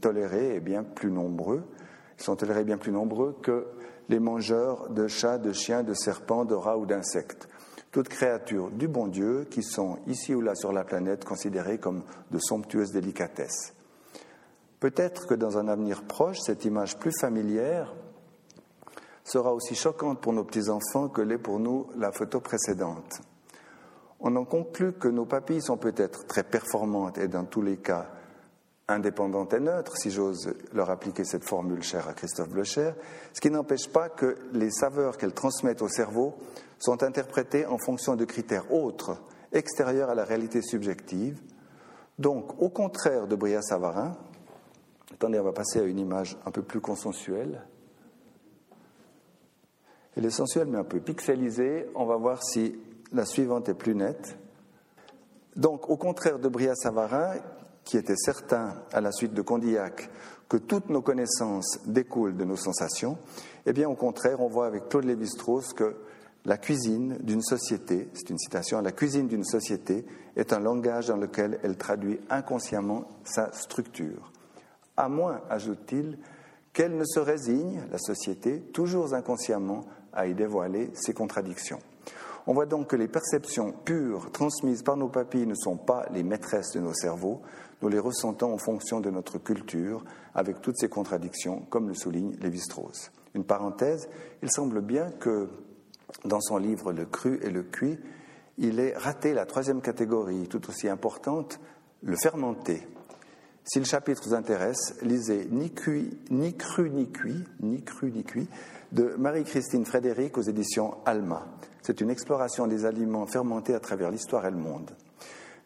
tolérés 0.00 0.56
et 0.56 0.60
bien 0.60 0.82
plus 0.82 1.12
nombreux. 1.12 1.62
Ils 2.18 2.24
sont 2.24 2.34
tolérés 2.34 2.64
bien 2.64 2.78
plus 2.78 2.90
nombreux 2.90 3.36
que 3.42 3.66
les 4.08 4.18
mangeurs 4.18 4.90
de 4.90 5.06
chats, 5.06 5.38
de 5.38 5.52
chiens, 5.52 5.82
de 5.82 5.94
serpents, 5.94 6.44
de 6.44 6.54
rats 6.54 6.78
ou 6.78 6.86
d'insectes. 6.86 7.48
Toutes 7.92 8.08
créatures 8.08 8.70
du 8.70 8.88
bon 8.88 9.06
Dieu 9.06 9.46
qui 9.48 9.62
sont 9.62 9.98
ici 10.06 10.34
ou 10.34 10.40
là 10.40 10.54
sur 10.54 10.72
la 10.72 10.84
planète 10.84 11.24
considérées 11.24 11.78
comme 11.78 12.02
de 12.30 12.38
somptueuses 12.38 12.92
délicatesses. 12.92 13.75
Peut-être 14.86 15.26
que 15.26 15.34
dans 15.34 15.58
un 15.58 15.66
avenir 15.66 16.04
proche, 16.04 16.38
cette 16.38 16.64
image 16.64 16.96
plus 16.96 17.10
familière 17.20 17.92
sera 19.24 19.52
aussi 19.52 19.74
choquante 19.74 20.20
pour 20.20 20.32
nos 20.32 20.44
petits-enfants 20.44 21.08
que 21.08 21.22
l'est 21.22 21.38
pour 21.38 21.58
nous 21.58 21.88
la 21.96 22.12
photo 22.12 22.38
précédente. 22.38 23.20
On 24.20 24.36
en 24.36 24.44
conclut 24.44 24.92
que 24.92 25.08
nos 25.08 25.24
papilles 25.24 25.60
sont 25.60 25.76
peut-être 25.76 26.28
très 26.28 26.44
performantes 26.44 27.18
et 27.18 27.26
dans 27.26 27.46
tous 27.46 27.62
les 27.62 27.78
cas 27.78 28.06
indépendante 28.86 29.54
et 29.54 29.58
neutre, 29.58 29.96
si 29.96 30.12
j'ose 30.12 30.54
leur 30.72 30.88
appliquer 30.88 31.24
cette 31.24 31.42
formule 31.42 31.82
chère 31.82 32.06
à 32.06 32.12
Christophe 32.12 32.50
Blocher, 32.50 32.92
ce 33.32 33.40
qui 33.40 33.50
n'empêche 33.50 33.88
pas 33.88 34.08
que 34.08 34.36
les 34.52 34.70
saveurs 34.70 35.16
qu'elles 35.16 35.34
transmettent 35.34 35.82
au 35.82 35.88
cerveau 35.88 36.36
sont 36.78 37.02
interprétées 37.02 37.66
en 37.66 37.78
fonction 37.78 38.14
de 38.14 38.24
critères 38.24 38.72
autres, 38.72 39.20
extérieurs 39.50 40.10
à 40.10 40.14
la 40.14 40.24
réalité 40.24 40.62
subjective. 40.62 41.42
Donc, 42.20 42.62
au 42.62 42.68
contraire 42.68 43.26
de 43.26 43.34
Bria 43.34 43.62
Savarin, 43.62 44.16
attendez, 45.12 45.38
on 45.38 45.44
va 45.44 45.52
passer 45.52 45.80
à 45.80 45.84
une 45.84 45.98
image 45.98 46.38
un 46.46 46.50
peu 46.50 46.62
plus 46.62 46.80
consensuelle. 46.80 47.62
Elle 50.16 50.24
est 50.24 50.30
sensuelle 50.30 50.68
mais 50.68 50.78
un 50.78 50.84
peu 50.84 51.00
pixelisée. 51.00 51.86
On 51.94 52.06
va 52.06 52.16
voir 52.16 52.42
si 52.42 52.78
la 53.12 53.24
suivante 53.24 53.68
est 53.68 53.74
plus 53.74 53.94
nette. 53.94 54.38
Donc, 55.54 55.88
au 55.88 55.96
contraire 55.96 56.38
de 56.38 56.48
Bria 56.48 56.74
Savarin, 56.74 57.34
qui 57.84 57.96
était 57.96 58.16
certain, 58.16 58.82
à 58.92 59.00
la 59.00 59.12
suite 59.12 59.32
de 59.32 59.42
Condillac, 59.42 60.10
que 60.48 60.56
toutes 60.56 60.90
nos 60.90 61.02
connaissances 61.02 61.78
découlent 61.86 62.36
de 62.36 62.44
nos 62.44 62.56
sensations, 62.56 63.16
eh 63.64 63.72
bien, 63.72 63.88
au 63.88 63.94
contraire, 63.94 64.40
on 64.40 64.48
voit 64.48 64.66
avec 64.66 64.88
Claude 64.88 65.04
Lévi-Strauss 65.04 65.72
que 65.72 65.96
La 66.46 66.58
cuisine 66.58 67.18
d'une 67.22 67.42
société, 67.42 68.08
c'est 68.14 68.30
une 68.30 68.38
citation, 68.38 68.80
la 68.80 68.92
cuisine 68.92 69.26
d'une 69.26 69.42
société 69.42 70.06
est 70.36 70.52
un 70.52 70.60
langage 70.60 71.08
dans 71.08 71.16
lequel 71.16 71.58
elle 71.64 71.76
traduit 71.76 72.20
inconsciemment 72.30 73.08
sa 73.24 73.52
structure. 73.52 74.30
À 74.96 75.08
moins, 75.08 75.40
ajoute-t-il, 75.50 76.18
qu'elle 76.72 76.96
ne 76.96 77.04
se 77.04 77.20
résigne, 77.20 77.82
la 77.90 77.98
société, 77.98 78.60
toujours 78.60 79.14
inconsciemment, 79.14 79.84
à 80.12 80.26
y 80.26 80.34
dévoiler 80.34 80.90
ses 80.94 81.14
contradictions. 81.14 81.78
On 82.46 82.54
voit 82.54 82.66
donc 82.66 82.88
que 82.88 82.96
les 82.96 83.08
perceptions 83.08 83.72
pures 83.72 84.30
transmises 84.30 84.82
par 84.82 84.96
nos 84.96 85.08
papilles 85.08 85.46
ne 85.46 85.54
sont 85.54 85.76
pas 85.76 86.06
les 86.12 86.22
maîtresses 86.22 86.72
de 86.72 86.80
nos 86.80 86.94
cerveaux, 86.94 87.42
nous 87.82 87.88
les 87.88 87.98
ressentons 87.98 88.52
en 88.52 88.58
fonction 88.58 89.00
de 89.00 89.10
notre 89.10 89.38
culture, 89.38 90.04
avec 90.34 90.60
toutes 90.60 90.78
ces 90.78 90.88
contradictions, 90.88 91.66
comme 91.70 91.88
le 91.88 91.94
souligne 91.94 92.36
Lévi-Strauss. 92.40 93.10
Une 93.34 93.44
parenthèse, 93.44 94.08
il 94.42 94.50
semble 94.50 94.80
bien 94.80 95.10
que 95.10 95.48
dans 96.24 96.40
son 96.40 96.56
livre 96.56 96.92
Le 96.92 97.04
cru 97.04 97.40
et 97.42 97.50
le 97.50 97.62
cuit, 97.62 97.98
il 98.58 98.80
ait 98.80 98.94
raté 98.96 99.34
la 99.34 99.44
troisième 99.44 99.82
catégorie, 99.82 100.48
tout 100.48 100.68
aussi 100.68 100.88
importante, 100.88 101.60
le 102.02 102.16
fermenté. 102.16 102.86
Si 103.68 103.80
le 103.80 103.84
chapitre 103.84 104.22
vous 104.24 104.34
intéresse, 104.34 104.94
lisez 105.02 105.48
Ni, 105.50 105.72
ni 106.30 106.54
cru 106.54 106.88
ni 106.88 107.10
cuit, 107.10 107.44
ni 107.60 107.82
cru 107.82 108.12
ni 108.12 108.22
cuit, 108.22 108.48
de 108.92 109.16
Marie-Christine 109.18 109.84
Frédéric 109.84 110.38
aux 110.38 110.42
éditions 110.42 110.98
Alma. 111.04 111.48
C'est 111.82 112.00
une 112.00 112.10
exploration 112.10 112.68
des 112.68 112.84
aliments 112.84 113.26
fermentés 113.26 113.74
à 113.74 113.80
travers 113.80 114.12
l'histoire 114.12 114.46
et 114.46 114.52
le 114.52 114.56
monde. 114.56 114.92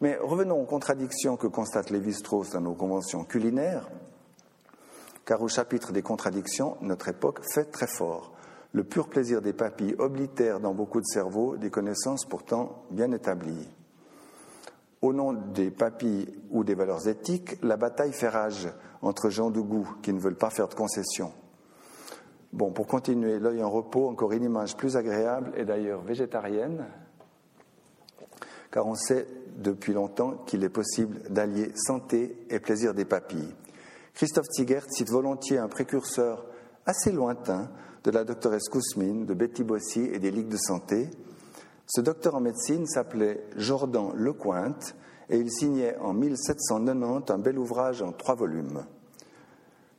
Mais 0.00 0.16
revenons 0.16 0.58
aux 0.62 0.64
contradictions 0.64 1.36
que 1.36 1.46
constate 1.46 1.90
Lévi-Strauss 1.90 2.48
dans 2.52 2.62
nos 2.62 2.72
conventions 2.72 3.24
culinaires, 3.24 3.86
car 5.26 5.42
au 5.42 5.48
chapitre 5.48 5.92
des 5.92 6.00
contradictions, 6.00 6.78
notre 6.80 7.08
époque 7.08 7.40
fait 7.52 7.66
très 7.66 7.86
fort. 7.86 8.32
Le 8.72 8.82
pur 8.82 9.10
plaisir 9.10 9.42
des 9.42 9.52
papilles 9.52 9.94
oblitère 9.98 10.58
dans 10.58 10.72
beaucoup 10.72 11.00
de 11.00 11.06
cerveaux 11.06 11.58
des 11.58 11.70
connaissances 11.70 12.24
pourtant 12.24 12.82
bien 12.90 13.12
établies. 13.12 13.68
Au 15.02 15.12
nom 15.12 15.32
des 15.32 15.70
papilles 15.70 16.28
ou 16.50 16.62
des 16.62 16.74
valeurs 16.74 17.08
éthiques, 17.08 17.56
la 17.62 17.76
bataille 17.76 18.12
fait 18.12 18.28
rage 18.28 18.68
entre 19.00 19.30
gens 19.30 19.50
de 19.50 19.60
goût 19.60 19.88
qui 20.02 20.12
ne 20.12 20.20
veulent 20.20 20.36
pas 20.36 20.50
faire 20.50 20.68
de 20.68 20.74
concessions. 20.74 21.32
Bon, 22.52 22.72
pour 22.72 22.86
continuer, 22.86 23.38
l'œil 23.38 23.62
en 23.62 23.70
repos, 23.70 24.08
encore 24.08 24.32
une 24.32 24.42
image 24.42 24.76
plus 24.76 24.96
agréable 24.96 25.52
et 25.56 25.64
d'ailleurs 25.64 26.02
végétarienne, 26.02 26.84
car 28.70 28.86
on 28.86 28.94
sait 28.94 29.26
depuis 29.56 29.92
longtemps 29.92 30.42
qu'il 30.46 30.64
est 30.64 30.68
possible 30.68 31.20
d'allier 31.30 31.72
santé 31.76 32.36
et 32.50 32.60
plaisir 32.60 32.92
des 32.92 33.04
papilles. 33.04 33.54
Christophe 34.14 34.48
Tigert 34.48 34.84
cite 34.90 35.10
volontiers 35.10 35.58
un 35.58 35.68
précurseur 35.68 36.44
assez 36.84 37.12
lointain 37.12 37.70
de 38.04 38.10
la 38.10 38.24
doctoresse 38.24 38.68
Kousmine, 38.68 39.26
de 39.26 39.34
Betty 39.34 39.64
Bossy 39.64 40.00
et 40.12 40.18
des 40.18 40.30
ligues 40.30 40.48
de 40.48 40.56
santé. 40.56 41.08
Ce 41.92 42.00
docteur 42.00 42.36
en 42.36 42.40
médecine 42.40 42.86
s'appelait 42.86 43.42
Jordan 43.56 44.12
Lecointe 44.14 44.94
et 45.28 45.38
il 45.38 45.50
signait 45.50 45.96
en 45.98 46.12
1790 46.12 47.32
un 47.32 47.38
bel 47.38 47.58
ouvrage 47.58 48.00
en 48.00 48.12
trois 48.12 48.36
volumes. 48.36 48.84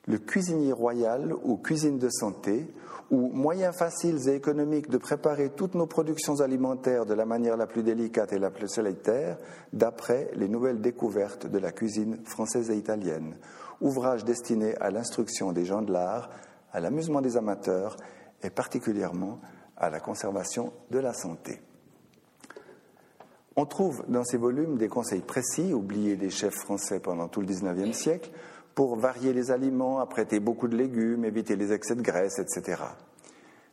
Le 0.06 0.18
cuisinier 0.18 0.72
royal 0.72 1.34
ou 1.44 1.58
cuisine 1.58 2.00
de 2.00 2.08
santé, 2.10 2.74
ou 3.12 3.28
moyens 3.34 3.76
faciles 3.76 4.30
et 4.30 4.36
économiques 4.36 4.90
de 4.90 4.98
préparer 4.98 5.50
toutes 5.50 5.76
nos 5.76 5.86
productions 5.86 6.40
alimentaires 6.40 7.06
de 7.06 7.14
la 7.14 7.26
manière 7.26 7.58
la 7.58 7.68
plus 7.68 7.84
délicate 7.84 8.32
et 8.32 8.40
la 8.40 8.52
plus 8.52 8.70
solitaire, 8.70 9.38
d'après 9.74 10.32
les 10.36 10.48
nouvelles 10.48 10.80
découvertes 10.80 11.46
de 11.46 11.60
la 11.60 11.74
cuisine 11.74 12.20
française 12.24 12.72
et 12.72 12.78
italienne. 12.78 13.36
Ouvrage 13.82 14.24
destiné 14.24 14.78
à 14.78 14.92
l'instruction 14.92 15.52
des 15.52 15.66
gens 15.66 15.82
de 15.82 15.92
l'art, 15.92 16.30
à 16.72 16.80
l'amusement 16.80 17.20
des 17.20 17.36
amateurs 17.36 17.98
et 18.44 18.50
particulièrement 18.50 19.42
à 19.76 19.90
la 19.90 20.00
conservation 20.00 20.72
de 20.90 21.00
la 21.00 21.12
santé. 21.12 21.60
On 23.62 23.66
trouve 23.68 24.04
dans 24.08 24.24
ces 24.24 24.38
volumes 24.38 24.80
des 24.80 24.88
conseils 24.88 25.22
précis, 25.22 25.72
oubliés 25.72 26.16
des 26.16 26.32
chefs 26.32 26.56
français 26.56 27.00
pendant 27.00 27.28
tout 27.28 27.42
le 27.42 27.46
XIXe 27.46 27.96
siècle, 27.96 28.32
pour 28.74 28.96
varier 28.96 29.34
les 29.34 29.52
aliments, 29.52 30.00
apprêter 30.00 30.40
beaucoup 30.40 30.68
de 30.68 30.76
légumes, 30.76 31.26
éviter 31.26 31.56
les 31.56 31.72
excès 31.72 31.94
de 31.94 32.02
graisse, 32.02 32.40
etc. 32.40 32.82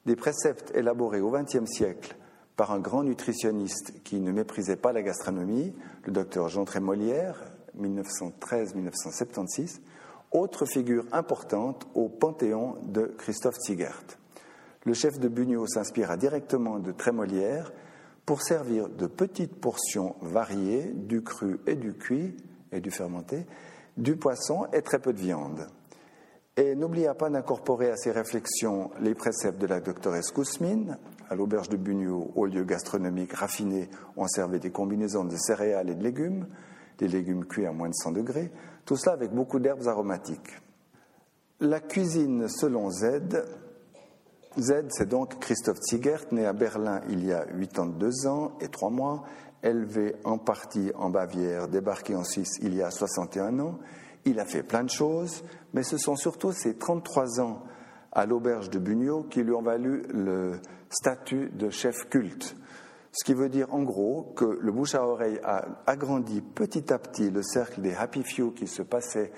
Des 0.05 0.15
préceptes 0.15 0.73
élaborés 0.75 1.23
au 1.23 1.31
XXe 1.31 1.65
siècle 1.65 2.19
par 2.55 2.73
un 2.73 2.81
grand 2.81 3.03
nutritionniste 3.03 4.03
qui 4.05 4.21
ne 4.21 4.31
méprisait 4.31 4.77
pas 4.77 4.93
la 4.93 5.01
gastronomie, 5.01 5.75
le 6.05 6.13
docteur 6.13 6.49
Jean 6.49 6.67
Trémolière, 6.67 7.43
1913-1976, 7.81 9.81
autre 10.33 10.67
figure 10.67 11.07
importante 11.13 11.89
au 11.95 12.11
panthéon 12.11 12.75
de 12.83 13.15
Christophe 13.17 13.57
Zigert. 13.67 14.03
Le 14.85 14.93
chef 14.93 15.19
de 15.19 15.29
Bugnot 15.29 15.67
s'inspira 15.67 16.19
directement 16.19 16.79
de 16.79 16.93
Trémolière 16.93 17.73
pour 18.29 18.43
servir 18.43 18.91
de 18.91 19.07
petites 19.07 19.59
portions 19.59 20.15
variées 20.21 20.93
du 20.93 21.23
cru 21.23 21.61
et 21.67 21.77
du 21.77 21.95
cuit 21.95 22.37
et 22.73 22.81
du 22.83 22.91
fermenté, 22.91 23.47
du 23.97 24.17
poisson 24.17 24.67
et 24.75 24.83
très 24.83 24.99
peu 24.99 25.15
de 25.15 25.19
viande. 25.19 25.67
Et 26.59 26.75
n'oubliez 26.75 27.11
pas 27.19 27.31
d'incorporer 27.31 27.91
à 27.91 27.97
ces 27.97 28.11
réflexions 28.11 28.91
les 29.01 29.15
préceptes 29.15 29.59
de 29.59 29.67
la 29.67 29.81
doctoresse 29.81 30.31
Kousmine. 30.31 30.99
À 31.31 31.37
l'auberge 31.37 31.71
de 31.71 31.79
Bugnot, 31.79 32.33
au 32.37 32.45
lieu 32.45 32.65
gastronomique 32.65 33.33
raffiné, 33.33 33.89
on 34.19 34.27
servait 34.27 34.59
des 34.59 34.73
combinaisons 34.73 35.25
de 35.25 35.37
céréales 35.39 35.89
et 35.89 35.95
de 35.95 36.05
légumes, 36.05 36.49
des 36.99 37.09
légumes 37.09 37.47
cuits 37.47 37.65
à 37.65 37.73
moins 37.73 37.89
de 37.89 37.95
100 37.95 38.13
degrés, 38.13 38.53
tout 38.85 38.97
cela 38.97 39.15
avec 39.15 39.33
beaucoup 39.33 39.59
d'herbes 39.59 39.89
aromatiques. 39.89 40.61
La 41.61 41.81
cuisine 41.81 42.47
selon 42.49 42.91
Z, 42.91 43.43
Z 44.57 44.87
c'est 44.89 45.09
donc 45.09 45.39
Christophe 45.39 45.79
Ziegert, 45.83 46.25
né 46.33 46.47
à 46.47 46.53
Berlin 46.53 47.01
il 47.09 47.25
y 47.25 47.33
a 47.33 47.45
82 47.45 48.27
ans 48.27 48.53
et 48.61 48.69
3 48.69 48.91
mois, 48.91 49.25
élevé 49.63 50.17
en 50.25 50.39
partie 50.39 50.91
en 50.95 51.11
Bavière, 51.11 51.69
débarqué 51.69 52.15
en 52.15 52.25
Suisse 52.25 52.59
il 52.63 52.75
y 52.75 52.83
a 52.83 52.91
61 52.91 53.59
ans. 53.61 53.79
Il 54.25 54.41
a 54.41 54.45
fait 54.45 54.63
plein 54.63 54.85
de 54.85 54.91
choses, 54.91 55.45
mais 55.75 55.83
ce 55.83 55.99
sont 55.99 56.17
surtout 56.17 56.53
ses 56.53 56.77
33 56.77 57.41
ans 57.41 57.63
à 58.13 58.27
l'auberge 58.27 58.71
de 58.71 58.79
Bugnot 58.79 59.25
qui 59.25 59.43
lui 59.43 59.53
ont 59.53 59.63
valu 59.63 60.03
le 60.13 60.61
statut 60.91 61.51
de 61.51 61.71
chef 61.71 62.09
culte. 62.09 62.57
Ce 63.13 63.25
qui 63.25 63.35
veut 63.35 63.49
dire 63.49 63.73
en 63.73 63.83
gros 63.83 64.33
que 64.37 64.59
le 64.61 64.73
bouche 64.73 64.95
à 64.95 65.05
oreille 65.05 65.41
a 65.45 65.65
agrandi 65.87 66.41
petit 66.41 66.93
à 66.93 66.99
petit 66.99 67.31
le 67.31 67.43
cercle 67.43 67.81
des 67.81 67.95
happy 67.95 68.23
few 68.23 68.53
qui 68.53 68.67
se 68.67 68.83
passaient 68.83 69.33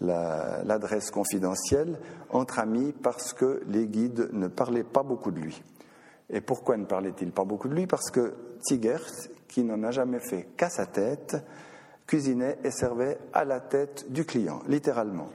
l'adresse 0.00 1.10
confidentielle 1.10 1.98
entre 2.30 2.58
amis 2.58 2.92
parce 2.92 3.32
que 3.32 3.62
les 3.66 3.86
guides 3.86 4.30
ne 4.32 4.48
parlaient 4.48 4.84
pas 4.84 5.02
beaucoup 5.02 5.30
de 5.30 5.40
lui. 5.40 5.62
Et 6.30 6.40
pourquoi 6.40 6.76
ne 6.76 6.84
parlait-il 6.84 7.32
pas 7.32 7.44
beaucoup 7.44 7.68
de 7.68 7.74
lui? 7.74 7.86
Parce 7.86 8.10
que 8.10 8.34
Tigers, 8.62 9.28
qui 9.48 9.64
n'en 9.64 9.82
a 9.82 9.90
jamais 9.90 10.20
fait 10.20 10.48
qu'à 10.56 10.70
sa 10.70 10.86
tête, 10.86 11.36
cuisinait 12.06 12.58
et 12.64 12.70
servait 12.70 13.18
à 13.32 13.44
la 13.44 13.60
tête 13.60 14.10
du 14.10 14.24
client, 14.24 14.60
littéralement, 14.68 15.28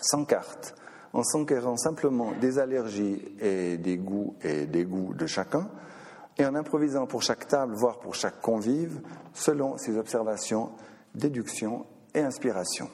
sans 0.00 0.24
carte, 0.24 0.74
en 1.12 1.22
s'enquérant 1.22 1.76
simplement 1.76 2.32
des 2.40 2.58
allergies 2.58 3.22
et 3.40 3.78
des 3.78 3.96
goûts 3.96 4.34
et 4.42 4.66
des 4.66 4.84
goûts 4.84 5.14
de 5.14 5.26
chacun, 5.26 5.68
et 6.38 6.44
en 6.44 6.54
improvisant 6.54 7.06
pour 7.06 7.22
chaque 7.22 7.46
table, 7.48 7.74
voire 7.74 7.98
pour 7.98 8.14
chaque 8.14 8.40
convive, 8.40 9.00
selon 9.32 9.78
ses 9.78 9.96
observations, 9.96 10.70
déductions 11.14 11.86
et 12.14 12.20
inspirations. 12.20 12.90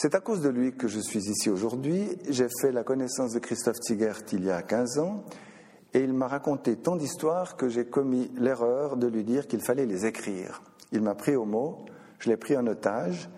C'est 0.00 0.14
à 0.14 0.20
cause 0.20 0.42
de 0.42 0.48
lui 0.48 0.76
que 0.76 0.86
je 0.86 1.00
suis 1.00 1.28
ici 1.28 1.50
aujourd'hui. 1.50 2.16
J'ai 2.28 2.46
fait 2.60 2.70
la 2.70 2.84
connaissance 2.84 3.32
de 3.32 3.40
Christophe 3.40 3.80
Tigert 3.80 4.20
il 4.32 4.44
y 4.44 4.50
a 4.52 4.62
15 4.62 5.00
ans 5.00 5.24
et 5.92 5.98
il 5.98 6.12
m'a 6.12 6.28
raconté 6.28 6.76
tant 6.76 6.94
d'histoires 6.94 7.56
que 7.56 7.68
j'ai 7.68 7.84
commis 7.84 8.30
l'erreur 8.36 8.96
de 8.96 9.08
lui 9.08 9.24
dire 9.24 9.48
qu'il 9.48 9.60
fallait 9.60 9.86
les 9.86 10.06
écrire. 10.06 10.62
Il 10.92 11.02
m'a 11.02 11.16
pris 11.16 11.34
au 11.34 11.44
mot, 11.44 11.84
je 12.20 12.28
l'ai 12.28 12.36
pris 12.36 12.56
en 12.56 12.68
otage, 12.68 13.28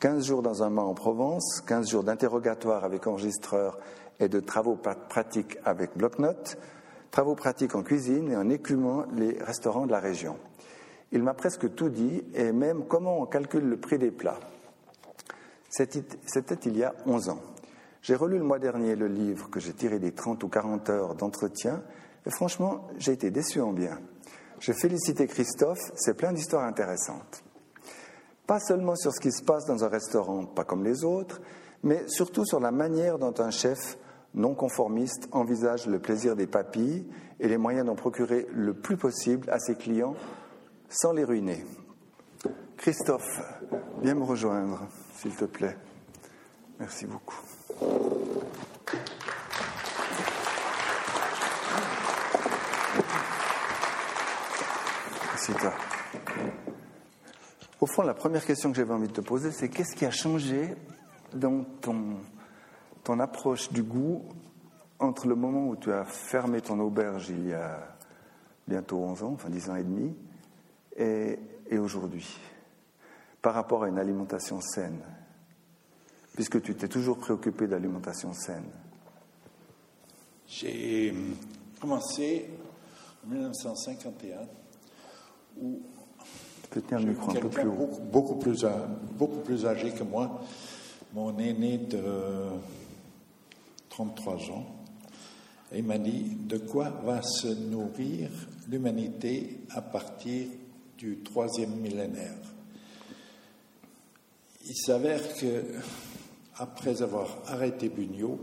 15 0.00 0.26
jours 0.26 0.42
dans 0.42 0.64
un 0.64 0.70
mât 0.70 0.82
en 0.82 0.94
Provence, 0.94 1.60
15 1.68 1.88
jours 1.88 2.02
d'interrogatoire 2.02 2.84
avec 2.84 3.06
enregistreur 3.06 3.78
et 4.18 4.28
de 4.28 4.40
travaux 4.40 4.76
pratiques 5.08 5.58
avec 5.64 5.96
bloc-notes, 5.96 6.58
travaux 7.12 7.36
pratiques 7.36 7.76
en 7.76 7.84
cuisine 7.84 8.32
et 8.32 8.36
en 8.36 8.50
écumant 8.50 9.04
les 9.14 9.38
restaurants 9.40 9.86
de 9.86 9.92
la 9.92 10.00
région. 10.00 10.36
Il 11.12 11.22
m'a 11.22 11.34
presque 11.34 11.76
tout 11.76 11.90
dit 11.90 12.24
et 12.34 12.50
même 12.50 12.86
comment 12.88 13.20
on 13.20 13.26
calcule 13.26 13.68
le 13.68 13.76
prix 13.76 13.98
des 13.98 14.10
plats. 14.10 14.40
C'était 15.68 16.54
il 16.64 16.76
y 16.76 16.84
a 16.84 16.94
11 17.06 17.28
ans. 17.28 17.40
J'ai 18.02 18.14
relu 18.14 18.38
le 18.38 18.44
mois 18.44 18.58
dernier 18.58 18.96
le 18.96 19.08
livre 19.08 19.50
que 19.50 19.60
j'ai 19.60 19.72
tiré 19.72 19.98
des 19.98 20.12
30 20.12 20.42
ou 20.44 20.48
40 20.48 20.90
heures 20.90 21.14
d'entretien 21.14 21.82
et 22.26 22.30
franchement, 22.30 22.88
j'ai 22.96 23.12
été 23.12 23.30
déçu 23.30 23.60
en 23.60 23.72
bien. 23.72 24.00
J'ai 24.60 24.72
félicité 24.72 25.26
Christophe, 25.26 25.80
c'est 25.94 26.16
plein 26.16 26.32
d'histoires 26.32 26.64
intéressantes. 26.64 27.42
Pas 28.46 28.60
seulement 28.60 28.96
sur 28.96 29.12
ce 29.12 29.20
qui 29.20 29.30
se 29.30 29.42
passe 29.42 29.66
dans 29.66 29.84
un 29.84 29.88
restaurant, 29.88 30.44
pas 30.46 30.64
comme 30.64 30.84
les 30.84 31.04
autres, 31.04 31.40
mais 31.82 32.04
surtout 32.08 32.44
sur 32.44 32.60
la 32.60 32.70
manière 32.70 33.18
dont 33.18 33.34
un 33.38 33.50
chef 33.50 33.98
non 34.34 34.54
conformiste 34.54 35.28
envisage 35.32 35.86
le 35.86 35.98
plaisir 35.98 36.36
des 36.36 36.46
papilles 36.46 37.06
et 37.40 37.48
les 37.48 37.56
moyens 37.56 37.86
d'en 37.86 37.94
procurer 37.94 38.46
le 38.52 38.74
plus 38.74 38.96
possible 38.96 39.48
à 39.50 39.58
ses 39.58 39.74
clients 39.74 40.14
sans 40.88 41.12
les 41.12 41.24
ruiner. 41.24 41.64
Christophe, 42.76 43.40
viens 44.02 44.14
me 44.14 44.24
rejoindre, 44.24 44.86
s'il 45.18 45.34
te 45.34 45.46
plaît. 45.46 45.76
Merci 46.78 47.06
beaucoup. 47.06 47.34
Merci 55.24 55.52
toi. 55.54 55.72
Au 57.80 57.86
fond, 57.86 58.02
la 58.02 58.14
première 58.14 58.44
question 58.44 58.70
que 58.70 58.76
j'avais 58.76 58.94
envie 58.94 59.08
de 59.08 59.12
te 59.12 59.20
poser, 59.20 59.50
c'est 59.50 59.68
qu'est-ce 59.68 59.96
qui 59.96 60.04
a 60.04 60.12
changé 60.12 60.76
dans 61.34 61.64
ton, 61.80 63.18
approche 63.18 63.72
du 63.72 63.82
goût 63.82 64.24
entre 65.00 65.26
le 65.26 65.34
moment 65.34 65.66
où 65.66 65.76
tu 65.76 65.90
as 65.90 66.04
fermé 66.04 66.60
ton 66.60 66.78
auberge 66.78 67.30
il 67.30 67.48
y 67.48 67.54
a 67.54 67.96
bientôt 68.68 68.98
11 68.98 69.22
ans, 69.24 69.32
enfin 69.32 69.48
10 69.48 69.70
ans 69.70 69.76
et 69.76 69.82
demi, 69.82 70.14
et 70.96 71.78
aujourd'hui? 71.78 72.38
Par 73.42 73.54
rapport 73.54 73.84
à 73.84 73.88
une 73.88 73.98
alimentation 73.98 74.60
saine, 74.60 75.00
puisque 76.34 76.62
tu 76.62 76.74
t'es 76.74 76.88
toujours 76.88 77.18
préoccupé 77.18 77.66
d'alimentation 77.66 78.32
saine 78.32 78.70
J'ai 80.46 81.14
commencé 81.80 82.50
en 83.24 83.30
1951 83.30 84.38
où 85.60 85.80
tu 86.62 86.68
peux 86.70 86.80
tenir 86.80 87.00
le 87.00 87.12
micro 87.12 87.30
un 87.30 87.34
peu 87.34 87.48
plus 87.48 87.68
haut. 87.68 87.72
beaucoup, 87.72 88.00
beaucoup 88.02 88.34
plus, 88.36 88.66
beaucoup 89.16 89.40
plus 89.40 89.66
âgé 89.66 89.90
que 89.92 90.04
moi, 90.04 90.42
mon 91.14 91.38
aîné 91.38 91.78
de 91.78 92.02
33 93.88 94.34
ans, 94.50 94.66
et 95.72 95.78
il 95.78 95.84
m'a 95.84 95.98
dit 95.98 96.36
de 96.46 96.58
quoi 96.58 96.90
va 97.04 97.20
se 97.22 97.48
nourrir 97.48 98.30
l'humanité 98.68 99.60
à 99.70 99.82
partir 99.82 100.46
du 100.96 101.18
troisième 101.22 101.74
millénaire? 101.76 102.36
Il 104.68 104.76
s'avère 104.76 105.34
que, 105.34 105.64
après 106.56 107.00
avoir 107.00 107.38
arrêté 107.46 107.88
Bugnot, 107.88 108.38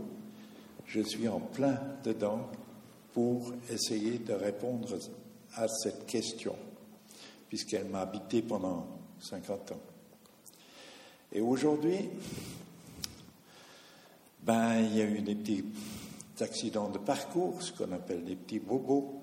je 0.84 1.00
suis 1.00 1.28
en 1.28 1.38
plein 1.38 1.80
dedans 2.02 2.50
pour 3.12 3.52
essayer 3.70 4.18
de 4.18 4.32
répondre 4.32 4.98
à 5.54 5.68
cette 5.68 6.04
question, 6.04 6.56
puisqu'elle 7.48 7.84
m'a 7.84 8.00
habité 8.00 8.42
pendant 8.42 8.88
50 9.20 9.70
ans. 9.70 9.80
Et 11.32 11.40
aujourd'hui, 11.40 12.08
ben, 14.42 14.80
il 14.80 14.96
y 14.96 15.02
a 15.02 15.04
eu 15.04 15.20
des 15.20 15.36
petits 15.36 15.64
accidents 16.40 16.90
de 16.90 16.98
parcours, 16.98 17.62
ce 17.62 17.70
qu'on 17.70 17.92
appelle 17.92 18.24
des 18.24 18.34
petits 18.34 18.58
bobos, 18.58 19.22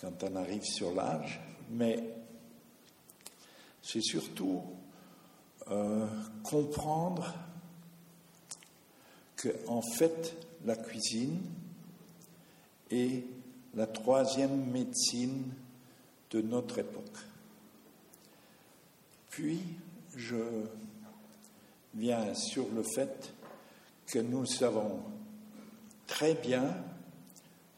quand 0.00 0.24
on 0.24 0.36
arrive 0.36 0.64
sur 0.64 0.94
l'âge, 0.94 1.42
mais 1.70 2.02
c'est 3.82 4.00
surtout 4.00 4.62
euh, 5.70 6.06
comprendre 6.42 7.32
que, 9.36 9.48
en 9.68 9.82
fait, 9.82 10.34
la 10.64 10.76
cuisine 10.76 11.40
est 12.90 13.24
la 13.74 13.86
troisième 13.86 14.70
médecine 14.70 15.52
de 16.30 16.42
notre 16.42 16.78
époque. 16.78 17.18
Puis, 19.30 19.60
je 20.14 20.36
viens 21.94 22.34
sur 22.34 22.66
le 22.74 22.82
fait 22.82 23.32
que 24.06 24.18
nous 24.18 24.46
savons 24.46 25.00
très 26.06 26.34
bien 26.34 26.76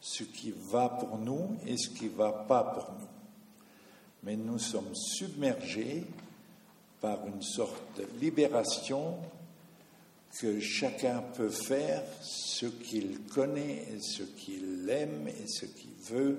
ce 0.00 0.24
qui 0.24 0.52
va 0.70 0.88
pour 0.88 1.18
nous 1.18 1.56
et 1.66 1.76
ce 1.76 1.90
qui 1.90 2.06
ne 2.06 2.16
va 2.16 2.32
pas 2.32 2.64
pour 2.64 2.92
nous. 2.92 3.08
Mais 4.24 4.36
nous 4.36 4.58
sommes 4.58 4.94
submergés 4.94 6.04
par 7.04 7.26
une 7.26 7.42
sorte 7.42 7.98
de 7.98 8.06
libération 8.18 9.18
que 10.40 10.58
chacun 10.58 11.22
peut 11.36 11.50
faire 11.50 12.02
ce 12.22 12.64
qu'il 12.64 13.24
connaît 13.24 13.84
et 13.92 14.00
ce 14.00 14.22
qu'il 14.22 14.88
aime 14.88 15.28
et 15.28 15.46
ce 15.46 15.66
qu'il 15.66 15.92
veut 16.08 16.38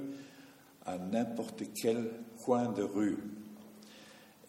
à 0.87 0.97
n'importe 0.97 1.61
quel 1.79 2.09
coin 2.43 2.71
de 2.71 2.81
rue. 2.81 3.19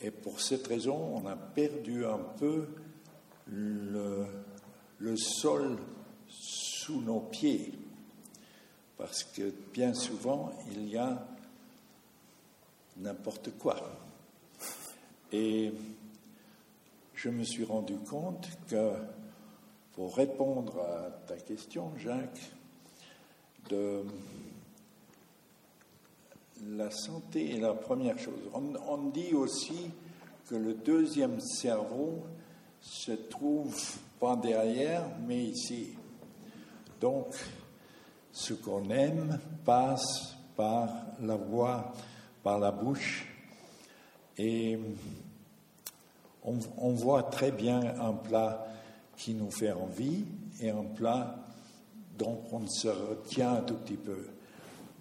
Et 0.00 0.10
pour 0.10 0.40
cette 0.40 0.66
raison, 0.68 0.96
on 0.96 1.26
a 1.26 1.36
perdu 1.36 2.06
un 2.06 2.24
peu 2.38 2.66
le, 3.48 4.24
le 4.98 5.16
sol 5.18 5.76
sous 6.30 7.02
nos 7.02 7.20
pieds, 7.20 7.74
parce 8.96 9.22
que 9.22 9.52
bien 9.70 9.92
souvent, 9.92 10.50
il 10.72 10.88
y 10.88 10.96
a 10.96 11.26
n'importe 12.96 13.50
quoi. 13.58 13.76
Et 15.30 15.72
je 17.16 17.30
me 17.30 17.42
suis 17.42 17.64
rendu 17.64 17.96
compte 17.96 18.48
que 18.68 18.92
pour 19.92 20.14
répondre 20.14 20.78
à 20.80 21.10
ta 21.26 21.36
question, 21.36 21.90
Jacques, 21.96 22.52
la 26.62 26.90
santé 26.90 27.56
est 27.56 27.60
la 27.60 27.74
première 27.74 28.18
chose. 28.18 28.38
On, 28.52 28.74
on 28.86 29.08
dit 29.08 29.32
aussi 29.34 29.90
que 30.48 30.54
le 30.54 30.74
deuxième 30.74 31.40
cerveau 31.40 32.22
se 32.80 33.12
trouve 33.12 33.74
pas 34.20 34.36
derrière, 34.36 35.02
mais 35.26 35.42
ici. 35.42 35.94
Donc, 37.00 37.34
ce 38.30 38.54
qu'on 38.54 38.90
aime 38.90 39.40
passe 39.64 40.36
par 40.54 40.88
la 41.20 41.36
voix, 41.36 41.92
par 42.42 42.58
la 42.58 42.70
bouche, 42.70 43.26
et 44.38 44.78
on, 46.46 46.90
voit 46.90 47.24
très 47.24 47.50
bien 47.50 47.80
un 48.00 48.12
plat 48.12 48.66
qui 49.16 49.34
nous 49.34 49.50
fait 49.50 49.72
envie 49.72 50.24
et 50.60 50.70
un 50.70 50.84
plat 50.84 51.36
dont 52.18 52.40
on 52.52 52.66
se 52.66 52.88
retient 52.88 53.54
un 53.54 53.60
tout 53.60 53.74
petit 53.74 53.96
peu. 53.96 54.28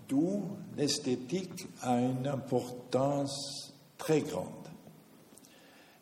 D'où 0.10 0.43
l'esthétique 0.78 1.68
a 1.82 2.00
une 2.00 2.28
importance 2.28 3.74
très 3.98 4.22
grande. 4.22 4.50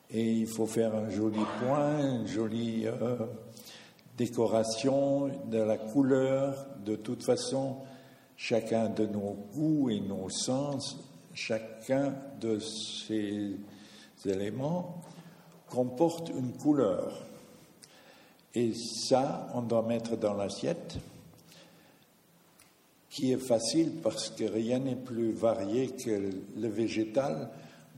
Et 0.10 0.32
il 0.32 0.48
faut 0.48 0.66
faire 0.66 0.96
un 0.96 1.10
joli 1.10 1.40
point, 1.60 2.00
une 2.00 2.28
jolie 2.28 2.86
euh, 2.86 3.18
décoration 4.18 5.30
de 5.50 5.58
la 5.58 5.78
couleur. 5.78 6.68
De 6.86 6.96
toute 6.96 7.24
façon, 7.24 7.78
chacun 8.36 8.90
de 8.90 9.06
nos 9.06 9.38
goûts 9.54 9.90
et 9.90 10.00
nos 10.00 10.30
sens, 10.30 10.98
chacun 11.34 12.14
de 12.40 12.60
ces 12.60 13.58
éléments 14.26 15.03
comporte 15.74 16.30
une 16.30 16.52
couleur. 16.54 17.26
Et 18.54 18.74
ça, 18.76 19.48
on 19.56 19.64
doit 19.64 19.82
mettre 19.82 20.16
dans 20.16 20.36
l'assiette, 20.36 20.98
qui 23.10 23.32
est 23.32 23.38
facile 23.38 23.94
parce 24.04 24.30
que 24.30 24.44
rien 24.44 24.80
n'est 24.80 24.96
plus 24.96 25.32
varié 25.32 25.88
que 25.88 26.30
le 26.58 26.68
végétal, 26.68 27.50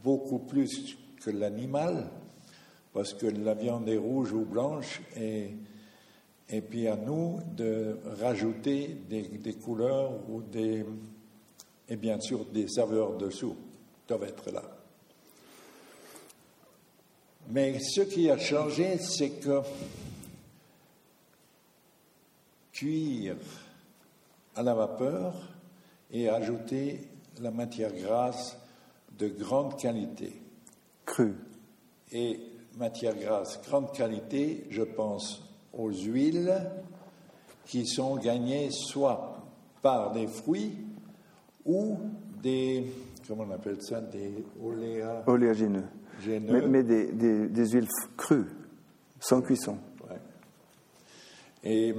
beaucoup 0.03 0.39
plus 0.39 0.97
que 1.21 1.29
l'animal, 1.31 2.07
parce 2.93 3.13
que 3.13 3.25
la 3.25 3.53
viande 3.53 3.89
est 3.89 3.97
rouge 3.97 4.31
ou 4.31 4.45
blanche, 4.45 5.01
et, 5.17 5.51
et 6.49 6.61
puis 6.61 6.87
à 6.87 6.95
nous 6.95 7.39
de 7.57 7.97
rajouter 8.21 8.97
des, 9.09 9.53
couleurs 9.53 10.13
ou 10.29 10.41
des, 10.41 10.85
et 11.89 11.95
bien 11.97 12.21
sûr 12.21 12.45
des 12.45 12.69
saveurs 12.69 13.17
dessous 13.17 13.57
doivent 14.07 14.23
être 14.23 14.49
là. 14.51 14.74
Mais 17.49 17.79
ce 17.79 18.01
qui 18.01 18.29
a 18.29 18.37
changé, 18.37 18.97
c'est 18.97 19.31
que 19.31 19.61
cuire 22.71 23.35
à 24.55 24.63
la 24.63 24.73
vapeur 24.73 25.33
et 26.11 26.27
ajouter 26.29 27.01
la 27.41 27.51
matière 27.51 27.93
grasse 27.93 28.57
de 29.17 29.27
grande 29.27 29.77
qualité. 29.77 30.33
Cru. 31.05 31.35
Et 32.11 32.39
matière 32.77 33.15
grasse 33.15 33.59
grande 33.67 33.91
qualité, 33.93 34.65
je 34.69 34.81
pense 34.81 35.41
aux 35.73 35.91
huiles 35.91 36.53
qui 37.65 37.85
sont 37.85 38.15
gagnées 38.17 38.69
soit 38.71 39.37
par 39.81 40.11
des 40.11 40.27
fruits 40.27 40.73
ou 41.65 41.97
des, 42.41 42.91
comment 43.27 43.45
on 43.47 43.53
appelle 43.53 43.81
ça, 43.81 44.01
des 44.01 44.43
Oléagineux. 45.27 45.83
Géneux. 46.25 46.61
Mais, 46.61 46.67
mais 46.67 46.83
des, 46.83 47.11
des- 47.11 47.47
des 47.47 47.67
huiles 47.69 47.87
crues, 48.17 48.47
sans 49.19 49.41
cuisson. 49.41 49.77
Ouais. 50.09 50.19
Et 51.63 51.93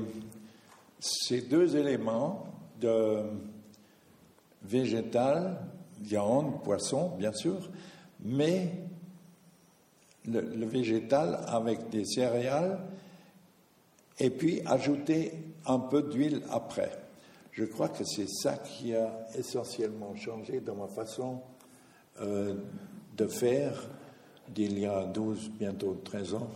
ces 0.99 1.43
deux 1.43 1.77
éléments 1.77 2.47
de 2.81 3.23
végétal, 4.63 5.59
viande, 6.01 6.63
poisson, 6.63 7.11
bien 7.17 7.33
sûr, 7.33 7.71
mais 8.21 8.73
le, 10.27 10.41
le 10.41 10.67
végétal 10.67 11.39
avec 11.47 11.89
des 11.91 12.05
céréales 12.05 12.81
et 14.19 14.31
puis 14.31 14.61
ajouter 14.67 15.33
un 15.67 15.79
peu 15.79 16.03
d'huile 16.03 16.43
après. 16.51 16.91
Je 17.53 17.65
crois 17.65 17.89
que 17.89 18.05
c'est 18.05 18.29
ça 18.29 18.57
qui 18.59 18.95
a 18.95 19.27
essentiellement 19.37 20.15
changé 20.17 20.61
dans 20.61 20.75
ma 20.75 20.89
façon 20.89 21.41
euh, 22.21 22.55
de 23.17 23.27
faire 23.27 23.89
d'il 24.49 24.79
y 24.79 24.87
a 24.87 25.05
12, 25.05 25.51
bientôt 25.59 26.01
13 26.05 26.35
ans 26.35 26.51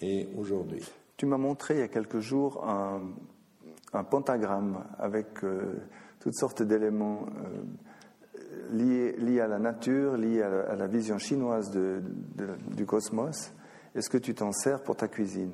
et 0.00 0.28
aujourd'hui. 0.36 0.82
Tu 1.16 1.26
m'as 1.26 1.38
montré 1.38 1.74
il 1.74 1.80
y 1.80 1.82
a 1.82 1.88
quelques 1.88 2.20
jours 2.20 2.66
un, 2.68 3.00
un 3.92 4.04
pentagramme 4.04 4.84
avec 4.98 5.42
euh, 5.44 5.76
toutes 6.20 6.34
sortes 6.34 6.62
d'éléments, 6.62 7.26
euh, 8.72 9.14
liées, 9.18 9.40
à 9.40 9.46
la 9.46 9.58
nature, 9.58 10.16
liées 10.16 10.42
à 10.42 10.74
la, 10.74 10.86
vision 10.86 11.18
chinoise 11.18 11.70
du 11.70 12.86
cosmos. 12.86 13.52
Est-ce 13.94 14.10
que 14.10 14.18
tu 14.18 14.34
t'en 14.34 14.52
sers 14.52 14.82
pour 14.82 14.96
ta 14.96 15.08
cuisine? 15.08 15.52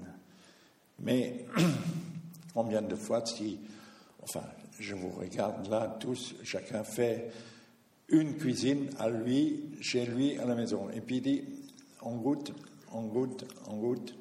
Mais 1.01 1.47
combien 2.55 2.83
de 2.83 2.95
fois, 2.95 3.25
si, 3.25 3.61
enfin, 4.23 4.43
je 4.79 4.95
vous 4.95 5.11
regarde 5.11 5.69
là 5.69 5.97
tous, 6.01 6.35
chacun 6.43 6.85
fait 6.85 7.31
une 8.09 8.37
cuisine 8.37 8.91
à 8.99 9.09
lui, 9.09 9.71
chez 9.81 10.07
lui, 10.07 10.39
à 10.39 10.45
la 10.45 10.55
maison. 10.55 10.89
Et 10.95 11.01
puis 11.01 11.17
il 11.19 11.23
dit, 11.23 11.45
on 12.05 12.17
goûte, 12.17 12.53
on 12.93 13.03
goûte, 13.03 13.45
on 13.69 13.77
goûte. 13.77 14.15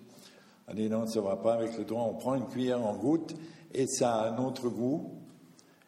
Dit 0.74 0.90
non, 0.90 1.06
ça 1.06 1.20
ne 1.20 1.26
va 1.26 1.36
pas 1.36 1.56
avec 1.56 1.78
le 1.78 1.84
doigt, 1.84 2.02
on 2.04 2.14
prend 2.14 2.36
une 2.36 2.48
cuillère, 2.48 2.82
on 2.82 2.96
goûte, 2.96 3.36
et 3.74 3.88
ça 3.88 4.16
a 4.16 4.32
un 4.32 4.38
autre 4.38 4.70
goût. 4.70 5.12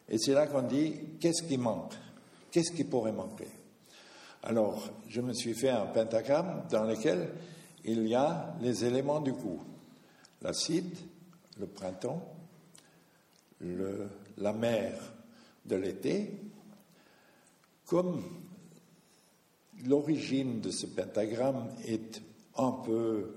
Et 0.08 0.18
c'est 0.18 0.34
là 0.34 0.46
qu'on 0.46 0.62
dit, 0.62 0.94
qu'est-ce 1.20 1.42
qui 1.42 1.56
manque? 1.56 1.94
Qu'est-ce 2.50 2.72
qui 2.72 2.84
pourrait 2.84 3.12
manquer? 3.12 3.48
Alors, 4.42 4.90
je 5.08 5.22
me 5.22 5.32
suis 5.32 5.54
fait 5.54 5.70
un 5.70 5.86
pentagramme 5.86 6.64
dans 6.70 6.84
lequel 6.84 7.30
il 7.84 8.06
y 8.06 8.14
a 8.14 8.54
les 8.60 8.84
éléments 8.84 9.20
du 9.20 9.32
goût. 9.32 9.62
L'acide, 10.42 10.94
le 11.58 11.66
printemps, 11.66 12.22
la 14.36 14.52
mer 14.52 14.92
de 15.64 15.76
l'été, 15.76 16.42
comme 17.86 18.22
l'origine 19.86 20.60
de 20.60 20.70
ce 20.70 20.86
pentagramme 20.86 21.68
est 21.86 22.22
un 22.56 22.72
peu 22.72 23.34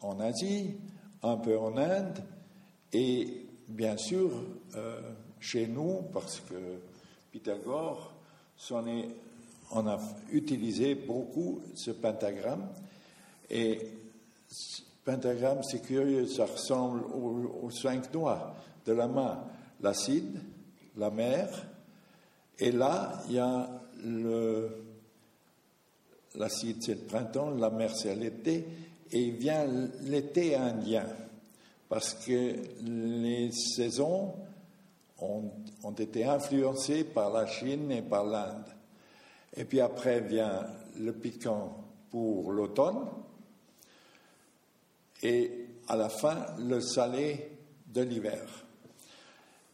en 0.00 0.20
Asie, 0.20 0.74
un 1.22 1.36
peu 1.36 1.58
en 1.58 1.76
Inde, 1.76 2.22
et 2.92 3.46
bien 3.68 3.96
sûr 3.96 4.30
euh, 4.76 5.00
chez 5.40 5.66
nous, 5.66 6.02
parce 6.12 6.40
que 6.40 6.54
Pythagore 7.30 8.12
on 9.72 9.86
a 9.86 9.98
utilisé 10.32 10.94
beaucoup 10.94 11.60
ce 11.74 11.90
pentagramme, 11.90 12.68
et 13.50 13.80
ce 14.48 14.82
pentagramme, 15.04 15.62
c'est 15.62 15.82
curieux, 15.82 16.26
ça 16.26 16.46
ressemble 16.46 17.02
aux, 17.04 17.70
cinq 17.70 18.10
doigts 18.12 18.54
de 18.86 18.92
la 18.92 19.06
main, 19.06 19.44
l'acide, 19.80 20.40
la 20.96 21.10
mer, 21.10 21.48
et 22.58 22.72
là, 22.72 23.22
il 23.28 23.34
y 23.34 23.38
a 23.38 23.68
le, 24.04 24.85
l'acide, 26.36 26.82
c'est 26.82 26.94
le 26.94 27.06
printemps, 27.06 27.50
la 27.50 27.70
mer, 27.70 27.94
c'est 27.94 28.14
l'été, 28.14 28.66
et 29.10 29.20
il 29.20 29.36
vient 29.36 29.66
l'été 30.02 30.56
indien, 30.56 31.06
parce 31.88 32.14
que 32.14 32.54
les 32.82 33.52
saisons 33.52 34.34
ont, 35.18 35.50
ont, 35.82 35.92
été 35.92 36.24
influencées 36.24 37.04
par 37.04 37.32
la 37.32 37.46
Chine 37.46 37.90
et 37.90 38.02
par 38.02 38.24
l'Inde. 38.24 38.66
Et 39.56 39.64
puis 39.64 39.80
après 39.80 40.20
vient 40.20 40.66
le 40.98 41.12
piquant 41.12 41.84
pour 42.10 42.52
l'automne, 42.52 43.06
et 45.22 45.66
à 45.88 45.96
la 45.96 46.08
fin, 46.08 46.46
le 46.58 46.80
salé 46.80 47.50
de 47.86 48.02
l'hiver. 48.02 48.44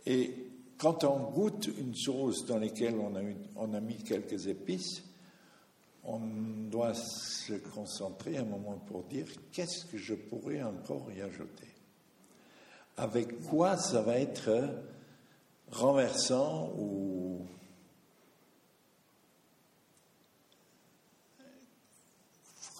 Et 0.06 0.34
quand 0.78 1.04
on 1.04 1.30
goûte 1.30 1.68
une 1.78 1.94
chose 1.94 2.44
dans 2.46 2.58
laquelle 2.58 2.96
on 3.56 3.74
a 3.74 3.80
mis 3.80 3.96
quelques 4.02 4.46
épices, 4.46 5.02
on 6.04 6.18
doit 6.68 6.94
se 6.94 7.54
concentrer 7.54 8.36
un 8.38 8.44
moment 8.44 8.78
pour 8.86 9.04
dire 9.04 9.26
qu'est-ce 9.52 9.84
que 9.86 9.98
je 9.98 10.14
pourrais 10.14 10.62
encore 10.62 11.10
y 11.12 11.20
ajouter. 11.20 11.68
Avec 12.96 13.40
quoi 13.48 13.76
ça 13.76 14.02
va 14.02 14.18
être 14.18 14.50
renversant 15.70 16.72
ou 16.76 17.46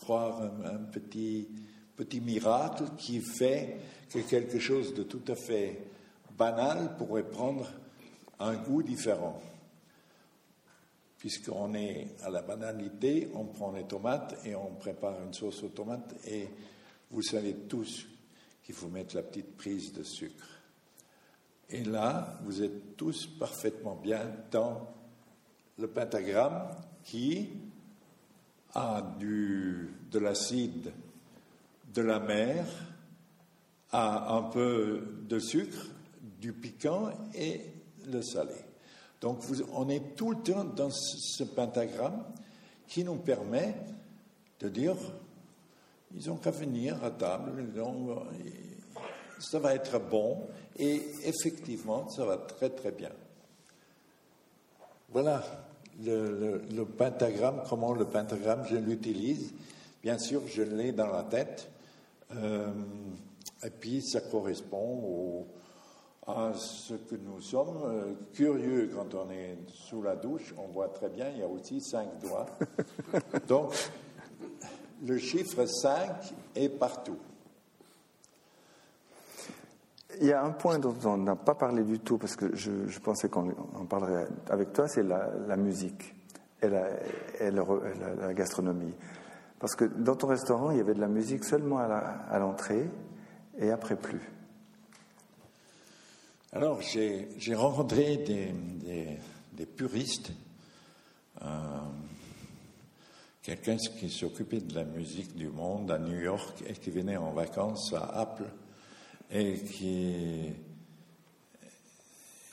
croire 0.01 0.43
un, 0.64 0.79
petit, 0.79 1.49
petit 1.97 2.20
miracle 2.20 2.85
qui 2.99 3.20
fait 3.20 3.79
que 4.11 4.18
quelque 4.18 4.59
chose 4.59 4.95
de 4.95 5.05
tout 5.05 5.23
à 5.29 5.37
fait 5.37 5.79
banal 6.37 6.97
pourrait 6.97 7.23
prendre 7.23 7.70
un 8.41 8.57
goût 8.57 8.83
différent 8.83 9.41
puisqu'on 11.23 11.73
est 11.75 12.09
à 12.25 12.31
la 12.31 12.43
banalité, 12.43 13.31
on 13.33 13.45
prend 13.45 13.70
les 13.70 13.85
tomates 13.85 14.45
et 14.45 14.57
on 14.57 14.75
prépare 14.75 15.23
une 15.23 15.33
sauce 15.33 15.62
aux 15.62 15.68
tomates 15.68 16.16
et 16.27 16.49
vous 17.12 17.23
savez 17.23 17.55
tous 17.68 18.09
qu'il 18.64 18.75
faut 18.75 18.89
mettre 18.89 19.14
la 19.14 19.23
petite 19.23 19.57
prise 19.57 19.93
de 19.93 20.03
sucre. 20.03 20.49
Et 21.70 21.85
là, 21.85 22.41
vous 22.43 22.61
êtes 22.61 22.97
tous 22.97 23.29
parfaitement 23.39 23.95
bien 23.95 24.20
dans 24.51 24.93
le 25.79 25.87
pentagramme 25.87 26.75
qui 27.05 27.51
a 28.75 29.14
du, 29.16 29.95
de 30.11 30.18
l'acide 30.18 30.91
de 31.95 32.03
la 32.03 32.18
mer, 32.18 32.66
a 33.93 34.35
un 34.35 34.43
peu 34.43 35.05
de 35.29 35.39
sucre, 35.39 35.87
du 36.41 36.53
piquant 36.53 37.12
et 37.33 37.61
le 38.11 38.23
salé. 38.23 38.72
Donc 39.23 39.39
on 39.73 39.89
est 39.89 40.16
tout 40.16 40.33
le 40.33 40.39
temps 40.39 40.64
dans 40.64 40.91
ce 40.91 41.45
pentagramme 41.45 42.25
qui 42.89 43.05
nous 43.05 43.14
permet 43.14 43.75
de 44.59 44.68
dire, 44.68 44.97
ils 46.14 46.29
ont 46.31 46.37
qu'à 46.37 46.51
venir 46.51 47.03
à 47.03 47.11
table, 47.12 47.64
ça 49.39 49.61
va 49.61 49.75
être 49.75 49.99
bon, 50.01 50.47
et 50.77 51.03
effectivement, 51.25 52.09
ça 52.11 52.25
va 52.25 52.37
très 52.37 52.70
très 52.70 52.91
bien. 52.91 53.12
Voilà 55.11 55.43
le, 56.05 56.85
pentagramme, 56.85 57.62
comment 57.68 57.93
le 57.93 58.07
pentagramme 58.07 58.64
je 58.68 58.77
l'utilise. 58.77 59.53
Bien 60.03 60.18
sûr, 60.18 60.43
je 60.49 60.62
l'ai 60.62 60.91
dans 60.91 61.09
la 61.12 61.23
tête, 61.23 61.70
euh, 62.35 62.73
et 63.62 63.70
puis 63.70 64.03
ça 64.03 64.20
correspond 64.20 65.01
au 65.05 65.47
à 66.27 66.53
ce 66.55 66.95
que 66.95 67.16
nous 67.16 67.41
sommes 67.41 67.83
euh, 67.85 68.12
curieux 68.33 68.91
quand 68.95 69.14
on 69.14 69.31
est 69.31 69.59
sous 69.68 70.03
la 70.03 70.14
douche. 70.14 70.55
On 70.57 70.73
voit 70.73 70.89
très 70.89 71.09
bien, 71.09 71.29
il 71.31 71.41
y 71.41 71.43
a 71.43 71.49
aussi 71.49 71.81
cinq 71.81 72.09
doigts. 72.20 72.47
Donc, 73.49 73.73
le 75.05 75.18
chiffre 75.18 75.66
5 75.66 76.33
est 76.55 76.68
partout. 76.68 77.18
Il 80.20 80.27
y 80.27 80.33
a 80.33 80.45
un 80.45 80.51
point 80.51 80.79
dont 80.79 80.95
on 81.05 81.16
n'a 81.16 81.35
pas 81.35 81.55
parlé 81.55 81.83
du 81.83 81.99
tout, 81.99 82.18
parce 82.18 82.37
que 82.37 82.55
je, 82.55 82.99
pensais 83.01 83.29
qu'on 83.29 83.51
en 83.75 83.87
parlerait 83.87 84.29
avec 84.51 84.73
toi, 84.73 84.87
c'est 84.87 85.03
la, 85.03 85.57
musique 85.57 86.14
et, 86.62 86.68
la, 86.68 86.89
la, 87.51 88.35
gastronomie. 88.35 88.95
Parce 89.59 89.75
que 89.75 89.87
dans 89.87 90.14
ton 90.14 90.29
restaurant, 90.29 90.70
il 90.70 90.77
y 90.77 90.81
avait 90.81 90.95
de 90.95 91.01
la 91.01 91.09
musique 91.09 91.45
seulement 91.45 91.79
à 91.79 92.39
l'entrée 92.39 92.89
et 93.59 93.70
après 93.70 93.97
plus. 93.97 94.20
Alors, 96.55 96.82
j'ai 96.82 97.55
rencontré 97.55 98.18
des, 98.18 98.53
des, 99.55 99.64
puristes, 99.64 100.32
euh, 101.40 101.46
quelqu'un 103.42 103.78
qui 103.78 104.11
s'occupait 104.11 104.61
de 104.61 104.74
la 104.74 104.84
musique 104.84 105.34
du 105.34 105.48
monde 105.48 105.90
à 105.90 105.98
New 105.98 106.20
York 106.20 106.62
et 106.66 106.74
qui 106.74 106.90
venait 106.90 107.16
en 107.16 107.32
vacances 107.32 107.94
à 107.94 108.05
Apple 108.20 108.50
et 109.30 109.55
qui. 109.61 110.50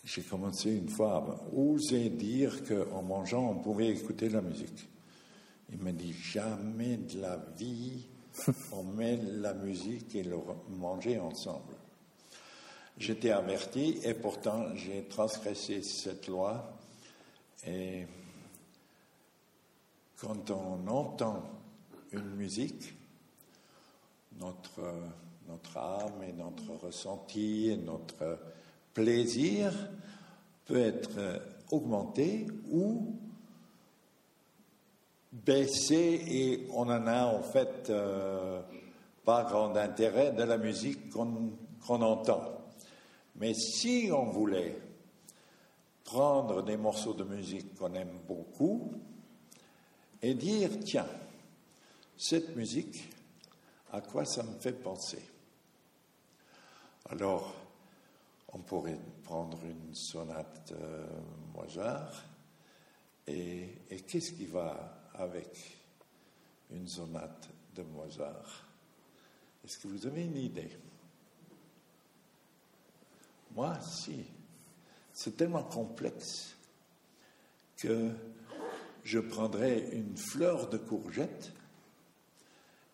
J'ai 0.06 0.22
commencé 0.22 0.72
une 0.72 0.89
fois 0.89 1.18
à 1.18 1.54
oser 1.54 2.10
dire 2.10 2.64
qu'en 2.64 3.02
mangeant, 3.02 3.52
on 3.52 3.56
pouvait 3.56 3.89
écouter 3.89 4.30
la 4.30 4.41
musique. 4.41 4.88
Il 5.74 5.78
m'a 5.80 5.91
dit 5.91 6.14
jamais 6.14 6.95
de 6.95 7.20
la 7.20 7.38
vie 7.58 8.08
on 8.72 8.84
met 8.84 9.18
la 9.18 9.54
musique 9.54 10.16
et 10.16 10.24
le 10.24 10.38
manger 10.70 11.20
ensemble. 11.20 11.79
J'étais 13.00 13.32
averti 13.32 13.97
et 14.04 14.14
pourtant 14.14 14.76
j'ai 14.76 15.06
transgressé 15.06 15.82
cette 15.84 16.28
loi. 16.28 16.74
Et 17.66 18.06
quand 20.20 20.52
on 20.52 20.86
entend 20.86 21.43
une 22.12 22.36
musique, 22.36 22.93
notre, 24.38 24.82
notre 25.47 25.78
âme 25.78 26.24
et 26.28 26.34
notre 26.34 26.74
ressenti 26.74 27.70
et 27.70 27.78
notre 27.78 28.38
plaisir 28.93 29.72
peut 30.66 30.82
être 30.82 31.41
augmenté 31.72 32.47
ou 32.70 33.16
baissé 35.32 36.22
et 36.28 36.68
on 36.74 36.82
en 36.82 37.08
a 37.08 37.28
en 37.28 37.43
fait 37.43 37.89
euh, 37.89 38.62
pas 39.24 39.43
grand 39.43 39.74
intérêt 39.78 40.34
de 40.34 40.43
la 40.43 40.58
musique 40.58 41.10
qu'on 41.10 42.02
entend. 42.02 42.59
Mais 43.40 43.54
si 43.54 44.10
on 44.12 44.26
voulait 44.26 44.78
prendre 46.04 46.62
des 46.62 46.76
morceaux 46.76 47.14
de 47.14 47.24
musique 47.24 47.76
qu'on 47.76 47.94
aime 47.94 48.20
beaucoup 48.28 48.92
et 50.22 50.34
dire, 50.34 50.70
tiens, 50.84 51.08
cette 52.18 52.56
musique, 52.56 53.10
à 53.92 54.02
quoi 54.02 54.26
ça 54.26 54.44
me 54.44 54.60
fait 54.60 54.74
penser? 54.74 55.24
Alors, 57.10 57.56
on 58.52 58.60
pourrait 58.60 59.00
prendre 59.24 59.58
une 59.64 59.96
sonate 59.96 60.74
euh, 60.74 61.06
Mozart 61.56 62.24
Et, 63.28 63.70
et 63.90 64.02
qu'est-ce 64.02 64.32
qui 64.34 64.46
va 64.46 65.10
avec 65.14 65.80
une 66.72 66.88
sonate 66.88 67.48
de 67.76 67.84
Mozart? 67.84 68.66
Est-ce 69.64 69.78
que 69.78 69.88
vous 69.88 70.06
avez 70.08 70.26
une 70.26 70.38
idée? 70.38 70.72
Moi, 73.56 73.78
si. 73.82 74.26
C'est 75.14 75.36
tellement 75.36 75.64
complexe 75.64 76.56
que 77.78 78.10
je 79.04 79.20
prendrais 79.20 79.89
une 79.91 80.16
fleur 80.16 80.70
de 80.70 80.78
courgette 80.78 81.52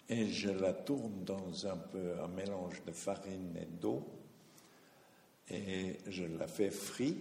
et 0.10 0.28
je 0.28 0.49
la 0.49 0.74
tourne 0.74 1.24
dans 1.24 1.68
un 1.68 1.78
peu 1.78 2.20
un 2.20 2.28
mélange 2.28 2.82
de 2.86 2.91
farine 2.91 3.56
et 3.58 3.66
d'eau 3.66 4.08
et 5.49 5.97
je 6.08 6.24
la 6.24 6.47
fais 6.47 6.72
frire 6.72 7.16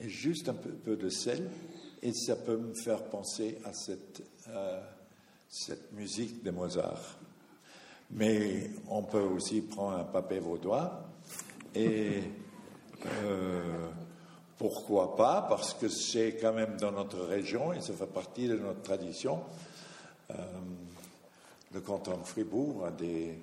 et 0.00 0.08
juste 0.08 0.48
un 0.48 0.54
peu, 0.54 0.96
de 0.96 1.08
sel 1.08 1.48
et 2.02 2.12
ça 2.12 2.36
peut 2.36 2.56
me 2.56 2.74
faire 2.74 3.04
penser 3.04 3.58
à 3.64 3.72
cette, 3.72 4.22
cette 5.48 5.92
musique 5.92 6.42
de 6.42 6.50
Mozart. 6.50 7.18
Mais 8.10 8.70
on 8.88 9.02
peut 9.02 9.22
aussi 9.22 9.62
prendre 9.62 9.98
un 9.98 10.04
papier 10.04 10.40
vaudois 10.40 11.13
et 11.74 12.22
euh, 13.24 13.88
pourquoi 14.58 15.16
pas? 15.16 15.46
Parce 15.48 15.74
que 15.74 15.88
c'est 15.88 16.36
quand 16.40 16.52
même 16.52 16.76
dans 16.76 16.92
notre 16.92 17.20
région 17.20 17.72
et 17.72 17.80
ça 17.80 17.92
fait 17.92 18.06
partie 18.06 18.48
de 18.48 18.56
notre 18.56 18.82
tradition. 18.82 19.40
Euh, 20.30 20.34
le 21.72 21.80
canton 21.80 22.18
de 22.18 22.24
Fribourg 22.24 22.86
a 22.86 22.90
des, 22.90 23.38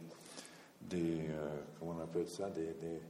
des 0.82 1.20
euh, 1.30 1.50
comment 1.80 1.96
on 2.00 2.04
appelle 2.04 2.28
ça, 2.28 2.50
des, 2.50 2.74
des, 2.82 3.02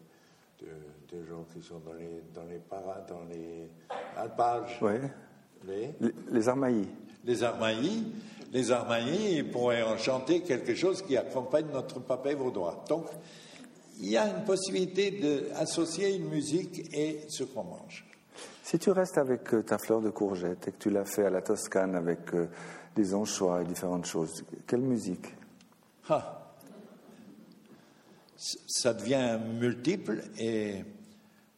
de, 0.60 0.72
des, 1.12 1.28
gens 1.28 1.46
qui 1.54 1.62
sont 1.62 1.80
dans 1.80 1.94
les, 1.94 2.24
dans 2.34 2.50
les 2.50 2.58
paras, 2.58 3.02
dans 3.08 3.24
les 3.30 3.70
alpages. 4.18 4.80
Oui. 4.82 4.94
Les, 5.68 5.94
les 6.32 6.50
Armaillis. 6.50 6.90
Les 7.24 7.44
Armaillis. 7.44 8.12
Les 8.52 8.72
Armaillis, 8.72 9.44
pourraient 9.44 9.84
en 9.84 9.98
chanter 9.98 10.42
quelque 10.42 10.76
chose 10.76 11.02
qui 11.04 11.16
accompagne 11.16 11.68
notre 11.72 12.00
papier 12.02 12.34
vaudois. 12.34 12.84
Donc, 12.90 13.06
il 14.02 14.10
y 14.10 14.18
a 14.18 14.28
une 14.28 14.44
possibilité 14.44 15.12
d'associer 15.12 16.16
une 16.16 16.28
musique 16.28 16.94
et 16.94 17.22
ce 17.30 17.44
qu'on 17.44 17.64
mange. 17.64 18.06
Si 18.64 18.80
tu 18.80 18.90
restes 18.92 19.18
avec 19.18 19.44
ta 19.66 19.78
fleur 19.78 20.02
de 20.02 20.10
courgette 20.10 20.68
et 20.68 20.72
que 20.72 20.78
tu 20.78 20.90
l'as 20.90 21.06
fait 21.06 21.26
à 21.26 21.30
la 21.30 21.42
Toscane 21.42 21.96
avec 21.96 22.34
euh, 22.34 22.48
des 22.96 23.14
anchois 23.14 23.62
et 23.62 23.66
différentes 23.66 24.06
choses, 24.06 24.44
quelle 24.66 24.82
musique? 24.82 25.28
Ah. 26.10 26.56
Ça 28.38 28.94
devient 28.94 29.40
multiple 29.60 30.24
et 30.40 30.84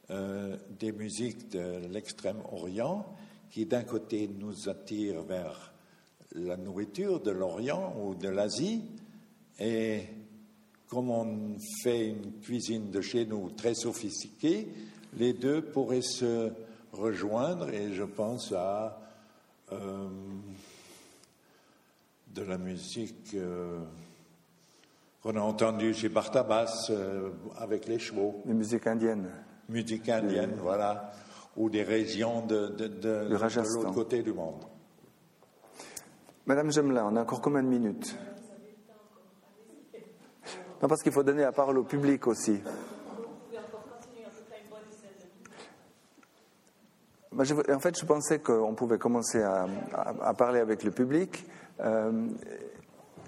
euh, 0.09 0.57
des 0.79 0.91
musiques 0.91 1.49
de 1.49 1.87
l'extrême-orient 1.87 3.05
qui 3.49 3.65
d'un 3.65 3.83
côté 3.83 4.27
nous 4.27 4.67
attirent 4.67 5.21
vers 5.21 5.73
la 6.35 6.57
nourriture 6.57 7.21
de 7.21 7.31
l'Orient 7.31 7.95
ou 8.03 8.15
de 8.15 8.27
l'Asie 8.27 8.83
et 9.59 10.01
comme 10.93 11.09
on 11.09 11.57
fait 11.81 12.09
une 12.09 12.39
cuisine 12.41 12.91
de 12.91 13.01
chez 13.01 13.25
nous 13.25 13.49
très 13.49 13.73
sophistiquée, 13.73 14.67
les 15.17 15.33
deux 15.33 15.63
pourraient 15.63 16.03
se 16.03 16.51
rejoindre 16.91 17.69
et 17.69 17.93
je 17.93 18.03
pense 18.03 18.51
à 18.51 19.01
euh, 19.71 20.07
de 22.27 22.43
la 22.43 22.59
musique 22.59 23.33
euh, 23.33 23.79
qu'on 25.23 25.35
a 25.35 25.41
entendue 25.41 25.95
chez 25.95 26.09
Bartabas 26.09 26.91
euh, 26.91 27.31
avec 27.57 27.87
les 27.87 27.97
chevaux. 27.97 28.43
Les 28.45 28.53
musiques 28.53 28.85
indiennes. 28.85 29.31
Musique 29.69 30.09
indienne, 30.09 30.53
voilà, 30.61 31.11
ou 31.57 31.71
des 31.71 31.81
régions 31.81 32.45
de, 32.45 32.67
de, 32.67 32.87
de, 32.87 33.29
de 33.29 33.73
l'autre 33.73 33.93
côté 33.93 34.21
du 34.21 34.33
monde. 34.33 34.63
Madame 36.45 36.71
Gemla, 36.71 37.07
on 37.07 37.15
a 37.15 37.21
encore 37.21 37.41
combien 37.41 37.63
de 37.63 37.69
minutes? 37.69 38.15
Non, 40.83 40.89
parce 40.89 41.01
qu'il 41.01 41.13
faut 41.13 41.23
donner 41.23 41.43
la 41.43 41.53
parole 41.53 41.77
au 41.77 41.85
public 41.85 42.27
aussi. 42.27 42.61
en 47.31 47.79
fait, 47.79 47.97
je 47.97 48.05
pensais 48.05 48.39
qu'on 48.39 48.75
pouvait 48.75 48.97
commencer 48.97 49.41
à, 49.41 50.33
parler 50.33 50.59
avec 50.59 50.83
le 50.83 50.91
public. 50.91 51.45
Euh, 51.79 52.27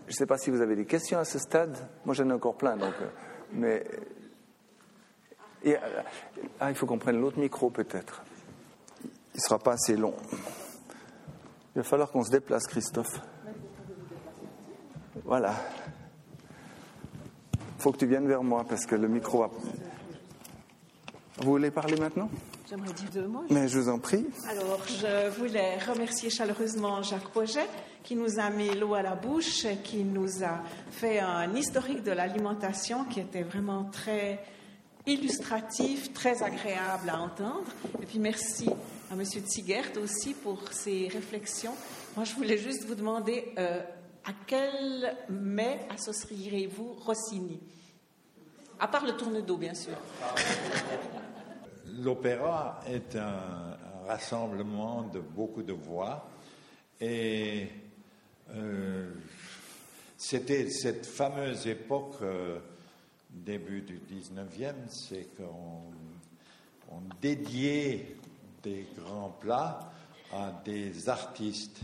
je 0.05 0.11
ne 0.11 0.15
sais 0.15 0.25
pas 0.25 0.37
si 0.37 0.49
vous 0.49 0.59
avez 0.59 0.75
des 0.75 0.85
questions 0.85 1.17
à 1.17 1.23
ce 1.23 1.39
stade. 1.39 1.77
Moi, 2.03 2.13
j'en 2.13 2.29
ai 2.29 2.33
encore 2.33 2.57
plein, 2.57 2.75
donc. 2.75 2.93
Euh, 3.01 3.07
mais 3.53 3.85
et, 5.63 5.77
ah, 6.59 6.69
il 6.71 6.75
faut 6.75 6.85
qu'on 6.85 6.99
prenne 6.99 7.21
l'autre 7.21 7.39
micro, 7.39 7.69
peut-être. 7.69 8.21
Il 9.01 9.37
ne 9.37 9.41
sera 9.41 9.59
pas 9.59 9.75
assez 9.75 9.95
long. 9.95 10.13
Il 11.73 11.77
va 11.77 11.83
falloir 11.83 12.11
qu'on 12.11 12.25
se 12.25 12.31
déplace, 12.31 12.67
Christophe. 12.67 13.21
Voilà 15.23 15.55
faut 17.77 17.91
que 17.91 17.97
tu 17.97 18.05
viennes 18.05 18.27
vers 18.27 18.43
moi 18.43 18.65
parce 18.67 18.85
que 18.85 18.95
le 18.95 19.07
micro 19.07 19.39
va. 19.39 19.49
Vous 21.37 21.51
voulez 21.51 21.71
parler 21.71 21.97
maintenant? 21.97 22.29
J'aimerais 22.69 22.93
dire 22.93 23.09
deux 23.13 23.27
mots. 23.27 23.43
Mais 23.49 23.67
je 23.67 23.79
vous 23.79 23.89
en 23.89 23.99
prie. 23.99 24.25
Alors, 24.49 24.79
je 24.87 25.29
voulais 25.37 25.77
remercier 25.79 26.29
chaleureusement 26.29 27.03
Jacques 27.03 27.29
Poget 27.29 27.67
qui 28.03 28.15
nous 28.15 28.39
a 28.39 28.49
mis 28.49 28.73
l'eau 28.73 28.93
à 28.93 29.01
la 29.01 29.15
bouche, 29.15 29.65
qui 29.83 30.03
nous 30.03 30.43
a 30.43 30.61
fait 30.91 31.19
un 31.19 31.53
historique 31.55 32.03
de 32.03 32.11
l'alimentation 32.11 33.03
qui 33.05 33.19
était 33.19 33.43
vraiment 33.43 33.83
très 33.85 34.39
illustratif, 35.05 36.13
très 36.13 36.41
agréable 36.41 37.09
à 37.09 37.19
entendre. 37.19 37.65
Et 38.01 38.05
puis 38.05 38.19
merci 38.19 38.69
à 39.11 39.13
M. 39.13 39.23
Tsigert 39.23 39.91
aussi 40.01 40.33
pour 40.33 40.71
ses 40.71 41.07
réflexions. 41.09 41.73
Moi, 42.15 42.25
je 42.25 42.33
voulais 42.33 42.57
juste 42.57 42.85
vous 42.85 42.95
demander 42.95 43.53
euh, 43.57 43.81
à 44.25 44.31
quel 44.47 45.15
mets 45.29 45.87
associeriez-vous 45.89 46.93
Rossini? 46.93 47.59
À 48.79 48.87
part 48.87 49.05
le 49.05 49.15
tourne-dos, 49.15 49.57
bien 49.57 49.73
sûr. 49.73 49.95
L'opéra 51.99 52.81
est 52.87 53.15
un, 53.15 53.77
rassemblement 54.05 55.03
de 55.03 55.19
beaucoup 55.19 55.63
de 55.63 55.73
voix 55.73 56.29
et 57.01 57.67
euh, 58.51 59.11
c'était 60.15 60.69
cette 60.69 61.05
fameuse 61.05 61.67
époque, 61.67 62.17
euh, 62.21 62.59
début 63.31 63.81
du 63.81 63.97
19e, 63.97 64.75
c'est 64.89 65.27
qu'on 65.35 65.81
on 66.91 67.01
dédiait 67.19 68.15
des 68.61 68.87
grands 68.95 69.35
plats 69.39 69.91
à 70.31 70.51
des 70.63 71.09
artistes 71.09 71.81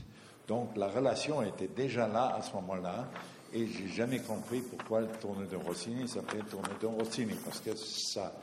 donc 0.52 0.76
la 0.76 0.90
relation 0.90 1.42
était 1.44 1.70
déjà 1.70 2.10
là 2.10 2.36
à 2.36 2.42
ce 2.42 2.52
moment-là, 2.56 3.08
et 3.54 3.68
j'ai 3.68 3.88
jamais 3.88 4.20
compris 4.20 4.60
pourquoi 4.60 5.00
le 5.00 5.08
tournée 5.08 5.48
de 5.48 5.56
Rossini 5.56 6.10
s'appelait 6.10 6.42
tournée 6.42 6.68
de 6.82 6.88
Rossini, 6.88 7.36
parce 7.46 7.62
que 7.62 7.74
ça, 7.74 8.34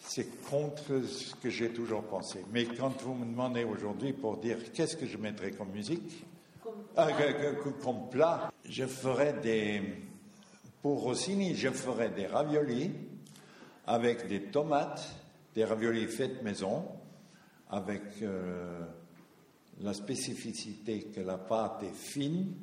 c'est 0.00 0.44
contre 0.50 1.02
ce 1.02 1.34
que 1.36 1.48
j'ai 1.48 1.70
toujours 1.70 2.02
pensé. 2.02 2.44
Mais 2.52 2.66
quand 2.66 2.92
vous 3.00 3.14
me 3.14 3.24
demandez 3.24 3.64
aujourd'hui 3.64 4.12
pour 4.12 4.36
dire 4.36 4.70
qu'est-ce 4.74 4.98
que 4.98 5.06
je 5.06 5.16
mettrais 5.16 5.52
comme 5.52 5.70
musique, 5.70 6.26
comme, 6.62 6.84
euh, 6.98 7.54
comme 7.82 8.10
plat, 8.10 8.52
je 8.68 8.84
ferais 8.84 9.32
des, 9.32 9.80
pour 10.82 11.00
Rossini, 11.00 11.54
je 11.54 11.70
ferais 11.70 12.10
des 12.10 12.26
raviolis 12.26 12.90
avec 13.86 14.28
des 14.28 14.42
tomates, 14.42 15.08
des 15.54 15.64
raviolis 15.64 16.08
faits 16.08 16.42
maison, 16.42 16.86
avec 17.70 18.02
euh, 18.20 18.84
la 19.80 19.92
spécificité 19.92 21.02
que 21.04 21.20
la 21.20 21.38
pâte 21.38 21.82
est 21.82 21.94
fine. 21.94 22.54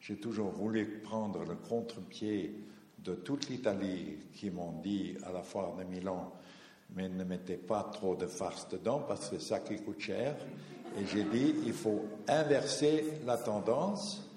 J'ai 0.00 0.16
toujours 0.16 0.50
voulu 0.50 1.00
prendre 1.02 1.44
le 1.44 1.56
contre-pied 1.56 2.54
de 2.98 3.14
toute 3.14 3.48
l'Italie 3.48 4.18
qui 4.34 4.50
m'ont 4.50 4.80
dit 4.82 5.16
à 5.24 5.32
la 5.32 5.42
foire 5.42 5.76
de 5.76 5.84
Milan, 5.84 6.32
mais 6.94 7.08
ne 7.08 7.24
mettez 7.24 7.56
pas 7.56 7.90
trop 7.92 8.16
de 8.16 8.26
farce 8.26 8.68
dedans 8.68 9.04
parce 9.06 9.28
que 9.30 9.38
ça 9.38 9.60
coûte 9.60 10.00
cher. 10.00 10.36
Et 10.98 11.06
j'ai 11.06 11.24
dit, 11.24 11.54
il 11.64 11.72
faut 11.72 12.04
inverser 12.28 13.04
la 13.24 13.38
tendance 13.38 14.28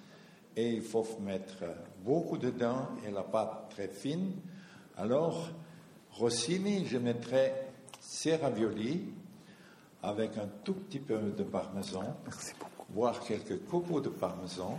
et 0.55 0.71
il 0.71 0.83
faut 0.83 1.05
mettre 1.21 1.63
beaucoup 2.03 2.37
dedans 2.37 2.89
et 3.05 3.11
la 3.11 3.23
pâte 3.23 3.69
très 3.71 3.87
fine. 3.87 4.33
Alors, 4.97 5.49
Rossini, 6.11 6.85
je 6.85 6.97
mettrais 6.99 7.71
ces 7.99 8.35
raviolis 8.35 9.01
avec 10.03 10.37
un 10.37 10.47
tout 10.63 10.73
petit 10.73 10.99
peu 10.99 11.17
de 11.17 11.43
parmesan, 11.43 12.03
voire 12.93 13.19
quelques 13.21 13.65
copeaux 13.65 14.01
de 14.01 14.09
parmesan, 14.09 14.77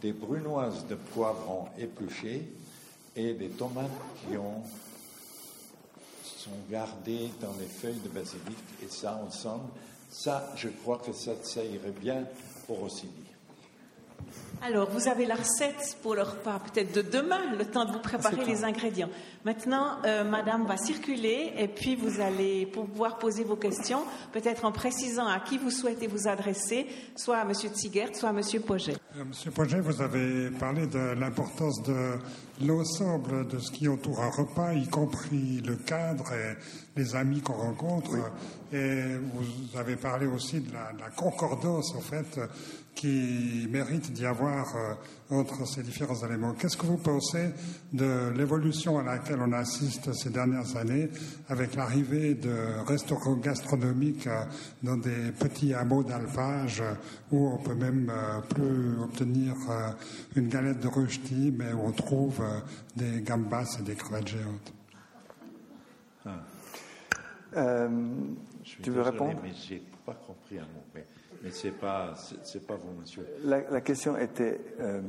des 0.00 0.12
brunoises 0.12 0.86
de 0.86 0.94
poivrons 0.94 1.66
épluchés 1.78 2.52
et 3.16 3.32
des 3.34 3.48
tomates 3.48 3.90
qui 4.20 4.36
ont, 4.36 4.62
sont 6.22 6.50
gardées 6.70 7.30
dans 7.40 7.54
les 7.58 7.66
feuilles 7.66 8.00
de 8.04 8.08
basilic 8.10 8.58
et 8.82 8.88
ça 8.88 9.18
ensemble, 9.26 9.70
ça, 10.10 10.52
je 10.56 10.68
crois 10.68 10.98
que 10.98 11.12
ça, 11.12 11.32
ça 11.42 11.64
irait 11.64 11.90
bien 11.90 12.24
pour 12.66 12.80
Rossini. 12.80 13.23
Alors, 14.62 14.90
vous 14.90 15.08
avez 15.08 15.26
la 15.26 15.34
recette 15.34 15.98
pour 16.02 16.14
le 16.14 16.22
repas, 16.22 16.58
peut-être 16.58 16.94
de 16.94 17.02
demain, 17.02 17.54
le 17.58 17.64
temps 17.64 17.84
de 17.84 17.92
vous 17.92 17.98
préparer 17.98 18.44
les 18.46 18.64
ingrédients. 18.64 19.10
Maintenant, 19.44 19.98
euh, 20.06 20.24
Madame 20.24 20.66
va 20.66 20.76
circuler 20.76 21.52
et 21.58 21.68
puis 21.68 21.96
vous 21.96 22.20
allez 22.20 22.66
pouvoir 22.66 23.18
poser 23.18 23.44
vos 23.44 23.56
questions, 23.56 24.00
peut-être 24.32 24.64
en 24.64 24.72
précisant 24.72 25.26
à 25.26 25.40
qui 25.40 25.58
vous 25.58 25.70
souhaitez 25.70 26.06
vous 26.06 26.28
adresser, 26.28 26.86
soit 27.14 27.38
à 27.38 27.44
Monsieur 27.44 27.68
Tsigert, 27.68 28.14
soit 28.16 28.30
à 28.30 28.32
Monsieur 28.32 28.60
Poget. 28.60 28.96
Euh, 29.16 29.24
Monsieur 29.24 29.50
Poget, 29.50 29.80
vous 29.80 30.00
avez 30.00 30.50
parlé 30.50 30.86
de 30.86 31.14
l'importance 31.18 31.82
de 31.82 32.18
l'ensemble 32.62 33.48
de 33.48 33.58
ce 33.58 33.70
qui 33.70 33.88
entoure 33.88 34.20
un 34.20 34.30
repas, 34.30 34.72
y 34.74 34.86
compris 34.86 35.60
le 35.60 35.76
cadre 35.76 36.32
et 36.32 36.56
les 36.96 37.16
amis 37.16 37.40
qu'on 37.40 37.54
rencontre. 37.54 38.12
Et 38.72 39.16
vous 39.16 39.78
avez 39.78 39.96
parlé 39.96 40.26
aussi 40.26 40.60
de 40.60 40.72
la, 40.72 40.92
de 40.92 41.00
la 41.00 41.10
concordance, 41.10 41.94
en 41.94 42.00
fait, 42.00 42.38
qui 42.94 43.66
mérite 43.70 44.12
d'y 44.12 44.24
avoir 44.24 44.74
euh, 44.76 44.94
entre 45.30 45.66
ces 45.66 45.82
différents 45.82 46.24
éléments. 46.24 46.52
Qu'est-ce 46.52 46.76
que 46.76 46.86
vous 46.86 46.96
pensez 46.96 47.50
de 47.92 48.30
l'évolution 48.36 48.98
à 48.98 49.02
laquelle 49.02 49.40
on 49.40 49.52
assiste 49.52 50.12
ces 50.12 50.30
dernières 50.30 50.76
années 50.76 51.08
avec 51.48 51.74
l'arrivée 51.74 52.34
de 52.34 52.54
restaurants 52.86 53.36
gastronomiques 53.36 54.26
euh, 54.26 54.44
dans 54.82 54.96
des 54.96 55.32
petits 55.38 55.74
hameaux 55.74 56.04
d'alpage 56.04 56.82
où 57.32 57.48
on 57.48 57.58
peut 57.58 57.74
même 57.74 58.10
euh, 58.10 58.40
plus 58.48 59.02
obtenir 59.02 59.54
une 60.36 60.48
galette 60.48 60.80
de 60.80 60.88
rechti, 60.88 61.52
mais 61.56 61.72
où 61.72 61.86
on 61.86 61.92
trouve 61.92 62.42
des 62.96 63.20
gambas 63.22 63.76
et 63.80 63.82
des 63.82 63.94
crevettes 63.94 64.28
géantes 64.28 64.72
Tu 68.82 68.90
veux 68.90 69.02
répondre? 69.02 69.38
Mais 69.42 69.52
j'ai 69.52 69.82
pas 70.04 70.14
compris 70.26 70.58
un 70.58 70.62
mot. 70.62 70.84
Mais, 70.94 71.04
mais 71.42 71.50
c'est 71.50 71.70
pas, 71.72 72.14
c'est 72.42 72.66
pas 72.66 72.76
vous, 72.76 73.00
monsieur. 73.00 73.26
La, 73.42 73.60
la 73.70 73.80
question 73.80 74.16
était 74.16 74.60
euh, 74.80 75.02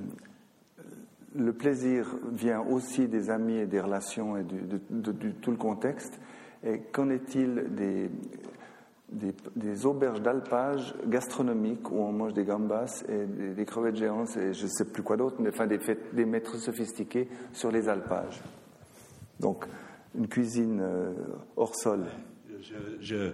le 1.35 1.53
plaisir 1.53 2.07
vient 2.31 2.61
aussi 2.61 3.07
des 3.07 3.29
amis 3.29 3.57
et 3.57 3.65
des 3.65 3.79
relations 3.79 4.37
et 4.37 4.43
du, 4.43 4.61
de, 4.61 4.79
de, 4.89 5.11
de 5.11 5.31
tout 5.31 5.51
le 5.51 5.57
contexte. 5.57 6.19
Et 6.63 6.79
qu'en 6.91 7.09
est-il 7.09 7.75
des, 7.75 8.09
des, 9.11 9.33
des 9.55 9.85
auberges 9.85 10.21
d'alpage 10.21 10.95
gastronomiques 11.07 11.91
où 11.91 11.99
on 11.99 12.11
mange 12.11 12.33
des 12.33 12.43
gambas 12.43 13.03
et 13.07 13.25
des, 13.25 13.53
des 13.53 13.65
crevettes 13.65 13.95
géantes 13.97 14.35
et 14.37 14.53
je 14.53 14.63
ne 14.63 14.69
sais 14.69 14.85
plus 14.85 15.03
quoi 15.03 15.15
d'autre, 15.17 15.37
mais 15.39 15.49
enfin 15.49 15.67
des, 15.67 15.79
des 16.13 16.25
maîtres 16.25 16.57
sophistiqués 16.57 17.29
sur 17.53 17.71
les 17.71 17.87
alpages. 17.87 18.41
Donc 19.39 19.65
une 20.15 20.27
cuisine 20.27 20.79
euh, 20.81 21.13
hors 21.55 21.75
sol. 21.75 22.05
Je, 22.61 22.73
je, 22.99 23.31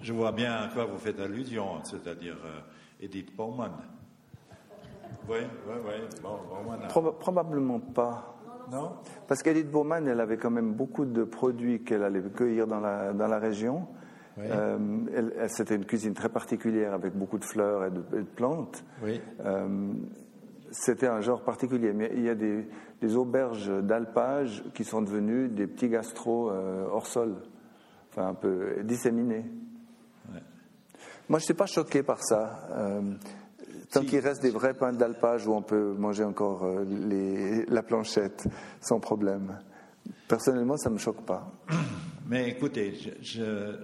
je, 0.00 0.12
vois 0.12 0.32
bien 0.32 0.52
à 0.52 0.68
quoi 0.68 0.84
vous 0.84 0.98
faites 0.98 1.18
allusion, 1.18 1.82
c'est-à-dire 1.82 2.36
euh, 2.44 2.60
Edith 3.04 3.34
Baumann. 3.34 3.72
Oui, 5.28 5.38
oui, 5.66 5.74
oui. 5.86 5.92
Bon, 6.22 6.38
Baumann 6.48 6.82
a- 6.84 6.88
Proba- 6.88 7.18
probablement 7.18 7.80
pas. 7.80 8.36
Non? 8.70 8.92
Parce 9.26 9.42
qu'Edith 9.42 9.70
Baumann, 9.70 10.06
elle 10.06 10.20
avait 10.20 10.36
quand 10.36 10.50
même 10.50 10.72
beaucoup 10.74 11.04
de 11.04 11.24
produits 11.24 11.82
qu'elle 11.82 12.04
allait 12.04 12.22
cueillir 12.22 12.66
dans 12.68 12.78
la, 12.80 13.12
dans 13.12 13.26
la 13.26 13.38
région. 13.38 13.88
Oui. 14.40 14.46
Euh, 14.50 14.78
C'était 15.48 15.74
une 15.76 15.84
cuisine 15.84 16.14
très 16.14 16.28
particulière 16.28 16.94
avec 16.94 17.14
beaucoup 17.14 17.38
de 17.38 17.44
fleurs 17.44 17.84
et 17.84 17.90
de, 17.90 18.00
et 18.14 18.22
de 18.22 18.28
plantes. 18.36 18.84
Oui. 19.02 19.20
Euh, 19.44 19.92
C'était 20.70 21.08
un 21.08 21.20
genre 21.20 21.42
particulier. 21.44 21.92
Mais 21.92 22.10
il 22.14 22.22
y 22.22 22.28
a 22.28 22.34
des, 22.34 22.66
des 23.00 23.16
auberges 23.16 23.70
d'alpage 23.82 24.64
qui 24.74 24.84
sont 24.84 25.02
devenues 25.02 25.48
des 25.48 25.66
petits 25.66 25.88
gastros 25.88 26.50
euh, 26.50 26.86
hors 26.90 27.06
sol, 27.06 27.36
enfin 28.10 28.28
un 28.28 28.34
peu 28.34 28.82
disséminés. 28.84 29.44
Moi, 31.28 31.38
je 31.38 31.44
ne 31.44 31.46
suis 31.46 31.54
pas 31.54 31.66
choqué 31.66 32.02
par 32.02 32.22
ça. 32.24 32.68
Tant 33.92 34.00
Si. 34.00 34.06
qu'il 34.06 34.18
reste 34.20 34.42
des 34.42 34.50
vrais 34.50 34.74
pains 34.74 34.92
d'alpage 34.92 35.46
où 35.46 35.52
on 35.52 35.62
peut 35.62 35.94
manger 35.96 36.24
encore 36.24 36.66
les, 36.84 37.64
la 37.66 37.82
planchette 37.84 38.46
sans 38.80 38.98
problème. 39.00 39.58
Personnellement, 40.28 40.76
ça 40.76 40.88
ne 40.90 40.94
me 40.94 40.98
choque 40.98 41.24
pas. 41.24 41.52
Mais 42.28 42.48
écoutez, 42.50 42.94
je- 43.22 43.76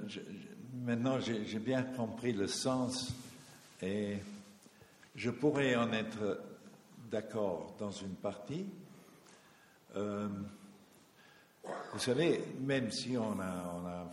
maintenant 0.87 1.19
j'ai 1.19 1.59
bien 1.59 1.83
compris 1.83 2.33
le 2.33 2.47
sens 2.47 3.13
et 3.83 4.19
je 5.17 5.31
pourrais 5.31 5.75
en 5.75 5.93
être 5.93 6.41
d'accord 7.11 7.75
dans 7.77 7.91
une 7.91 8.15
partie. 8.15 8.67
Euh, 9.97 10.29
vous 11.93 11.99
savez, 11.99 12.41
même 12.61 12.93
si 12.93 13.17
on 13.19 13.41
a, 13.41 13.81
on 13.83 13.87
a 13.89 14.07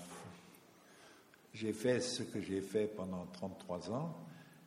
j'ai 1.53 1.73
fait 1.73 1.99
ce 1.99 2.23
que 2.23 2.41
j'ai 2.41 2.61
fait 2.61 2.87
pendant 2.87 3.27
33 3.33 3.91
ans, 3.91 4.17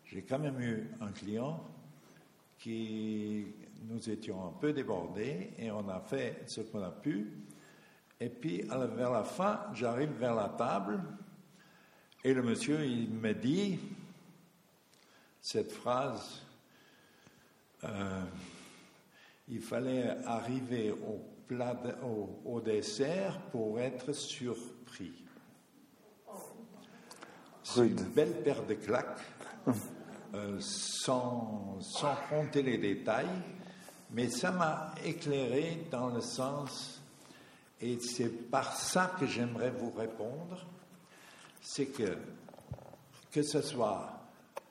j'ai 0.05 0.23
quand 0.23 0.39
même 0.39 0.61
eu 0.61 0.89
un 1.01 1.11
client 1.11 1.61
qui 2.61 3.47
nous 3.83 4.09
étions 4.09 4.47
un 4.47 4.53
peu 4.53 4.73
débordés 4.73 5.51
et 5.59 5.73
on 5.73 5.89
a 5.89 5.99
fait 5.99 6.45
ce 6.47 6.61
qu'on 6.61 6.85
a 6.85 6.93
pu. 6.93 7.33
Et 8.21 8.29
puis 8.29 8.63
vers 8.63 9.11
la 9.11 9.25
fin, 9.25 9.63
j'arrive 9.75 10.13
vers 10.13 10.37
la 10.37 10.51
table 10.51 11.03
et 12.27 12.35
le 12.35 12.43
monsieur 12.43 12.85
il 12.85 13.09
me 13.09 13.33
dit 13.33 13.79
cette 15.41 15.71
phrase 15.71 16.43
euh, 17.85 18.25
il 19.49 19.61
fallait 19.61 20.09
arriver 20.27 20.91
au, 20.91 21.21
plat 21.47 21.75
de- 21.75 21.95
au, 22.05 22.41
au 22.45 22.61
dessert 22.61 23.39
pour 23.53 23.79
être 23.79 24.13
surpris. 24.13 25.13
C'est 27.63 27.87
une 27.87 27.95
belle 27.95 28.43
paire 28.43 28.67
de 28.67 28.75
claques, 28.75 29.21
euh, 30.35 30.59
sans, 30.59 31.79
sans 31.81 32.17
compter 32.29 32.63
les 32.63 32.79
détails, 32.79 33.29
mais 34.11 34.29
ça 34.29 34.51
m'a 34.51 34.93
éclairé 35.05 35.87
dans 35.93 36.09
le 36.09 36.21
sens, 36.21 37.01
et 37.81 38.01
c'est 38.01 38.51
par 38.51 38.73
ça 38.77 39.15
que 39.21 39.27
j'aimerais 39.27 39.71
vous 39.71 39.93
répondre, 39.93 40.67
c'est 41.69 41.87
que, 41.87 42.17
que 43.33 43.43
ce 43.43 43.61
soit 43.61 44.09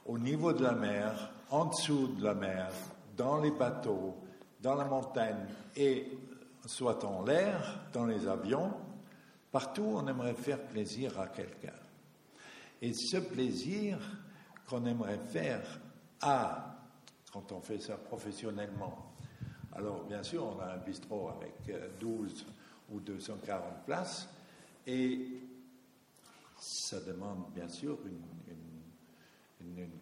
au 0.05 0.17
niveau 0.17 0.53
de 0.53 0.63
la 0.63 0.71
mer, 0.71 1.29
en 1.49 1.65
dessous 1.65 2.07
de 2.07 2.23
la 2.23 2.33
mer, 2.33 2.71
dans 3.17 3.41
les 3.41 3.51
bateaux, 3.51 4.15
dans 4.61 4.75
la 4.75 4.85
montagne 4.85 5.45
et 5.75 6.09
soit 6.65 7.03
en 7.03 7.25
l'air, 7.25 7.81
dans 7.91 8.05
les 8.05 8.25
avions, 8.25 8.71
partout 9.51 9.83
on 9.83 10.07
aimerait 10.07 10.35
faire 10.35 10.61
plaisir 10.67 11.19
à 11.19 11.27
quelqu'un. 11.27 11.75
Et 12.81 12.93
ce 12.93 13.17
plaisir 13.17 13.99
qu'on 14.65 14.85
aimerait 14.85 15.19
faire 15.19 15.81
à, 16.21 16.77
quand 17.33 17.51
on 17.51 17.59
fait 17.59 17.79
ça 17.79 17.97
professionnellement, 17.97 19.11
alors 19.73 20.05
bien 20.05 20.23
sûr 20.23 20.45
on 20.45 20.61
a 20.61 20.75
un 20.75 20.77
bistrot 20.77 21.27
avec 21.27 21.55
euh, 21.69 21.89
12 21.99 22.45
ou 22.93 23.01
240 23.01 23.83
places 23.85 24.29
et 24.87 25.41
ça 26.57 26.99
demande 27.01 27.45
bien 27.53 27.67
sûr 27.67 27.97
une, 28.05 28.15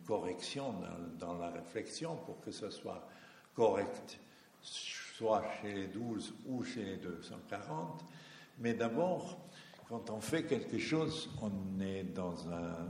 correction 0.06 0.76
dans, 1.18 1.38
la 1.38 1.49
réflexion 1.49 2.18
pour 2.18 2.41
que 2.41 2.51
ce 2.51 2.70
soit 2.70 3.08
correct, 3.56 4.20
soit 4.62 5.43
chez 5.62 5.74
les 5.74 5.88
12 5.88 6.34
ou 6.47 6.64
chez 6.64 6.84
les 6.84 6.97
240. 6.97 8.04
Mais 8.60 8.74
d'abord, 8.74 9.39
quand 9.88 10.10
on 10.10 10.20
fait 10.20 10.43
quelque 10.43 10.78
chose, 10.78 11.30
on 11.41 11.80
est 11.82 12.04
dans 12.04 12.49
un 12.49 12.89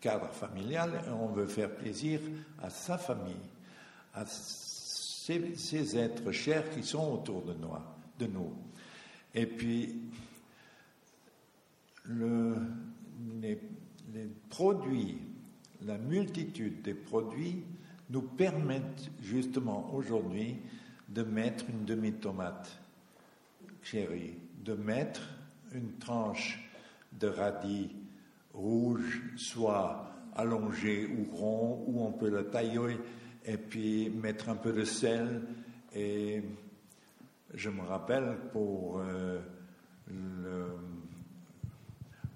cadre 0.00 0.32
familial 0.32 1.02
et 1.06 1.10
on 1.10 1.28
veut 1.28 1.46
faire 1.46 1.74
plaisir 1.74 2.20
à 2.62 2.70
sa 2.70 2.96
famille, 2.96 3.34
à 4.14 4.24
ces 4.26 5.96
êtres 5.98 6.32
chers 6.32 6.70
qui 6.70 6.82
sont 6.82 7.12
autour 7.12 7.42
de 7.42 7.52
nous. 7.52 7.72
De 8.18 8.26
nous. 8.26 8.54
Et 9.34 9.46
puis, 9.46 10.00
le- 12.04 12.56
les, 13.40 13.58
produits, 14.48 15.18
la 15.82 15.98
multitude 15.98 16.82
des 16.82 16.94
produits 16.94 17.64
nous 18.10 18.22
permettent 18.22 19.10
justement 19.20 19.92
aujourd'hui 19.94 20.56
de 21.08 21.22
mettre 21.22 21.64
une 21.68 21.84
demi-tomate 21.84 22.80
chérie, 23.82 24.34
de 24.64 24.74
mettre 24.74 25.22
une 25.72 25.92
tranche 25.98 26.68
de 27.12 27.28
radis 27.28 27.90
rouge, 28.52 29.22
soit 29.36 30.10
allongé 30.34 31.06
ou 31.06 31.36
rond, 31.36 31.84
ou 31.86 32.02
on 32.02 32.12
peut 32.12 32.30
le 32.30 32.48
tailler 32.48 32.98
et 33.44 33.56
puis 33.56 34.10
mettre 34.10 34.48
un 34.48 34.56
peu 34.56 34.72
de 34.72 34.84
sel. 34.84 35.42
Et 35.94 36.42
je 37.54 37.70
me 37.70 37.82
rappelle 37.82 38.36
pour 38.52 38.98
euh, 38.98 39.40
le, 40.08 40.66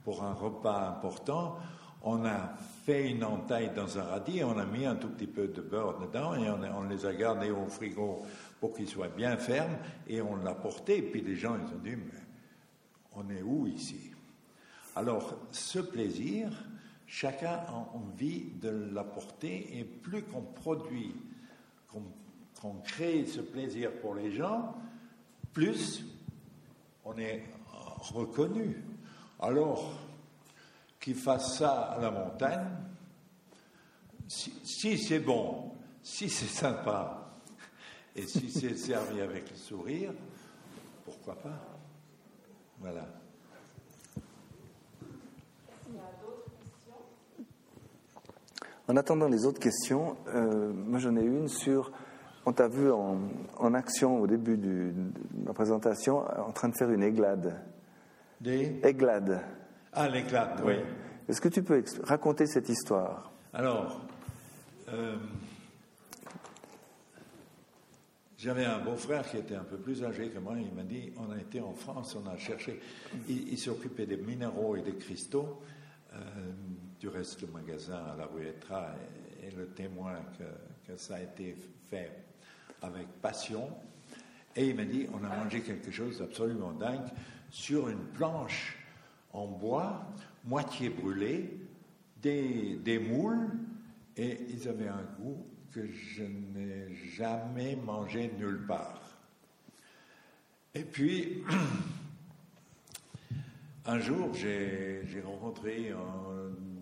pour 0.05 0.23
un 0.23 0.33
repas 0.33 0.89
important, 0.89 1.59
on 2.03 2.25
a 2.25 2.55
fait 2.85 3.11
une 3.11 3.25
entaille 3.25 3.73
dans 3.75 3.99
un 3.99 4.03
radis, 4.03 4.43
on 4.43 4.59
a 4.59 4.65
mis 4.65 4.87
un 4.87 4.97
tout 4.97 5.09
petit 5.09 5.27
peu 5.27 5.49
de 5.49 5.61
beurre 5.61 5.99
dedans 5.99 6.35
et 6.35 6.49
on, 6.49 6.85
les 6.85 7.05
a 7.05 7.15
gardés 7.15 7.51
au 7.51 7.67
frigo 7.67 8.23
pour 8.59 8.73
qu'ils 8.73 8.89
soient 8.89 9.09
bien 9.09 9.37
fermes 9.37 9.77
et 10.09 10.23
on 10.23 10.37
l'a 10.37 10.55
porté. 10.55 11.03
Puis 11.03 11.21
les 11.21 11.37
gens, 11.37 11.57
ils 11.57 11.75
ont 11.75 11.79
dit, 11.79 11.97
mais 11.97 12.21
on 13.13 13.29
est 13.29 13.43
où 13.43 13.67
ici? 13.67 14.13
Alors, 14.97 15.37
ce 15.51 15.79
plaisir, 15.79 16.51
chacun 17.07 17.61
a 17.69 17.89
envie 17.95 18.53
de 18.61 18.71
l'apporter 18.93 19.79
et 19.79 19.85
plus 19.85 20.23
qu'on 20.23 20.43
produit 20.43 21.15
qu'on 22.61 22.75
crée 22.85 23.25
ce 23.25 23.41
plaisir 23.41 23.91
pour 24.01 24.15
les 24.15 24.31
gens, 24.33 24.75
plus 25.53 26.05
on 27.05 27.17
est 27.17 27.43
reconnu. 28.01 28.85
Alors, 29.41 29.95
qu'il 31.01 31.15
fasse 31.15 31.59
ça 31.59 31.71
à 31.71 32.01
la 32.01 32.11
montagne, 32.11 32.69
si, 34.29 34.99
c'est 34.99 35.19
bon, 35.19 35.73
si 36.03 36.29
c'est 36.29 36.47
sympa, 36.47 37.33
et 38.17 38.27
si 38.27 38.51
c'est 38.51 38.77
servi 38.77 39.21
avec 39.21 39.51
le 39.51 39.57
sourire, 39.57 40.13
pourquoi 41.05 41.37
pas 41.37 41.59
Voilà. 42.79 43.07
En 48.89 48.97
attendant 48.97 49.29
les 49.29 49.47
autres 49.47 49.61
questions, 49.61 50.17
euh, 50.35 50.73
moi 50.73 50.99
j'en 50.99 51.17
ai 51.17 51.23
une 51.23 51.49
sur. 51.49 51.93
On 52.45 52.53
t'a 52.53 52.67
vu 52.67 52.91
en, 52.91 53.75
action 53.75 54.21
au 54.21 54.27
début 54.27 54.57
de 54.57 54.93
la 55.47 55.53
présentation 55.53 56.25
en 56.41 56.51
train 56.51 56.69
de 56.69 56.75
faire 56.75 56.91
une 56.91 57.05
églade. 57.05 57.55
Des 58.41 58.81
Églade. 58.85 59.43
Ah, 59.93 60.09
l'églade, 60.09 60.63
oui. 60.65 60.77
Est-ce 61.29 61.41
que 61.41 61.49
tu 61.49 61.63
peux 61.63 61.85
raconter 62.05 62.47
cette 62.47 62.71
histoire? 62.71 63.31
Alors, 63.53 64.01
euh, 64.89 65.17
j'avais 68.39 68.65
un 68.65 68.79
beau-frère 68.79 69.29
qui 69.29 69.37
était 69.37 69.57
un 69.57 69.65
peu 69.65 69.77
plus 69.77 70.03
âgé 70.03 70.29
que 70.29 70.39
moi. 70.39 70.55
Il 70.59 70.73
m'a 70.75 70.85
dit 70.85 71.13
on 71.19 71.31
a 71.31 71.37
été 71.37 71.61
en 71.61 71.75
France, 71.75 72.17
on 72.17 72.27
a 72.31 72.39
cherché. 72.39 72.81
Il, 73.29 73.59
s'occupait 73.59 74.07
des 74.07 74.17
minéraux 74.17 74.75
et 74.77 74.83
des 74.83 74.95
cristaux. 74.95 75.61
Euh, 76.15 76.17
du 76.99 77.09
reste, 77.09 77.43
le 77.43 77.49
magasin 77.49 78.03
à 78.13 78.17
la 78.17 78.27
rue 78.27 78.47
Etra 78.47 78.95
est, 79.43 79.55
le 79.55 79.67
témoin 79.67 80.15
que, 80.39 80.91
que, 80.91 80.99
ça 80.99 81.17
a 81.17 81.21
été 81.21 81.57
fait 81.91 82.11
avec 82.81 83.07
passion. 83.21 83.69
Et 84.57 84.71
il 84.71 84.77
m'a 84.77 84.85
dit 84.85 85.07
on 85.13 85.23
a 85.25 85.37
mangé 85.37 85.61
quelque 85.61 85.91
chose 85.91 86.19
d'absolument 86.19 86.73
dingue 86.73 87.11
sur 87.51 87.89
une 87.89 88.05
planche 88.07 88.77
en 89.33 89.47
bois, 89.47 90.07
moitié 90.45 90.89
brûlée, 90.89 91.57
des, 92.23 92.99
moules, 92.99 93.51
et 94.17 94.39
ils 94.51 94.69
avaient 94.69 94.89
un 94.89 95.05
goût 95.19 95.47
que 95.73 95.87
je 95.87 96.25
n'ai 96.25 96.95
jamais 97.17 97.77
mangé 97.77 98.31
nulle 98.39 98.67
part. 98.67 99.01
Et 100.75 100.85
puis, 100.85 101.43
un 103.87 103.99
jour, 103.99 104.35
j'ai 104.35 105.23
rencontré 105.25 105.93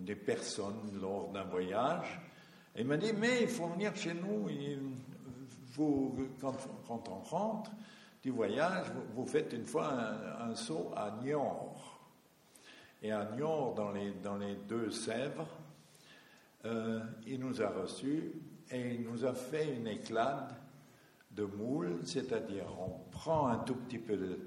des 0.01 0.17
personnes 0.17 0.99
lors 1.01 1.31
d'un 1.31 1.45
voyage, 1.45 2.21
et 2.75 2.81
il 2.81 2.87
m'a 2.87 2.97
dit, 2.97 3.13
mais 3.19 3.43
il 3.43 3.49
faut 3.49 3.67
venir 3.69 3.95
chez 3.97 4.15
nous, 4.15 4.49
il 4.49 4.79
quand, 6.41 6.57
on 6.89 7.19
rentre 7.21 7.71
du 8.23 8.31
voyage, 8.31 8.87
vous, 9.15 9.27
faites 9.27 9.53
une 9.53 9.67
fois 9.67 9.93
un, 10.41 10.55
saut 10.55 10.91
à 10.97 11.19
Niort. 11.23 12.01
Et 13.03 13.13
à 13.13 13.25
Niort, 13.37 13.75
dans 13.75 13.93
les, 13.93 14.13
dans 14.23 14.37
les 14.37 14.57
deux 14.57 14.91
Sèvres, 14.91 15.49
euh, 16.65 17.01
il 17.27 17.39
nous 17.41 17.63
a 17.63 17.69
reçus 17.69 18.33
et 18.71 18.95
il 18.95 19.03
nous 19.03 19.25
a 19.25 19.35
fait 19.35 19.75
une 19.75 19.87
éclade 19.87 20.55
de 21.31 21.45
moule, 21.45 22.01
c'est-à-dire 22.05 22.67
on 22.81 23.11
prend 23.11 23.47
un 23.47 23.59
tout 23.59 23.77
petit 23.77 23.99
peu 23.99 24.17
de, 24.17 24.39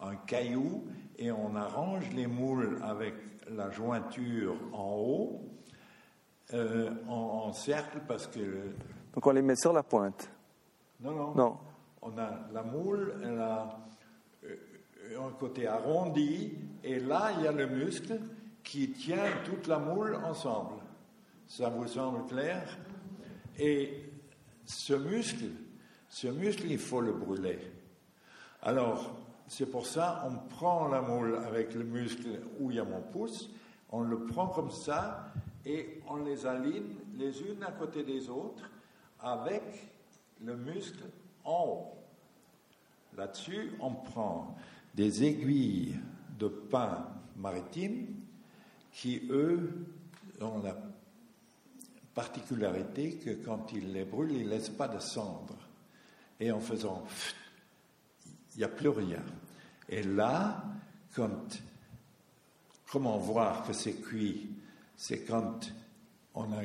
un 0.00 0.16
caillou 0.16 0.86
et 1.18 1.32
on 1.32 1.56
arrange 1.56 2.10
les 2.14 2.26
moules 2.26 2.78
avec 2.82 3.14
la 3.50 3.70
jointure 3.70 4.54
en 4.72 4.94
haut 4.96 5.40
euh, 6.54 6.90
en, 7.08 7.52
cercle 7.52 8.00
parce 8.06 8.26
que. 8.26 8.40
Donc 9.14 9.26
on 9.26 9.32
les 9.32 9.42
met 9.42 9.56
sur 9.56 9.72
la 9.72 9.82
pointe. 9.82 10.30
Non, 11.00 11.12
non. 11.12 11.34
Non. 11.34 11.56
On 12.06 12.16
a 12.18 12.30
la 12.52 12.62
moule, 12.62 13.14
elle 13.20 13.40
a 13.40 13.80
euh, 14.44 15.26
un 15.26 15.32
côté 15.32 15.66
arrondi 15.66 16.52
et 16.84 17.00
là 17.00 17.32
il 17.36 17.44
y 17.44 17.48
a 17.48 17.52
le 17.52 17.66
muscle 17.66 18.20
qui 18.62 18.92
tient 18.92 19.32
toute 19.44 19.66
la 19.66 19.80
moule 19.80 20.14
ensemble. 20.24 20.82
Ça 21.48 21.68
vous 21.68 21.88
semble 21.88 22.26
clair? 22.26 22.78
Et 23.58 24.04
ce 24.64 24.94
muscle, 24.94 25.46
ce 26.08 26.28
muscle, 26.28 26.70
il 26.70 26.78
faut 26.78 27.00
le 27.00 27.12
brûler. 27.12 27.58
Alors, 28.62 29.16
c'est 29.48 29.66
pour 29.66 29.86
ça, 29.86 30.24
on 30.26 30.48
prend 30.48 30.88
la 30.88 31.00
moule 31.00 31.36
avec 31.36 31.74
le 31.74 31.84
muscle 31.84 32.40
où 32.60 32.70
il 32.70 32.76
y 32.76 32.80
a 32.80 32.84
mon 32.84 33.00
pouce, 33.00 33.50
on 33.90 34.02
le 34.02 34.26
prend 34.26 34.48
comme 34.48 34.70
ça 34.70 35.32
et 35.64 36.00
on 36.08 36.16
les 36.16 36.46
aligne 36.46 36.96
les 37.16 37.40
unes 37.42 37.62
à 37.62 37.72
côté 37.72 38.04
des 38.04 38.28
autres 38.28 38.70
avec 39.20 39.62
le 40.44 40.56
muscle 40.56 41.04
en 41.46 41.64
haut. 41.64 41.92
Là-dessus, 43.16 43.72
on 43.80 43.92
prend 43.92 44.56
des 44.94 45.24
aiguilles 45.24 45.98
de 46.38 46.48
pain 46.48 47.08
maritime 47.36 48.14
qui, 48.92 49.22
eux, 49.30 49.86
ont 50.40 50.58
la 50.62 50.76
particularité 52.14 53.16
que 53.16 53.30
quand 53.30 53.72
il 53.72 53.92
les 53.92 54.04
brûle, 54.04 54.32
il 54.32 54.44
ne 54.44 54.50
laisse 54.50 54.68
pas 54.68 54.88
de 54.88 54.98
cendres. 54.98 55.56
Et 56.40 56.50
en 56.50 56.60
faisant, 56.60 57.04
il 58.54 58.58
n'y 58.58 58.64
a 58.64 58.68
plus 58.68 58.88
rien. 58.88 59.22
Et 59.88 60.02
là, 60.02 60.64
quand, 61.14 61.62
comment 62.90 63.18
voir 63.18 63.66
que 63.66 63.72
c'est 63.72 64.00
cuit? 64.00 64.50
C'est 64.96 65.24
quand 65.24 65.72
on 66.34 66.52
a 66.52 66.62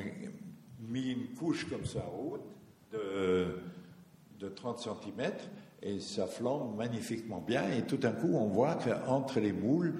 mis 0.80 1.12
une 1.12 1.34
couche 1.34 1.68
comme 1.68 1.86
ça 1.86 2.06
haute 2.08 2.44
de, 2.92 3.58
de 4.42 4.48
30 4.48 4.78
cm 4.78 5.32
et 5.82 6.00
ça 6.00 6.26
flambe 6.26 6.76
magnifiquement 6.76 7.40
bien. 7.40 7.70
Et 7.70 7.82
tout 7.82 7.96
d'un 7.96 8.12
coup, 8.12 8.34
on 8.34 8.48
voit 8.48 8.74
qu'entre 8.76 9.40
les 9.40 9.52
moules, 9.52 9.94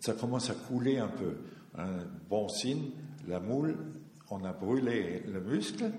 ça 0.00 0.14
commence 0.14 0.50
à 0.50 0.54
couler 0.54 0.98
un 0.98 1.08
peu. 1.08 1.36
Un 1.76 2.04
bon 2.28 2.48
signe, 2.48 2.90
la 3.28 3.40
moule 3.40 3.76
on 4.30 4.44
a 4.44 4.52
brûlé 4.52 5.22
le 5.26 5.40
muscle 5.40 5.90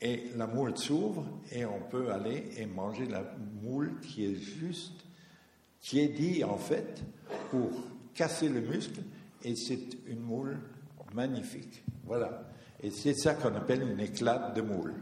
et 0.00 0.30
la 0.36 0.46
moule 0.46 0.76
s'ouvre 0.76 1.26
et 1.50 1.64
on 1.64 1.80
peut 1.80 2.12
aller 2.12 2.50
et 2.56 2.66
manger 2.66 3.06
la 3.06 3.24
moule 3.62 3.98
qui 4.00 4.26
est 4.26 4.34
juste, 4.34 5.04
qui 5.80 6.00
est 6.00 6.08
dit 6.08 6.44
en 6.44 6.58
fait 6.58 7.02
pour 7.50 7.70
casser 8.14 8.48
le 8.48 8.60
muscle 8.60 9.00
et 9.42 9.56
c'est 9.56 9.98
une 10.06 10.20
moule 10.20 10.58
magnifique. 11.14 11.82
Voilà. 12.04 12.50
Et 12.82 12.90
c'est 12.90 13.14
ça 13.14 13.34
qu'on 13.34 13.54
appelle 13.54 13.82
une 13.82 14.00
éclate 14.00 14.54
de 14.54 14.62
moule. 14.62 14.94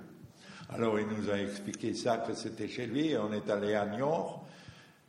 Alors 0.75 0.99
il 0.99 1.07
nous 1.07 1.31
a 1.31 1.39
expliqué 1.39 1.95
ça, 1.95 2.19
que 2.19 2.35
c'était 2.35 2.69
chez 2.69 2.87
lui, 2.87 3.11
et 3.11 3.19
on 3.19 3.33
est 3.33 3.49
allé 3.51 3.75
à 3.75 3.87
Niort. 3.87 4.45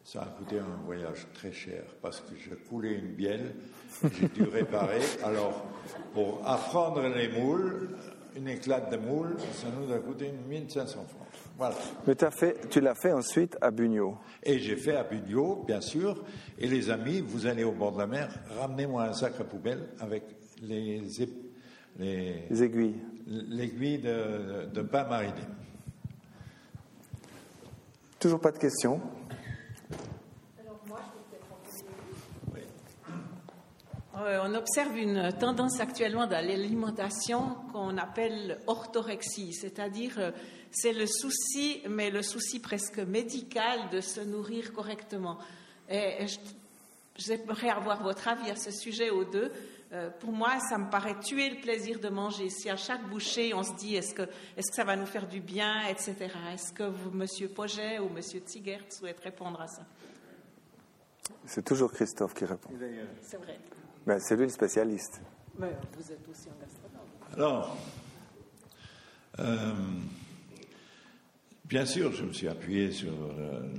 Ça 0.04 0.22
a 0.22 0.26
coûté 0.26 0.60
un 0.60 0.86
voyage 0.86 1.26
très 1.34 1.54
cher 1.54 1.84
parce 2.02 2.20
que 2.20 2.36
j'ai 2.36 2.58
coulé 2.68 2.96
une 2.96 3.14
bielle, 3.14 3.56
j'ai 4.04 4.28
dû 4.28 4.44
réparer. 4.44 5.00
Alors 5.24 5.66
pour 6.14 6.42
apprendre 6.46 7.02
les 7.08 7.30
moules, 7.30 7.90
une 8.36 8.50
éclate 8.50 8.92
de 8.92 8.98
moule, 8.98 9.38
ça 9.54 9.68
nous 9.80 9.94
a 9.94 10.00
coûté 10.00 10.32
1500 10.50 11.06
francs. 11.08 11.28
Voilà. 11.58 11.76
Mais 12.08 12.22
as 12.24 12.32
fait, 12.32 12.70
tu 12.70 12.82
l'as 12.82 12.96
fait 12.96 13.14
ensuite 13.14 13.58
à 13.62 13.72
Bugnot. 13.72 14.18
Et 14.42 14.60
j'ai 14.60 14.76
fait 14.76 14.96
à 14.96 15.04
Bugnot, 15.04 15.64
bien 15.66 15.82
sûr. 15.82 16.24
Et 16.58 16.68
les 16.68 16.90
amis, 16.90 17.22
vous 17.22 17.46
allez 17.46 17.64
au 17.64 17.72
bord 17.72 17.92
de 17.92 18.00
la 18.00 18.08
mer, 18.08 18.30
ramenez-moi 18.60 19.04
un 19.04 19.14
sac 19.14 19.34
à 19.40 19.44
poubelle 19.44 19.88
avec 20.00 20.24
les, 20.62 21.02
les, 22.00 22.64
aiguilles. 22.64 22.96
L'aiguille 23.28 24.00
de, 24.00 24.68
de, 24.74 24.82
maritime. 24.82 25.56
Toujours 28.20 28.40
pas 28.40 28.52
de 28.52 28.58
questions 28.58 29.02
Euh, 34.24 34.40
on 34.44 34.54
observe 34.54 34.96
une 34.98 35.34
tendance 35.40 35.80
actuellement 35.80 36.28
dans 36.28 36.46
l'alimentation 36.46 37.56
qu'on 37.74 37.98
appelle 37.98 38.60
orthorexie, 38.68 39.54
c'est-à-dire 39.54 40.14
euh, 40.18 40.32
c'est 40.72 40.94
le 40.94 41.08
souci, 41.08 41.82
mais 41.90 42.10
le 42.10 42.22
souci 42.22 42.60
presque 42.60 43.00
médical 43.00 43.90
de 43.92 44.00
se 44.00 44.22
nourrir 44.22 44.72
correctement. 44.72 45.40
Et 45.90 46.26
j'aimerais 47.18 47.70
avoir 47.70 48.02
votre 48.02 48.28
avis 48.28 48.50
à 48.50 48.56
ce 48.56 48.72
sujet 48.72 49.10
aux 49.10 49.26
deux. 49.26 49.52
Euh, 49.94 50.10
pour 50.20 50.32
moi, 50.32 50.60
ça 50.60 50.80
me 50.80 50.90
paraît 50.90 51.20
tuer 51.20 51.52
le 51.52 51.62
plaisir 51.62 52.00
de 52.00 52.10
manger. 52.10 52.50
Si 52.50 52.68
à 52.68 52.76
chaque 52.76 53.08
bouchée, 53.10 53.54
on 53.54 53.62
se 53.62 53.74
dit 53.76 53.96
est-ce 53.96 54.16
que, 54.16 54.24
est 54.24 54.68
que 54.68 54.76
ça 54.76 54.84
va 54.84 54.96
nous 54.96 55.06
faire 55.06 55.28
du 55.28 55.40
bien, 55.40 55.88
etc. 55.88 56.16
Est-ce 56.52 56.74
que 56.74 56.84
vous, 56.84 57.12
Monsieur 57.12 57.48
Poget 57.48 58.00
ou 58.00 58.10
Monsieur 58.10 58.42
Tigert, 58.42 58.84
souhaitent 58.90 59.20
répondre 59.20 59.62
à 59.62 59.68
ça? 59.68 59.86
C'est 61.46 61.64
toujours 61.64 61.92
Christophe 61.92 62.34
qui 62.34 62.46
répond. 62.46 62.70
C'est 63.22 63.38
vrai. 63.38 63.60
Ben, 64.06 64.20
c'est 64.20 64.36
lui 64.36 64.44
le 64.44 64.50
spécialiste. 64.50 65.22
Mais 65.60 65.72
vous 65.96 66.12
êtes 66.12 66.28
aussi 66.28 66.50
un 66.50 66.60
gastronome. 66.60 67.08
Alors, 67.38 67.78
euh, 69.40 69.74
bien 71.66 71.86
sûr, 71.86 72.12
je 72.14 72.24
me 72.24 72.34
suis 72.34 72.48
appuyé 72.48 72.92
sur 72.92 73.14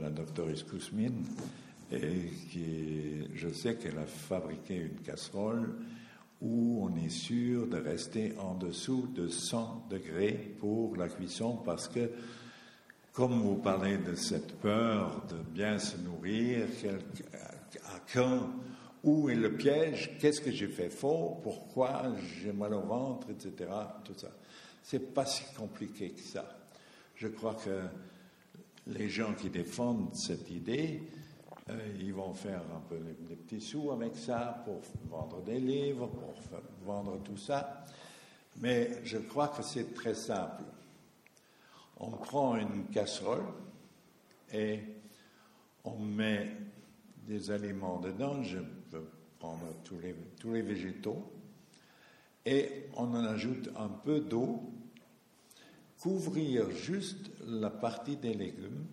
la, 0.00 0.10
docteure 0.10 0.46
Kousmine, 0.70 1.24
et 1.90 2.30
qui, 2.50 3.28
je 3.34 3.48
sais 3.48 3.74
qu'elle 3.76 3.98
a 3.98 4.06
fabriqué 4.06 4.76
une 4.76 5.00
casserole 5.00 5.74
où 6.44 6.84
on 6.84 6.94
est 6.96 7.08
sûr 7.08 7.66
de 7.66 7.78
rester 7.78 8.34
en 8.38 8.54
dessous 8.54 9.08
de 9.14 9.28
100 9.28 9.86
degrés 9.88 10.54
pour 10.58 10.94
la 10.96 11.08
cuisson 11.08 11.56
parce 11.64 11.88
que, 11.88 12.10
comme 13.12 13.40
vous 13.40 13.56
parlez 13.56 13.96
de 13.96 14.14
cette 14.14 14.60
peur 14.60 15.24
de 15.30 15.36
bien 15.38 15.78
se 15.78 15.96
nourrir, 15.96 16.66
à 17.86 18.00
quand, 18.12 18.50
où 19.02 19.30
est 19.30 19.34
le 19.34 19.56
piège, 19.56 20.18
qu'est-ce 20.20 20.42
que 20.42 20.50
j'ai 20.50 20.68
fait 20.68 20.90
faux, 20.90 21.40
pourquoi 21.42 22.12
j'ai 22.42 22.52
mal 22.52 22.74
au 22.74 22.82
ventre, 22.82 23.28
etc. 23.30 23.70
Tout 24.04 24.14
ça. 24.14 24.30
C'est 24.82 25.14
pas 25.14 25.24
si 25.24 25.44
compliqué 25.54 26.10
que 26.10 26.20
ça. 26.20 26.58
Je 27.14 27.28
crois 27.28 27.54
que 27.54 27.80
les 28.86 29.08
gens 29.08 29.32
qui 29.32 29.48
défendent 29.48 30.14
cette 30.14 30.50
idée, 30.50 31.02
ils 31.98 32.12
vont 32.12 32.34
faire 32.34 32.62
un 32.74 32.80
peu 32.80 32.98
des 32.98 33.36
petits 33.36 33.60
sous 33.60 33.90
avec 33.90 34.16
ça 34.16 34.62
pour 34.64 34.80
vendre 35.08 35.42
des 35.42 35.58
livres, 35.58 36.08
pour 36.08 36.34
vendre 36.84 37.22
tout 37.22 37.36
ça. 37.36 37.84
Mais 38.60 39.02
je 39.04 39.18
crois 39.18 39.48
que 39.48 39.62
c'est 39.62 39.94
très 39.94 40.14
simple. 40.14 40.62
On 41.98 42.10
prend 42.10 42.56
une 42.56 42.86
casserole 42.86 43.46
et 44.52 44.80
on 45.84 45.98
met 45.98 46.54
des 47.26 47.50
aliments 47.50 47.98
dedans. 47.98 48.42
Je 48.42 48.58
peux 48.90 49.04
prendre 49.38 49.66
tous 49.84 49.98
les, 50.00 50.14
tous 50.38 50.52
les 50.52 50.62
végétaux. 50.62 51.30
Et 52.44 52.88
on 52.96 53.14
en 53.14 53.24
ajoute 53.24 53.70
un 53.76 53.88
peu 53.88 54.20
d'eau. 54.20 54.60
Couvrir 55.98 56.70
juste 56.70 57.30
la 57.46 57.70
partie 57.70 58.16
des 58.16 58.34
légumes 58.34 58.86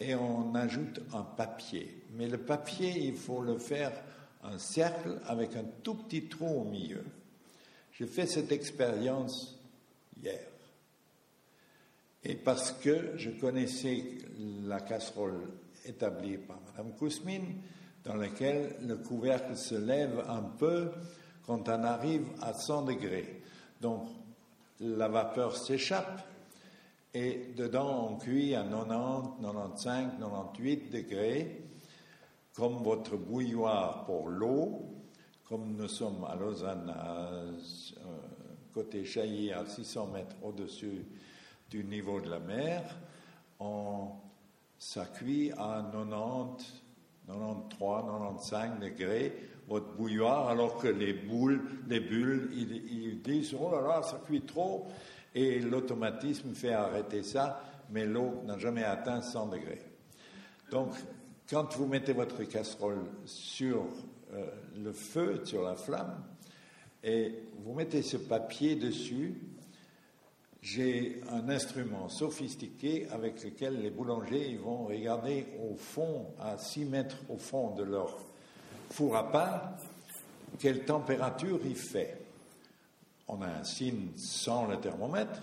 et 0.00 0.14
on 0.14 0.54
ajoute 0.54 1.00
un 1.12 1.22
papier. 1.22 2.02
Mais 2.12 2.28
le 2.28 2.38
papier, 2.38 2.92
il 2.98 3.16
faut 3.16 3.40
le 3.40 3.58
faire 3.58 3.92
un 4.42 4.58
cercle 4.58 5.18
avec 5.26 5.56
un 5.56 5.64
tout 5.82 5.94
petit 5.94 6.28
trou 6.28 6.60
au 6.60 6.64
milieu. 6.64 7.04
J'ai 7.92 8.06
fait 8.06 8.26
cette 8.26 8.52
expérience 8.52 9.58
hier. 10.22 10.40
Et 12.24 12.34
parce 12.34 12.72
que 12.72 13.16
je 13.16 13.30
connaissais 13.30 14.04
la 14.64 14.80
casserole 14.80 15.48
établie 15.84 16.38
par 16.38 16.58
Mme 16.76 16.92
Kousmine, 16.96 17.62
dans 18.04 18.16
laquelle 18.16 18.76
le 18.86 18.96
couvercle 18.96 19.56
se 19.56 19.74
lève 19.74 20.24
un 20.28 20.42
peu 20.42 20.90
quand 21.46 21.68
on 21.68 21.84
arrive 21.84 22.26
à 22.42 22.52
100 22.52 22.82
degrés. 22.82 23.42
Donc 23.80 24.08
la 24.80 25.08
vapeur 25.08 25.56
s'échappe 25.56 26.20
et 27.16 27.54
dedans 27.56 28.10
on 28.10 28.16
cuit 28.16 28.54
à 28.54 28.62
90, 28.62 29.40
95, 29.40 30.10
98 30.20 30.90
degrés, 30.90 31.62
comme 32.54 32.82
votre 32.82 33.16
bouilloire 33.16 34.04
pour 34.04 34.28
l'eau, 34.28 34.82
comme 35.48 35.76
nous 35.76 35.88
sommes 35.88 36.26
à 36.28 36.36
Lausanne, 36.36 36.92
euh, 36.94 37.52
côté 38.74 39.06
Chailly, 39.06 39.50
à 39.50 39.64
600 39.64 40.08
mètres 40.08 40.36
au-dessus 40.42 41.06
du 41.70 41.84
niveau 41.84 42.20
de 42.20 42.28
la 42.28 42.38
mer, 42.38 42.82
on, 43.60 44.08
ça 44.78 45.06
cuit 45.06 45.52
à 45.52 45.88
90, 45.90 46.82
93, 47.28 47.78
95 47.78 48.78
degrés, 48.78 49.32
votre 49.68 49.94
bouilloire, 49.94 50.48
alors 50.48 50.76
que 50.76 50.88
les 50.88 51.14
boules, 51.14 51.62
les 51.88 52.00
bulles, 52.00 52.50
ils 52.54 53.22
disent, 53.22 53.56
oh 53.58 53.70
là 53.72 53.80
là, 53.80 54.02
ça 54.02 54.20
cuit 54.26 54.42
trop, 54.42 54.86
et 55.36 55.60
l'automatisme 55.60 56.54
fait 56.54 56.72
arrêter 56.72 57.22
ça, 57.22 57.62
mais 57.90 58.06
l'eau 58.06 58.42
n'a 58.46 58.58
jamais 58.58 58.84
atteint 58.84 59.20
100 59.20 59.48
degrés. 59.48 59.82
Donc, 60.70 60.94
quand 61.48 61.76
vous 61.76 61.86
mettez 61.86 62.14
votre 62.14 62.42
casserole 62.44 63.04
sur 63.26 63.86
euh, 64.32 64.46
le 64.82 64.92
feu, 64.92 65.42
sur 65.44 65.62
la 65.62 65.76
flamme, 65.76 66.24
et 67.04 67.34
vous 67.58 67.74
mettez 67.74 68.00
ce 68.00 68.16
papier 68.16 68.76
dessus, 68.76 69.34
j'ai 70.62 71.20
un 71.30 71.50
instrument 71.50 72.08
sophistiqué 72.08 73.06
avec 73.12 73.44
lequel 73.44 73.82
les 73.82 73.90
boulangers 73.90 74.56
vont 74.56 74.86
regarder 74.86 75.46
au 75.62 75.76
fond, 75.76 76.28
à 76.40 76.56
6 76.56 76.86
mètres 76.86 77.18
au 77.28 77.36
fond 77.36 77.74
de 77.74 77.84
leur 77.84 78.18
four 78.90 79.14
à 79.14 79.30
pain, 79.30 79.60
quelle 80.58 80.86
température 80.86 81.60
il 81.66 81.76
fait 81.76 82.25
on 83.28 83.42
a 83.42 83.48
un 83.48 83.64
signe 83.64 84.10
sans 84.16 84.66
le 84.66 84.78
thermomètre, 84.78 85.40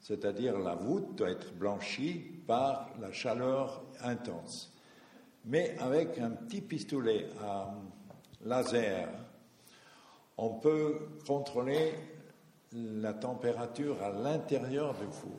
c'est-à-dire 0.00 0.58
la 0.58 0.74
voûte 0.74 1.14
doit 1.16 1.30
être 1.30 1.52
blanchie 1.54 2.18
par 2.46 2.90
la 3.00 3.12
chaleur 3.12 3.82
intense. 4.02 4.72
Mais 5.44 5.76
avec 5.80 6.18
un 6.18 6.30
petit 6.30 6.60
pistolet 6.60 7.26
à 7.42 7.74
laser, 8.44 9.08
on 10.36 10.50
peut 10.50 11.08
contrôler 11.26 11.94
la 12.72 13.14
température 13.14 14.02
à 14.02 14.10
l'intérieur 14.10 14.94
du 14.94 15.06
four. 15.10 15.30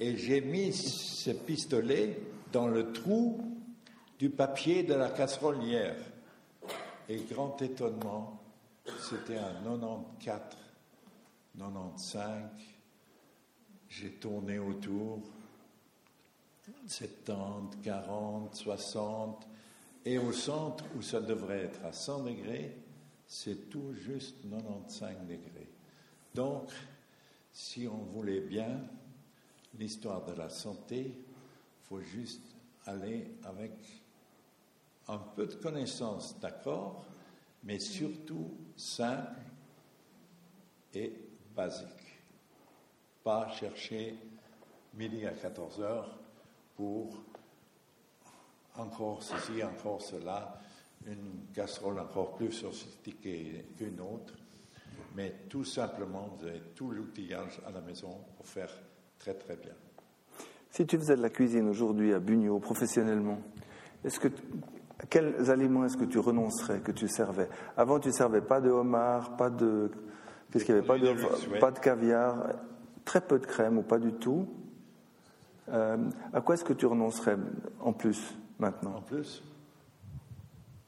Et 0.00 0.16
j'ai 0.16 0.40
mis 0.40 0.72
ce 0.72 1.30
pistolet 1.30 2.18
dans 2.52 2.66
le 2.66 2.92
trou 2.92 3.40
du 4.18 4.30
papier 4.30 4.82
de 4.82 4.94
la 4.94 5.10
casserole 5.10 5.62
hier. 5.62 5.96
Et 7.08 7.18
grand 7.30 7.60
étonnement, 7.62 8.40
c'était 8.98 9.38
un 9.38 9.62
94 9.62 10.61
95, 11.58 12.50
j'ai 13.88 14.12
tourné 14.12 14.58
autour, 14.58 15.22
70, 16.86 17.78
40, 17.82 18.54
60, 18.54 19.48
et 20.04 20.18
au 20.18 20.32
centre 20.32 20.84
où 20.96 21.02
ça 21.02 21.20
devrait 21.20 21.64
être 21.64 21.84
à 21.84 21.92
100 21.92 22.24
degrés, 22.24 22.76
c'est 23.26 23.68
tout 23.70 23.92
juste 23.94 24.36
95 24.48 25.16
degrés. 25.28 25.68
Donc, 26.34 26.70
si 27.52 27.86
on 27.86 27.98
voulait 27.98 28.40
bien 28.40 28.80
l'histoire 29.78 30.24
de 30.24 30.32
la 30.32 30.48
santé, 30.48 31.14
il 31.14 31.88
faut 31.88 32.00
juste 32.00 32.42
aller 32.86 33.30
avec 33.44 33.72
un 35.08 35.18
peu 35.18 35.46
de 35.46 35.54
connaissance, 35.54 36.38
d'accord, 36.40 37.04
mais 37.64 37.78
surtout 37.78 38.50
simple 38.76 39.40
et 40.94 41.12
basique. 41.54 41.88
Pas 43.24 43.48
chercher 43.48 44.16
midi 44.94 45.26
à 45.26 45.32
14 45.32 45.80
heures 45.80 46.18
pour 46.76 47.22
encore 48.76 49.22
ceci, 49.22 49.62
encore 49.62 50.00
cela, 50.00 50.60
une 51.06 51.46
casserole 51.54 51.98
encore 51.98 52.34
plus 52.34 52.52
sophistiquée 52.52 53.66
qu'une 53.76 54.00
autre, 54.00 54.34
mais 55.14 55.34
tout 55.48 55.64
simplement, 55.64 56.30
vous 56.38 56.46
avez 56.46 56.60
tout 56.74 56.90
l'outillage 56.90 57.60
à 57.66 57.70
la 57.70 57.80
maison 57.80 58.24
pour 58.36 58.46
faire 58.46 58.70
très 59.18 59.34
très 59.34 59.56
bien. 59.56 59.74
Si 60.70 60.86
tu 60.86 60.96
faisais 60.96 61.16
de 61.16 61.22
la 61.22 61.28
cuisine 61.28 61.68
aujourd'hui 61.68 62.14
à 62.14 62.18
Bugno 62.18 62.58
professionnellement, 62.58 63.38
est-ce 64.04 64.18
que 64.18 64.28
quels 65.10 65.50
aliments 65.50 65.84
est-ce 65.84 65.96
que 65.96 66.04
tu 66.04 66.18
renoncerais, 66.18 66.80
que 66.80 66.92
tu 66.92 67.08
servais? 67.08 67.48
Avant, 67.76 67.98
tu 67.98 68.12
servais 68.12 68.40
pas 68.40 68.60
de 68.60 68.70
homard, 68.70 69.36
pas 69.36 69.50
de 69.50 69.90
puisqu'il 70.52 70.74
n'y 70.74 70.78
avait 70.78 70.86
pas 70.86 70.98
de, 70.98 71.58
pas 71.58 71.70
de 71.72 71.78
caviar, 71.78 72.46
très 73.04 73.20
peu 73.20 73.38
de 73.38 73.46
crème 73.46 73.78
ou 73.78 73.82
pas 73.82 73.98
du 73.98 74.12
tout. 74.12 74.46
Euh, 75.70 75.96
à 76.32 76.40
quoi 76.40 76.54
est-ce 76.54 76.64
que 76.64 76.74
tu 76.74 76.86
renoncerais 76.86 77.36
en 77.80 77.92
plus 77.92 78.34
maintenant? 78.58 78.96
En 78.96 79.00
plus? 79.00 79.42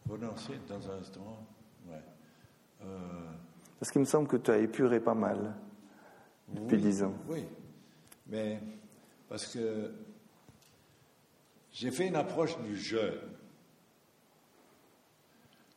Renoncer 0.08 0.60
dans 0.68 0.90
un 0.90 0.96
restaurant? 0.98 1.46
Ouais. 1.88 2.02
Euh, 2.82 3.30
Parce 3.80 3.90
qu'il 3.90 4.00
me 4.00 4.06
semble 4.06 4.28
que 4.28 4.36
tu 4.36 4.50
as 4.50 4.58
épuré 4.58 5.00
pas 5.00 5.14
mal 5.14 5.54
depuis 6.52 6.76
dix 6.76 7.02
ans. 7.02 7.14
Oui, 7.28 7.46
mais 8.26 8.60
parce 9.28 9.46
que 9.46 9.90
j'ai 11.72 11.90
fait 11.90 12.06
une 12.08 12.16
approche 12.16 12.58
du 12.60 12.76
jeûne. 12.76 13.18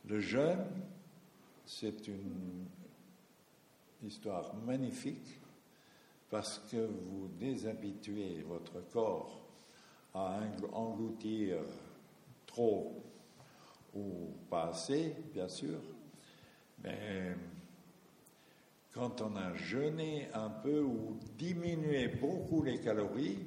Le 0.06 0.20
jeûne, 0.20 0.64
c'est 1.64 2.06
une 2.06 2.66
histoire 4.02 4.54
magnifique 4.54 5.40
parce 6.30 6.58
que 6.70 6.76
vous 6.76 7.28
déshabituez 7.38 8.44
votre 8.46 8.80
corps 8.92 9.40
à 10.14 10.40
engloutir 10.72 11.58
trop 12.46 13.02
ou 13.94 14.30
pas 14.50 14.68
assez, 14.68 15.14
bien 15.32 15.48
sûr, 15.48 15.78
mais 16.84 17.34
quand 18.92 19.20
on 19.20 19.36
a 19.36 19.54
jeûné 19.54 20.28
un 20.34 20.50
peu 20.50 20.80
ou 20.80 21.18
diminué 21.36 22.08
beaucoup 22.08 22.62
les 22.62 22.80
calories, 22.80 23.38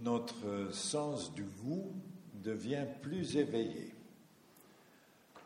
notre 0.00 0.72
sens 0.72 1.34
du 1.34 1.44
goût 1.44 1.92
devient 2.34 2.86
plus 3.02 3.36
éveillé. 3.36 3.94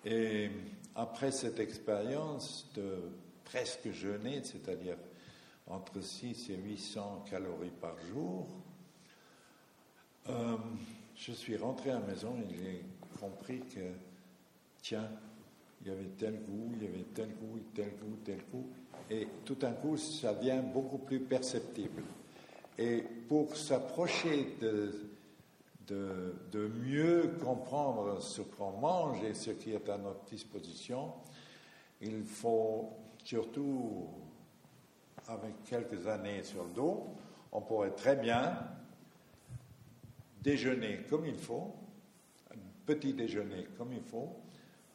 Et 0.05 0.51
après 0.95 1.33
cette 1.33 1.59
expérience 1.59 2.71
de 2.75 3.01
presque 3.47 3.91
jeûner, 3.93 4.43
c'est-à-dire 4.43 4.97
entre 5.69 6.01
6 6.01 6.51
et 6.51 6.57
800 6.57 7.25
calories 7.31 7.71
par 7.81 7.97
jour, 8.13 8.47
euh, 10.29 10.57
je 11.17 11.33
suis 11.33 11.57
rentré 11.57 11.91
à 11.91 12.01
la 12.01 12.07
maison 12.07 12.37
et 12.37 12.55
j'ai 12.55 12.85
compris 13.19 13.61
que, 13.61 13.81
tiens, 14.83 15.09
il 15.81 15.89
y 15.89 15.91
avait 15.91 16.11
tel 16.19 16.41
goût, 16.43 16.73
il 16.75 16.83
y 16.83 16.89
avait 16.89 17.07
tel 17.15 17.29
goût, 17.29 17.61
tel 17.75 17.91
goût, 17.91 18.17
tel 18.25 18.41
goût. 18.53 18.67
Et 19.09 19.29
tout 19.45 19.55
d'un 19.55 19.73
coup, 19.73 19.97
ça 19.97 20.35
devient 20.35 20.63
beaucoup 20.75 20.99
plus 20.99 21.21
perceptible. 21.21 22.03
Et 22.77 23.03
pour 23.29 23.57
s'approcher 23.57 24.57
de, 24.61 24.93
de, 25.87 26.35
de, 26.51 26.69
mieux 26.85 27.37
comprendre 27.43 28.21
ce 28.21 28.43
qu'on 28.43 28.73
mange 28.73 29.23
et 29.23 29.35
ce 29.35 29.53
qui 29.53 29.73
est 29.73 29.89
à 29.89 29.97
notre 29.97 30.25
disposition, 30.25 31.13
il 32.03 32.25
faut 32.25 32.91
surtout, 33.27 34.09
avec 35.27 35.65
quelques 35.65 36.07
années 36.07 36.45
sur 36.45 36.63
le 36.63 36.71
dos, 36.71 37.09
on 37.51 37.61
pourrait 37.61 37.91
très 37.91 38.15
bien 38.15 38.57
déjeuner 40.41 41.03
comme 41.11 41.27
il 41.27 41.37
faut, 41.37 41.75
petit 42.87 43.15
déjeuner 43.15 43.65
comme 43.77 43.93
il 43.93 44.03
faut, 44.03 44.37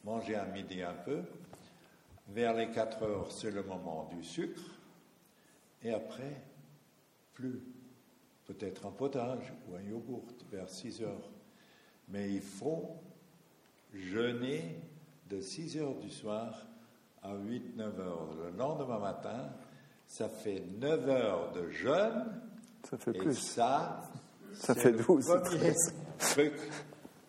manger 0.04 0.36
à 0.36 0.46
midi 0.46 0.82
un 0.82 0.94
peu, 0.94 1.22
vers 2.28 2.54
les 2.54 2.70
4 2.70 3.02
heures, 3.02 3.30
c'est 3.30 3.50
le 3.50 3.62
moment 3.64 4.08
du 4.10 4.24
sucre, 4.24 4.62
et 5.82 5.92
après, 5.92 6.42
plus. 7.34 7.62
Peut-être 8.46 8.86
un 8.86 8.90
potage 8.90 9.52
ou 9.68 9.76
un 9.76 9.82
yogourt 9.82 10.26
vers 10.50 10.68
6 10.68 11.02
heures. 11.02 11.30
Mais 12.08 12.32
il 12.32 12.40
faut 12.40 12.96
jeûner 13.94 14.80
de 15.30 15.40
6 15.40 15.78
heures 15.78 15.94
du 15.94 16.10
soir 16.10 16.66
à 17.22 17.34
8-9 17.34 18.00
heures. 18.00 18.28
Le 18.44 18.56
lendemain 18.56 18.98
matin, 18.98 19.50
ça 20.06 20.28
fait 20.28 20.62
9 20.78 21.08
heures 21.08 21.52
de 21.52 21.68
jeûne. 21.70 22.40
Ça 22.88 22.98
fait 22.98 23.10
et 23.14 23.18
plus. 23.18 23.34
Ça, 23.34 24.02
Ça 24.54 24.74
fait 24.74 24.92
le 24.92 24.98
12, 24.98 25.26
premier 25.26 25.42
13. 25.42 25.94
truc 26.18 26.54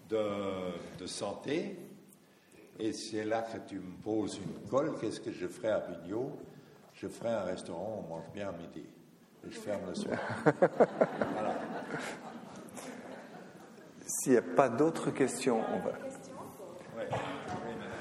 de, 0.10 0.98
de 1.00 1.08
santé. 1.08 1.78
Et 2.80 2.92
c'est 2.92 3.24
là 3.24 3.44
que 3.44 3.58
tu 3.68 3.76
me 3.76 3.96
poses 4.04 4.38
une 4.38 4.68
colle. 4.70 4.98
Qu'est-ce 5.00 5.20
que 5.20 5.32
je 5.32 5.48
ferai 5.48 5.70
à 5.70 5.80
Pignot 5.80 6.32
Je 6.94 7.08
ferai 7.08 7.30
un 7.30 7.44
restaurant 7.44 8.00
où 8.02 8.06
on 8.06 8.16
mange 8.16 8.32
bien 8.34 8.50
à 8.50 8.52
midi. 8.52 8.86
Et 9.46 9.52
je 9.52 9.60
ferme 9.60 9.82
le 9.88 9.96
soir. 9.96 10.18
voilà. 10.46 11.56
S'il 14.06 14.32
n'y 14.34 14.38
a 14.38 14.42
pas 14.42 14.70
d'autres 14.70 15.12
questions, 15.12 15.60
on 15.60 15.80
va. 15.80 15.92
Ouais. 16.98 17.10
Oui, 17.10 17.76
madame. 17.78 17.94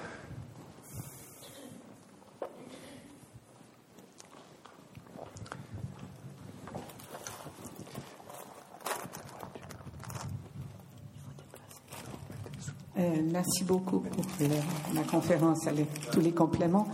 Euh, 13.02 13.16
merci 13.32 13.64
beaucoup 13.64 13.98
pour 13.98 14.24
le- 14.40 14.94
la 14.94 15.02
conférence 15.02 15.66
avec 15.66 15.88
tous 16.12 16.20
les 16.20 16.30
compléments. 16.30 16.86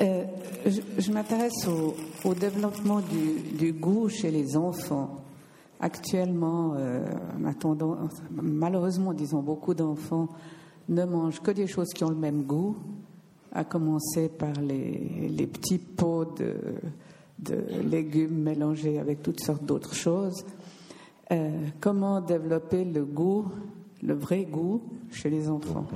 Euh, 0.00 0.24
je 0.98 1.12
m'intéresse 1.12 1.68
au, 2.24 2.34
développement 2.34 3.00
du, 3.00 3.72
goût 3.72 4.08
chez 4.08 4.30
les 4.32 4.56
enfants. 4.56 5.18
Actuellement, 5.78 6.74
euh, 6.74 7.06
malheureusement, 8.30 9.12
disons, 9.12 9.40
beaucoup 9.40 9.74
d'enfants 9.74 10.28
ne 10.88 11.04
mangent 11.04 11.40
que 11.40 11.52
des 11.52 11.68
choses 11.68 11.90
qui 11.94 12.02
ont 12.02 12.10
le 12.10 12.16
même 12.16 12.42
goût, 12.42 12.76
à 13.52 13.62
commencer 13.64 14.28
par 14.28 14.52
les, 14.60 15.46
petits 15.46 15.78
pots 15.78 16.24
de, 16.24 17.56
légumes 17.88 18.42
mélangés 18.42 18.98
avec 18.98 19.22
toutes 19.22 19.40
sortes 19.40 19.64
d'autres 19.64 19.94
choses. 19.94 20.44
Euh, 21.30 21.50
comment 21.80 22.20
développer 22.20 22.84
le 22.84 23.04
goût, 23.04 23.46
le 24.06 24.14
vrai 24.14 24.44
goût 24.44 24.82
chez 25.12 25.28
les 25.28 25.48
enfants 25.50 25.86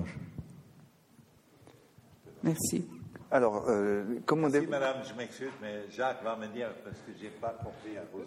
Merci. 2.43 2.87
Alors, 3.31 3.65
euh, 3.69 4.19
comment 4.27 4.49
dé- 4.49 4.67
madame, 4.67 4.97
je 5.09 5.15
m'excuse, 5.15 5.51
mais 5.63 5.85
Jacques 5.91 6.23
va 6.25 6.37
me 6.37 6.49
dire 6.49 6.69
parce 6.85 6.97
que 7.01 7.13
je 7.17 7.25
n'ai 7.25 7.31
pas 7.31 7.51
compris 7.63 7.97
à 7.97 8.03
cause 8.03 8.27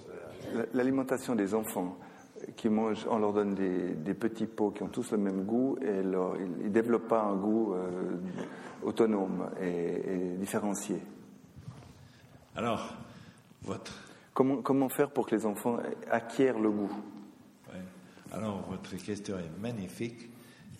de 0.53 0.57
la... 0.59 0.65
l'alimentation 0.73 1.35
des 1.35 1.53
enfants 1.53 1.97
euh, 2.37 2.45
qui 2.55 2.69
mangent, 2.69 3.05
on 3.09 3.17
leur 3.19 3.33
donne 3.33 3.53
des, 3.53 3.95
des 3.95 4.13
petits 4.13 4.45
pots 4.45 4.71
qui 4.71 4.81
ont 4.83 4.87
tous 4.87 5.11
le 5.11 5.17
même 5.17 5.43
goût 5.43 5.77
et 5.81 6.01
leur- 6.03 6.37
ils 6.39 6.65
ne 6.65 6.69
développent 6.69 7.09
pas 7.09 7.21
un 7.23 7.35
goût 7.35 7.73
euh, 7.73 8.15
autonome 8.83 9.49
et, 9.61 10.13
et 10.13 10.35
différencié. 10.37 10.97
Alors, 12.55 12.93
votre, 13.63 13.91
Comment, 14.33 14.61
comment 14.63 14.89
faire 14.89 15.11
pour 15.11 15.27
que 15.27 15.35
les 15.35 15.45
enfants 15.45 15.77
acquièrent 16.09 16.59
le 16.59 16.71
goût? 16.71 16.91
Alors, 18.33 18.61
votre 18.67 18.95
question 18.95 19.37
est 19.37 19.59
magnifique 19.59 20.27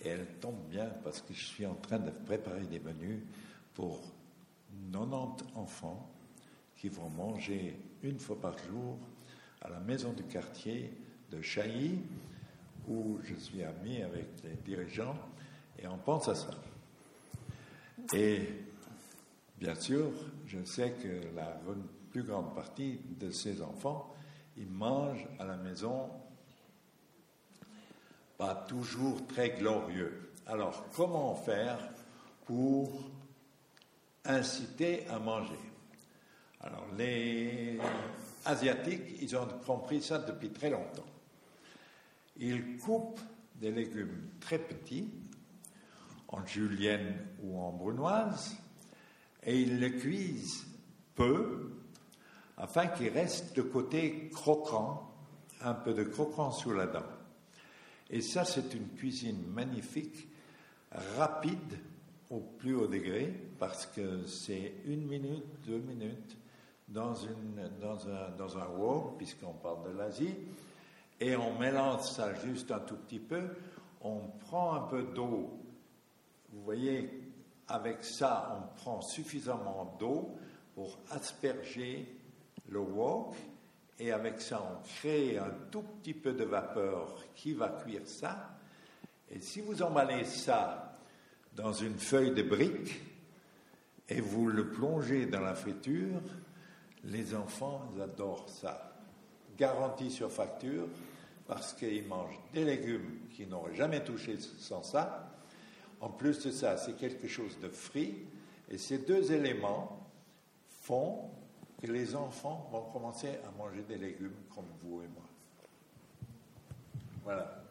et 0.02 0.08
elle 0.08 0.26
tombe 0.40 0.58
bien 0.68 0.86
parce 1.04 1.20
que 1.20 1.32
je 1.32 1.44
suis 1.44 1.64
en 1.64 1.76
train 1.76 2.00
de 2.00 2.10
préparer 2.10 2.64
des 2.64 2.80
menus 2.80 3.20
pour 3.74 4.00
90 4.92 5.44
enfants 5.54 6.10
qui 6.76 6.88
vont 6.88 7.08
manger 7.10 7.78
une 8.02 8.18
fois 8.18 8.40
par 8.40 8.58
jour 8.58 8.98
à 9.62 9.68
la 9.68 9.78
maison 9.78 10.12
du 10.12 10.24
quartier 10.24 10.92
de 11.30 11.40
Chailly 11.40 12.00
où 12.88 13.20
je 13.22 13.36
suis 13.36 13.62
ami 13.62 14.02
avec 14.02 14.26
les 14.42 14.56
dirigeants 14.64 15.16
et 15.78 15.86
on 15.86 15.98
pense 15.98 16.26
à 16.28 16.34
ça. 16.34 16.50
Et 18.12 18.48
bien 19.60 19.76
sûr, 19.76 20.10
je 20.48 20.64
sais 20.64 20.90
que 21.00 21.36
la 21.36 21.56
plus 22.10 22.24
grande 22.24 22.52
partie 22.52 22.98
de 23.20 23.30
ces 23.30 23.62
enfants, 23.62 24.12
ils 24.56 24.68
mangent 24.70 25.28
à 25.38 25.44
la 25.44 25.56
maison 25.56 26.10
pas 28.36 28.54
toujours 28.68 29.26
très 29.26 29.50
glorieux. 29.50 30.30
Alors, 30.46 30.86
comment 30.94 31.34
faire 31.34 31.78
pour 32.46 32.90
inciter 34.24 35.06
à 35.08 35.18
manger? 35.18 35.58
Alors, 36.60 36.86
les 36.96 37.78
Asiatiques, 38.44 39.18
ils 39.20 39.36
ont 39.36 39.46
compris 39.66 40.02
ça 40.02 40.18
depuis 40.18 40.50
très 40.50 40.70
longtemps. 40.70 41.06
Ils 42.36 42.78
coupent 42.78 43.20
des 43.54 43.70
légumes 43.70 44.30
très 44.40 44.58
petits, 44.58 45.08
en 46.28 46.44
julienne 46.44 47.26
ou 47.42 47.60
en 47.60 47.70
brunoise, 47.72 48.56
et 49.44 49.60
ils 49.60 49.78
le 49.78 49.90
cuisent 49.90 50.66
peu, 51.14 51.70
afin 52.56 52.88
qu'il 52.88 53.10
reste 53.10 53.56
le 53.56 53.64
côté 53.64 54.30
croquant, 54.30 55.10
un 55.62 55.74
peu 55.74 55.94
de 55.94 56.02
croquant 56.02 56.50
sous 56.50 56.72
la 56.72 56.86
dent. 56.86 57.06
Et 58.10 58.20
ça, 58.20 58.44
c'est 58.44 58.74
une 58.74 58.88
cuisine 58.90 59.42
magnifique, 59.52 60.28
rapide 61.16 61.78
au 62.30 62.40
plus 62.40 62.74
haut 62.74 62.86
degré, 62.86 63.32
parce 63.58 63.86
que 63.86 64.26
c'est 64.26 64.74
une 64.86 65.06
minute, 65.06 65.44
deux 65.66 65.78
minutes 65.78 66.36
dans, 66.88 67.14
un 67.26 68.68
wok, 68.76 69.16
puisqu'on 69.16 69.54
parle 69.54 69.92
de 69.92 69.98
l'Asie, 69.98 70.34
et 71.20 71.36
on 71.36 71.58
mélange 71.58 72.02
ça 72.02 72.34
juste 72.34 72.70
un 72.70 72.80
tout 72.80 72.96
petit 72.96 73.18
peu, 73.18 73.42
on 74.00 74.20
prend 74.40 74.74
un 74.74 74.82
peu 74.82 75.02
d'eau. 75.02 75.58
Vous 76.52 76.62
voyez, 76.62 77.32
avec 77.68 78.04
ça, 78.04 78.60
on 78.60 78.76
prend 78.76 79.00
suffisamment 79.00 79.96
d'eau 79.98 80.36
pour 80.74 80.98
asperger 81.10 82.06
le 82.68 82.80
wok 82.80 83.34
et 83.98 84.10
avec 84.10 84.40
ça, 84.40 84.62
on 84.62 84.82
crée 84.98 85.38
un 85.38 85.52
tout 85.70 85.82
petit 85.82 86.14
peu 86.14 86.32
de 86.32 86.44
vapeur 86.44 87.24
qui 87.34 87.52
va 87.52 87.68
cuire 87.68 88.06
ça. 88.06 88.56
Et 89.30 89.40
si 89.40 89.60
vous 89.60 89.82
emballez 89.82 90.24
ça 90.24 90.98
dans 91.54 91.72
une 91.72 91.98
feuille 91.98 92.32
de 92.32 92.42
brique 92.42 93.00
et 94.08 94.20
vous 94.20 94.48
le 94.48 94.70
plongez 94.70 95.26
dans 95.26 95.40
la 95.40 95.54
friture, 95.54 96.20
les 97.04 97.34
enfants 97.34 97.82
adorent 98.02 98.48
ça. 98.48 98.92
Garantie 99.56 100.10
sur 100.10 100.32
facture, 100.32 100.88
parce 101.46 101.72
qu'ils 101.74 102.06
mangent 102.06 102.40
des 102.52 102.64
légumes 102.64 103.20
qu'ils 103.30 103.48
n'auraient 103.48 103.76
jamais 103.76 104.02
touchés 104.02 104.38
sans 104.40 104.82
ça. 104.82 105.30
En 106.00 106.08
plus 106.08 106.44
de 106.44 106.50
ça, 106.50 106.76
c'est 106.76 106.96
quelque 106.96 107.28
chose 107.28 107.58
de 107.60 107.68
frit. 107.68 108.14
Et 108.70 108.78
ces 108.78 108.98
deux 108.98 109.30
éléments 109.30 110.10
font 110.82 111.30
les 111.86 112.14
enfants 112.14 112.68
vont 112.72 112.90
commencer 112.92 113.38
à 113.46 113.50
manger 113.56 113.82
des 113.82 113.96
légumes 113.96 114.36
comme 114.54 114.66
vous 114.82 115.02
et 115.02 115.08
moi. 115.08 115.24
Voilà. 117.24 117.62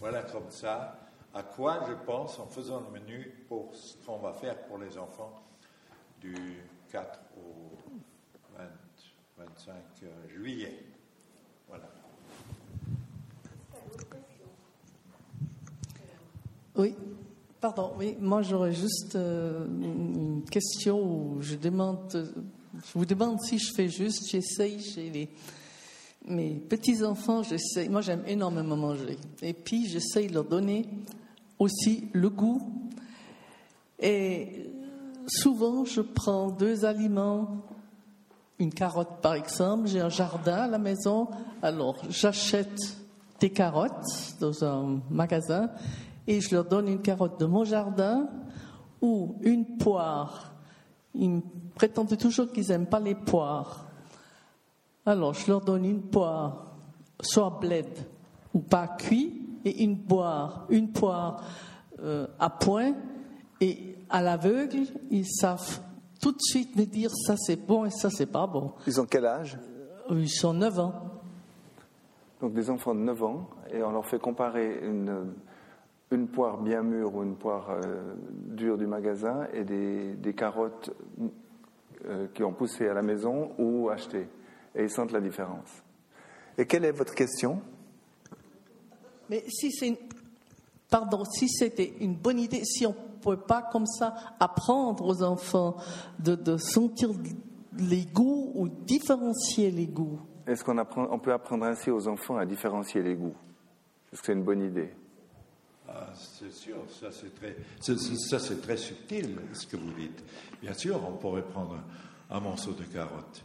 Voilà 0.00 0.22
comme 0.22 0.50
ça 0.50 0.98
à 1.34 1.42
quoi 1.42 1.84
je 1.88 1.94
pense 2.04 2.38
en 2.38 2.46
faisant 2.46 2.80
le 2.80 3.00
menu 3.00 3.44
pour 3.48 3.74
ce 3.74 3.96
qu'on 4.04 4.18
va 4.18 4.32
faire 4.34 4.58
pour 4.64 4.78
les 4.78 4.98
enfants 4.98 5.42
du 6.20 6.34
4 6.90 7.20
au 7.38 7.76
20 8.58 8.64
25 9.38 9.74
juillet. 10.28 10.84
Voilà. 11.68 11.88
Oui, 16.76 16.94
pardon, 17.60 17.92
oui, 17.98 18.16
moi 18.20 18.42
j'aurais 18.42 18.72
juste 18.72 19.16
euh, 19.16 19.66
une 19.66 20.42
question 20.50 21.40
je 21.40 21.56
demande, 21.56 22.32
je 22.84 22.98
vous 22.98 23.06
demande 23.06 23.40
si 23.42 23.58
je 23.58 23.72
fais 23.74 23.88
juste, 23.88 24.28
j'essaye 24.30 24.80
chez 24.80 25.30
mes 26.26 26.54
petits-enfants, 26.54 27.42
j'essaye, 27.42 27.88
moi 27.88 28.00
j'aime 28.00 28.22
énormément 28.26 28.76
manger, 28.76 29.18
et 29.40 29.52
puis 29.52 29.88
j'essaye 29.88 30.28
de 30.28 30.34
leur 30.34 30.44
donner 30.44 30.88
aussi 31.58 32.08
le 32.12 32.28
goût, 32.28 32.60
et 33.98 34.70
souvent, 35.28 35.84
je 35.84 36.00
prends 36.00 36.50
deux 36.50 36.84
aliments, 36.84 37.62
une 38.58 38.72
carotte 38.72 39.20
par 39.22 39.34
exemple, 39.34 39.88
j'ai 39.88 40.00
un 40.00 40.08
jardin 40.08 40.56
à 40.56 40.66
la 40.66 40.78
maison, 40.78 41.28
alors 41.62 41.96
j'achète 42.10 42.96
des 43.40 43.50
carottes 43.50 44.36
dans 44.40 44.64
un 44.64 45.00
magasin 45.10 45.70
et 46.28 46.40
je 46.40 46.54
leur 46.54 46.64
donne 46.64 46.86
une 46.86 47.02
carotte 47.02 47.40
de 47.40 47.46
mon 47.46 47.64
jardin 47.64 48.28
ou 49.00 49.34
une 49.42 49.78
poire. 49.78 50.51
Ils 51.14 51.42
prétendent 51.74 52.16
toujours 52.16 52.50
qu'ils 52.50 52.68
n'aiment 52.68 52.86
pas 52.86 53.00
les 53.00 53.14
poires. 53.14 53.86
Alors 55.04 55.34
je 55.34 55.48
leur 55.50 55.60
donne 55.60 55.84
une 55.84 56.02
poire, 56.02 56.66
soit 57.20 57.58
bled 57.60 57.86
ou 58.54 58.60
pas 58.60 58.86
cuit, 58.86 59.42
et 59.64 59.82
une 59.84 59.98
poire, 59.98 60.66
une 60.70 60.90
poire 60.90 61.42
euh, 62.00 62.26
à 62.38 62.50
point, 62.50 62.94
et 63.60 63.96
à 64.10 64.20
l'aveugle, 64.22 64.80
ils 65.10 65.26
savent 65.26 65.80
tout 66.20 66.32
de 66.32 66.40
suite 66.40 66.76
me 66.76 66.84
dire 66.84 67.10
ça 67.26 67.36
c'est 67.36 67.56
bon 67.56 67.84
et 67.84 67.90
ça 67.90 68.10
c'est 68.10 68.26
pas 68.26 68.46
bon. 68.46 68.72
Ils 68.86 69.00
ont 69.00 69.06
quel 69.06 69.26
âge? 69.26 69.58
Euh, 70.10 70.20
Ils 70.20 70.28
sont 70.30 70.52
9 70.52 70.78
ans. 70.80 70.94
Donc 72.40 72.54
des 72.54 72.70
enfants 72.70 72.94
de 72.94 73.00
9 73.00 73.22
ans, 73.22 73.48
et 73.72 73.82
on 73.82 73.90
leur 73.92 74.04
fait 74.06 74.18
comparer 74.18 74.80
une, 74.84 75.32
une 76.12 76.28
poire 76.28 76.58
bien 76.58 76.82
mûre 76.82 77.14
ou 77.14 77.22
une 77.22 77.36
poire 77.36 77.70
euh, 77.70 78.14
dure 78.30 78.78
du 78.78 78.86
magasin 78.86 79.46
et 79.52 79.64
des, 79.64 80.14
des 80.14 80.34
carottes 80.34 80.90
euh, 82.06 82.28
qui 82.34 82.44
ont 82.44 82.52
poussé 82.52 82.86
à 82.88 82.94
la 82.94 83.02
maison 83.02 83.52
ou 83.58 83.88
achetées. 83.88 84.28
Et 84.74 84.84
ils 84.84 84.90
sentent 84.90 85.12
la 85.12 85.20
différence. 85.20 85.82
Et 86.56 86.66
quelle 86.66 86.84
est 86.84 86.92
votre 86.92 87.14
question? 87.14 87.60
Mais 89.28 89.44
si 89.48 89.72
c'est 89.72 89.88
une- 89.88 89.96
pardon, 90.90 91.24
si 91.24 91.48
c'était 91.48 91.94
une 92.00 92.14
bonne 92.14 92.38
idée, 92.38 92.64
si 92.64 92.86
on 92.86 92.90
ne 92.90 93.20
pouvait 93.20 93.36
pas 93.36 93.62
comme 93.62 93.86
ça 93.86 94.14
apprendre 94.38 95.06
aux 95.06 95.22
enfants 95.22 95.76
de, 96.18 96.34
de 96.34 96.56
sentir 96.56 97.10
les 97.78 98.04
goûts 98.04 98.52
ou 98.54 98.68
différencier 98.68 99.70
les 99.70 99.86
goûts? 99.86 100.20
Est-ce 100.46 100.64
qu'on 100.64 100.76
apprend, 100.78 101.06
on 101.10 101.18
peut 101.18 101.32
apprendre 101.32 101.64
ainsi 101.64 101.90
aux 101.90 102.08
enfants 102.08 102.36
à 102.36 102.44
différencier 102.44 103.02
les 103.02 103.14
goûts? 103.14 103.34
Est-ce 104.12 104.20
que 104.20 104.26
c'est 104.26 104.32
une 104.32 104.42
bonne 104.42 104.62
idée? 104.62 104.90
Ah, 105.94 106.12
c'est 106.14 106.52
sûr, 106.52 106.76
c'est 106.90 107.34
très, 107.34 107.56
ça 107.80 108.38
c'est 108.38 108.60
très 108.62 108.76
subtil 108.76 109.36
ce 109.52 109.66
que 109.66 109.76
vous 109.76 109.92
dites. 109.92 110.24
Bien 110.62 110.72
sûr, 110.72 111.02
on 111.06 111.16
pourrait 111.16 111.42
prendre 111.42 111.78
un 112.30 112.40
morceau 112.40 112.72
de 112.72 112.84
carotte 112.84 113.42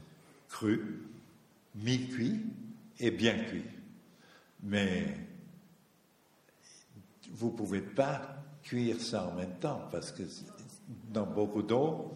cru, 0.48 1.04
mi-cuit 1.76 2.42
et 3.00 3.12
bien 3.12 3.38
cuit. 3.44 3.66
Mais 4.64 5.18
vous 7.32 7.52
ne 7.52 7.58
pouvez 7.58 7.82
pas 7.82 8.22
cuire 8.64 9.00
ça 9.02 9.28
en 9.28 9.34
même 9.36 9.60
temps 9.60 9.88
parce 9.92 10.12
que 10.12 10.24
dans 11.12 11.26
beaucoup 11.26 11.62
d'eau, 11.62 12.14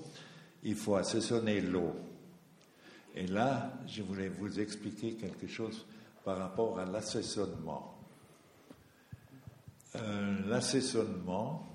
il 0.63 0.75
faut 0.75 0.95
assaisonner 0.95 1.61
l'eau. 1.61 1.93
Et 3.15 3.27
là, 3.27 3.73
je 3.87 4.01
voulais 4.01 4.29
vous 4.29 4.59
expliquer 4.59 5.15
quelque 5.15 5.47
chose 5.47 5.85
par 6.23 6.37
rapport 6.37 6.79
à 6.79 6.85
l'assaisonnement. 6.85 7.90
Euh, 9.95 10.37
l'assaisonnement, 10.47 11.67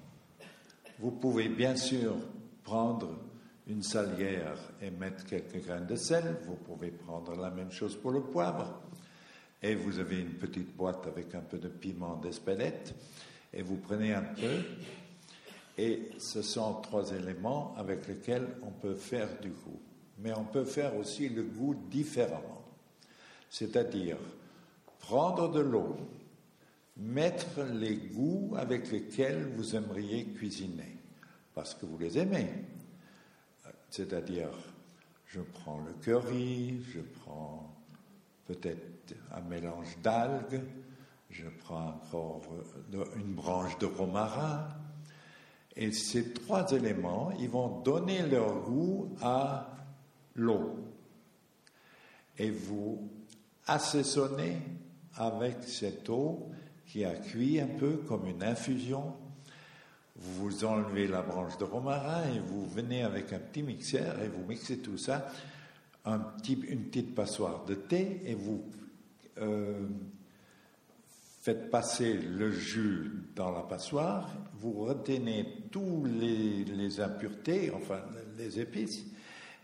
vous 0.99 1.11
pouvez 1.11 1.49
bien 1.49 1.77
sûr 1.77 2.17
prendre 2.65 3.11
une 3.67 3.83
salière 3.83 4.57
et 4.81 4.91
mettre 4.91 5.27
quelques 5.27 5.63
grains 5.67 5.83
de 5.83 5.97
sel. 5.97 6.37
Vous 6.47 6.57
pouvez 6.57 6.91
prendre 6.91 7.37
la 7.37 7.51
même 7.51 7.71
chose 7.71 7.97
pour 7.97 8.13
le 8.13 8.23
poivre. 8.23 8.81
Et 9.63 9.75
vous 9.75 9.99
avez 9.99 10.21
une 10.21 10.35
petite 10.35 10.75
boîte 10.75 11.07
avec 11.07 11.35
un 11.35 11.41
peu 11.41 11.59
de 11.59 11.69
piment 11.69 12.17
d'espelette. 12.17 12.95
Et 13.53 13.63
vous 13.63 13.77
prenez 13.77 14.15
un 14.15 14.23
peu. 14.23 14.63
Et 15.77 16.09
ce 16.19 16.41
sont 16.41 16.81
trois 16.81 17.11
éléments 17.13 17.75
avec 17.77 18.07
lesquels 18.09 18.49
on 18.63 18.71
peut 18.71 18.95
faire 18.95 19.29
du 19.41 19.51
goût. 19.51 19.81
Mais 20.21 20.33
on 20.33 20.45
peut 20.45 20.65
faire 20.65 20.97
aussi 20.97 21.29
le 21.29 21.43
goût 21.43 21.75
différemment. 21.91 22.65
C'est-à-dire 23.51 24.17
prendre 25.01 25.51
de 25.51 25.61
l'eau, 25.61 25.97
mettre 26.97 27.63
les 27.75 27.97
goûts 27.97 28.55
avec 28.57 28.91
lesquels 28.91 29.47
vous 29.55 29.77
aimeriez 29.77 30.25
cuisiner, 30.27 30.97
parce 31.55 31.75
que 31.75 31.87
vous 31.87 31.99
les 31.99 32.19
aimez. 32.19 32.49
C'est-à-dire, 33.91 34.51
je 35.27 35.41
prends 35.41 35.81
le 35.81 35.93
curry, 35.95 36.83
je 36.95 37.01
prends 37.01 37.75
peut-être 38.47 39.15
un 39.33 39.41
mélange 39.43 39.97
d'algues, 40.03 40.63
je 41.31 41.47
prends 41.65 41.89
encore 41.89 42.43
de- 42.91 43.05
une 43.17 43.35
branche 43.35 43.77
de 43.79 43.87
romarin. 43.87 44.69
Et 45.75 45.93
ces 45.93 46.33
trois 46.33 46.71
éléments, 46.73 47.33
ils 47.39 47.51
vont 47.51 47.81
donner 47.83 48.23
leur 48.23 48.63
goût 48.63 49.15
à 49.21 49.77
l'eau. 50.35 50.77
Et 52.39 52.51
vous 52.51 53.11
assaisonnez 53.67 54.59
avec 55.17 55.65
cette 55.65 56.09
eau 56.09 56.51
qui 56.87 57.05
a 57.05 57.15
cuit 57.15 57.61
un 57.61 57.67
peu 57.67 57.97
comme 58.09 58.27
une 58.27 58.43
infusion. 58.43 59.15
Vous 60.17 60.65
enlevez 60.65 61.07
la 61.07 61.23
branche 61.23 61.59
de 61.59 61.65
romarin 61.65 62.23
et 62.35 62.39
vous 62.39 62.67
venez 62.67 63.03
avec 63.03 63.33
un 63.33 63.39
petit 63.39 63.63
mixeur 63.63 64.21
et 64.23 64.29
vous 64.29 64.47
mixez 64.47 64.79
tout 64.79 64.97
ça, 64.97 65.27
un 66.05 66.19
petit, 66.19 66.55
une 66.69 66.85
petite 66.85 67.15
passoire 67.15 67.65
de 67.65 67.75
thé 67.75 68.23
et 68.25 68.35
vous 68.35 68.65
euh, 69.39 69.87
faites 71.43 71.71
passer 71.71 72.15
le 72.15 72.51
jus 72.51 73.13
dans 73.35 73.53
la 73.53 73.61
passoire, 73.61 74.31
vous 74.55 74.73
retenez 74.85 75.69
tous 75.71 76.05
les, 76.05 76.65
les 76.65 77.01
impuretés, 77.01 77.71
enfin 77.71 78.01
les 78.39 78.59
épices, 78.59 79.05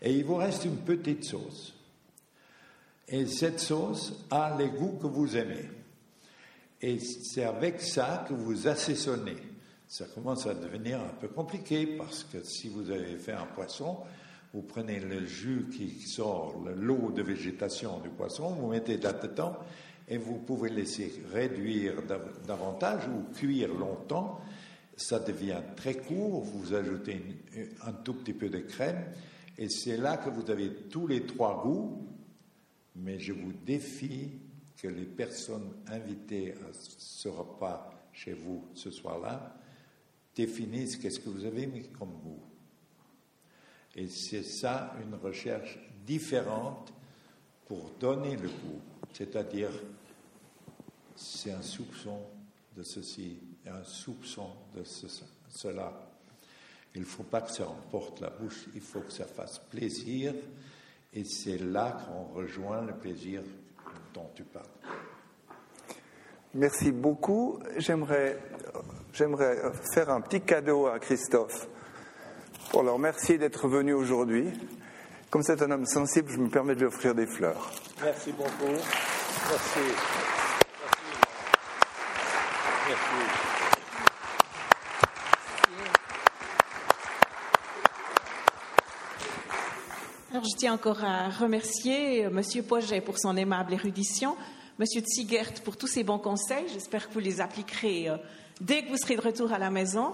et 0.01 0.13
il 0.13 0.23
vous 0.23 0.35
reste 0.35 0.65
une 0.65 0.77
petite 0.77 1.25
sauce. 1.25 1.73
Et 3.07 3.25
cette 3.25 3.59
sauce 3.59 4.25
a 4.31 4.55
les 4.57 4.69
goûts 4.69 4.97
que 5.01 5.07
vous 5.07 5.35
aimez. 5.35 5.69
Et 6.85 6.99
c'est 6.99 7.45
avec 7.45 7.79
ça 7.81 8.25
que 8.27 8.33
vous 8.33 8.67
assaisonnez. 8.67 9.37
Ça 9.87 10.05
commence 10.13 10.45
à 10.47 10.53
devenir 10.53 10.99
un 10.99 11.13
peu 11.19 11.29
compliqué 11.29 11.85
parce 11.97 12.25
que 12.25 12.43
si 12.43 12.67
vous 12.67 12.91
avez 12.91 13.15
fait 13.17 13.31
un 13.31 13.45
poisson, 13.45 13.99
vous 14.53 14.63
prenez 14.63 14.99
le 14.99 15.25
jus 15.25 15.67
qui 15.71 15.89
sort, 16.01 16.61
le 16.65 16.73
lot 16.75 17.11
de 17.11 17.21
végétation 17.23 17.99
du 18.01 18.09
poisson, 18.09 18.49
vous 18.49 18.67
mettez 18.67 18.97
là-dedans 18.97 19.55
et 20.09 20.17
vous 20.17 20.39
pouvez 20.39 20.69
laisser 20.69 21.23
réduire 21.31 22.01
dav- 22.03 22.45
davantage 22.45 23.03
ou 23.07 23.33
cuire 23.33 23.73
longtemps. 23.73 24.41
Ça 24.97 25.19
devient 25.19 25.61
très 25.77 25.95
court, 25.95 26.41
vous 26.41 26.73
ajoutez 26.73 27.13
une- 27.55 27.67
un 27.87 27.93
tout 27.93 28.15
petit 28.15 28.33
peu 28.33 28.49
de 28.49 28.59
crème 28.59 29.05
et 29.57 29.69
c'est 29.69 29.97
là 29.97 30.17
que 30.17 30.29
vous 30.29 30.51
avez 30.51 30.69
tous 30.89 31.07
les 31.07 31.25
trois 31.25 31.63
goûts 31.63 32.05
mais 32.95 33.19
je 33.19 33.31
vous 33.33 33.53
défie 33.65 34.31
que 34.83 34.89
les 34.89 35.05
personnes 35.05 35.71
invitées 35.87 36.51
à 36.55 36.73
ce 36.73 37.29
repas 37.29 37.89
chez 38.11 38.33
vous 38.33 38.67
ce 38.73 38.91
soir-là 38.91 39.55
définissent 40.35 40.97
qu'est-ce 40.97 41.21
que 41.21 41.29
vous 41.29 41.45
avez 41.45 41.65
mis 41.67 41.87
comme 41.87 42.11
goût. 42.21 42.43
Et 43.95 44.09
c'est 44.09 44.43
ça 44.43 44.93
une 45.01 45.15
recherche 45.15 45.79
différente 46.05 46.91
pour 47.65 47.91
donner 47.97 48.35
le 48.35 48.49
goût. 48.49 48.81
C'est-à-dire, 49.13 49.69
c'est 51.15 51.51
un 51.53 51.61
soupçon 51.61 52.19
de 52.75 52.83
ceci 52.83 53.37
un 53.65 53.85
soupçon 53.85 54.49
de 54.75 54.83
ce- 54.83 55.23
cela. 55.47 55.93
Il 56.95 57.01
ne 57.01 57.05
faut 57.05 57.23
pas 57.23 57.39
que 57.39 57.51
ça 57.51 57.69
emporte 57.69 58.19
la 58.19 58.29
bouche, 58.29 58.65
il 58.75 58.81
faut 58.81 58.99
que 58.99 59.13
ça 59.13 59.25
fasse 59.25 59.59
plaisir. 59.59 60.33
Et 61.13 61.23
c'est 61.23 61.59
là 61.59 61.91
qu'on 62.05 62.25
rejoint 62.33 62.81
le 62.81 62.93
plaisir 62.97 63.41
dont 64.13 64.29
tu 64.35 64.43
parles. 64.43 64.65
Merci 66.53 66.91
beaucoup. 66.91 67.59
J'aimerais, 67.77 68.37
j'aimerais 69.11 69.57
faire 69.93 70.09
un 70.09 70.21
petit 70.21 70.41
cadeau 70.41 70.87
à 70.87 70.99
Christophe 70.99 71.67
pour 72.71 72.83
le 72.83 72.91
remercier 72.91 73.37
d'être 73.37 73.67
venu 73.67 73.93
aujourd'hui. 73.93 74.51
Comme 75.29 75.41
c'est 75.41 75.61
un 75.63 75.71
homme 75.71 75.85
sensible, 75.85 76.29
je 76.29 76.37
me 76.37 76.49
permets 76.49 76.75
de 76.75 76.81
lui 76.81 76.85
offrir 76.85 77.15
des 77.15 77.25
fleurs. 77.25 77.71
Merci 78.03 78.31
beaucoup. 78.33 78.71
Merci. 79.49 79.79
Merci. 82.87 83.52
Je 90.43 90.57
tiens 90.57 90.73
encore 90.73 91.01
à 91.05 91.29
remercier 91.29 92.25
euh, 92.25 92.29
Monsieur 92.29 92.63
Poget 92.63 92.99
pour 92.99 93.17
son 93.17 93.37
aimable 93.37 93.71
érudition, 93.71 94.35
Monsieur 94.77 94.99
Tsigert 94.99 95.53
pour 95.63 95.77
tous 95.77 95.87
ses 95.87 96.03
bons 96.03 96.17
conseils. 96.17 96.65
J'espère 96.73 97.07
que 97.07 97.13
vous 97.13 97.21
les 97.21 97.39
appliquerez 97.39 98.09
euh, 98.09 98.17
dès 98.59 98.83
que 98.83 98.89
vous 98.89 98.97
serez 98.97 99.15
de 99.15 99.21
retour 99.21 99.53
à 99.53 99.57
la 99.57 99.69
maison. 99.69 100.13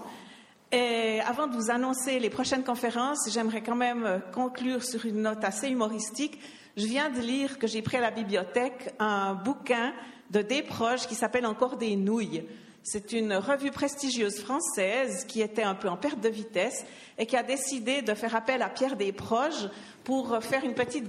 Et 0.70 1.18
avant 1.26 1.48
de 1.48 1.56
vous 1.56 1.72
annoncer 1.72 2.20
les 2.20 2.30
prochaines 2.30 2.62
conférences, 2.62 3.28
j'aimerais 3.32 3.60
quand 3.60 3.74
même 3.74 4.04
euh, 4.04 4.18
conclure 4.32 4.84
sur 4.84 5.04
une 5.04 5.22
note 5.22 5.42
assez 5.42 5.68
humoristique. 5.68 6.38
Je 6.76 6.86
viens 6.86 7.10
de 7.10 7.18
lire 7.18 7.58
que 7.58 7.66
j'ai 7.66 7.82
pris 7.82 7.96
à 7.96 8.00
la 8.00 8.12
bibliothèque 8.12 8.94
un 9.00 9.34
bouquin 9.34 9.92
de 10.30 10.42
Desproges 10.42 11.08
qui 11.08 11.16
s'appelle 11.16 11.44
Encore 11.44 11.76
des 11.76 11.96
nouilles. 11.96 12.44
C'est 12.82 13.12
une 13.12 13.34
revue 13.34 13.70
prestigieuse 13.70 14.40
française 14.40 15.24
qui 15.26 15.42
était 15.42 15.62
un 15.62 15.74
peu 15.74 15.88
en 15.88 15.96
perte 15.96 16.20
de 16.20 16.30
vitesse 16.30 16.84
et 17.18 17.26
qui 17.26 17.36
a 17.36 17.42
décidé 17.42 18.00
de 18.00 18.14
faire 18.14 18.34
appel 18.34 18.62
à 18.62 18.70
Pierre 18.70 18.96
Desproges 18.96 19.68
pour 20.02 20.42
faire 20.42 20.64
une 20.64 20.74
petite 20.74 21.06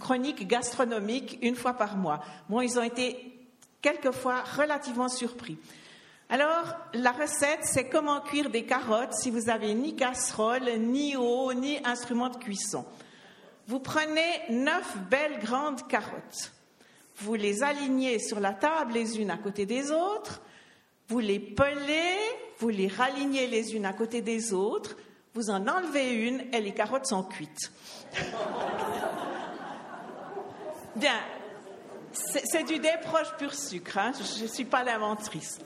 chronique 0.00 0.46
gastronomique 0.48 1.38
une 1.40 1.54
fois 1.54 1.74
par 1.74 1.96
mois. 1.96 2.20
Bon, 2.48 2.60
ils 2.60 2.78
ont 2.78 2.82
été 2.82 3.32
quelquefois 3.80 4.42
relativement 4.56 5.08
surpris. 5.08 5.56
Alors, 6.30 6.76
la 6.92 7.12
recette, 7.12 7.60
c'est 7.62 7.88
comment 7.88 8.20
cuire 8.20 8.50
des 8.50 8.64
carottes 8.64 9.14
si 9.14 9.30
vous 9.30 9.42
n'avez 9.42 9.72
ni 9.74 9.96
casserole, 9.96 10.68
ni 10.78 11.16
eau, 11.16 11.54
ni 11.54 11.78
instrument 11.84 12.28
de 12.28 12.36
cuisson. 12.36 12.84
Vous 13.66 13.80
prenez 13.80 14.42
neuf 14.50 14.96
belles 15.10 15.38
grandes 15.38 15.86
carottes. 15.88 16.52
Vous 17.18 17.34
les 17.34 17.62
alignez 17.62 18.18
sur 18.18 18.40
la 18.40 18.52
table 18.52 18.92
les 18.94 19.18
unes 19.18 19.30
à 19.30 19.38
côté 19.38 19.64
des 19.64 19.90
autres. 19.90 20.42
Vous 21.08 21.18
les 21.20 21.40
pelez, 21.40 22.18
vous 22.58 22.68
les 22.68 22.88
ralignez 22.88 23.46
les 23.46 23.74
unes 23.74 23.86
à 23.86 23.92
côté 23.94 24.20
des 24.20 24.52
autres. 24.52 24.96
Vous 25.34 25.50
en 25.50 25.66
enlevez 25.66 26.12
une 26.12 26.42
et 26.52 26.60
les 26.60 26.72
carottes 26.72 27.06
sont 27.06 27.22
cuites. 27.22 27.72
Bien, 30.96 31.18
c'est 32.12 32.64
du 32.64 32.78
déproche 32.78 33.34
pur 33.38 33.54
sucre, 33.54 33.98
hein. 33.98 34.12
je 34.38 34.42
ne 34.42 34.48
suis 34.48 34.64
pas 34.64 34.82
l'inventrice. 34.82 35.58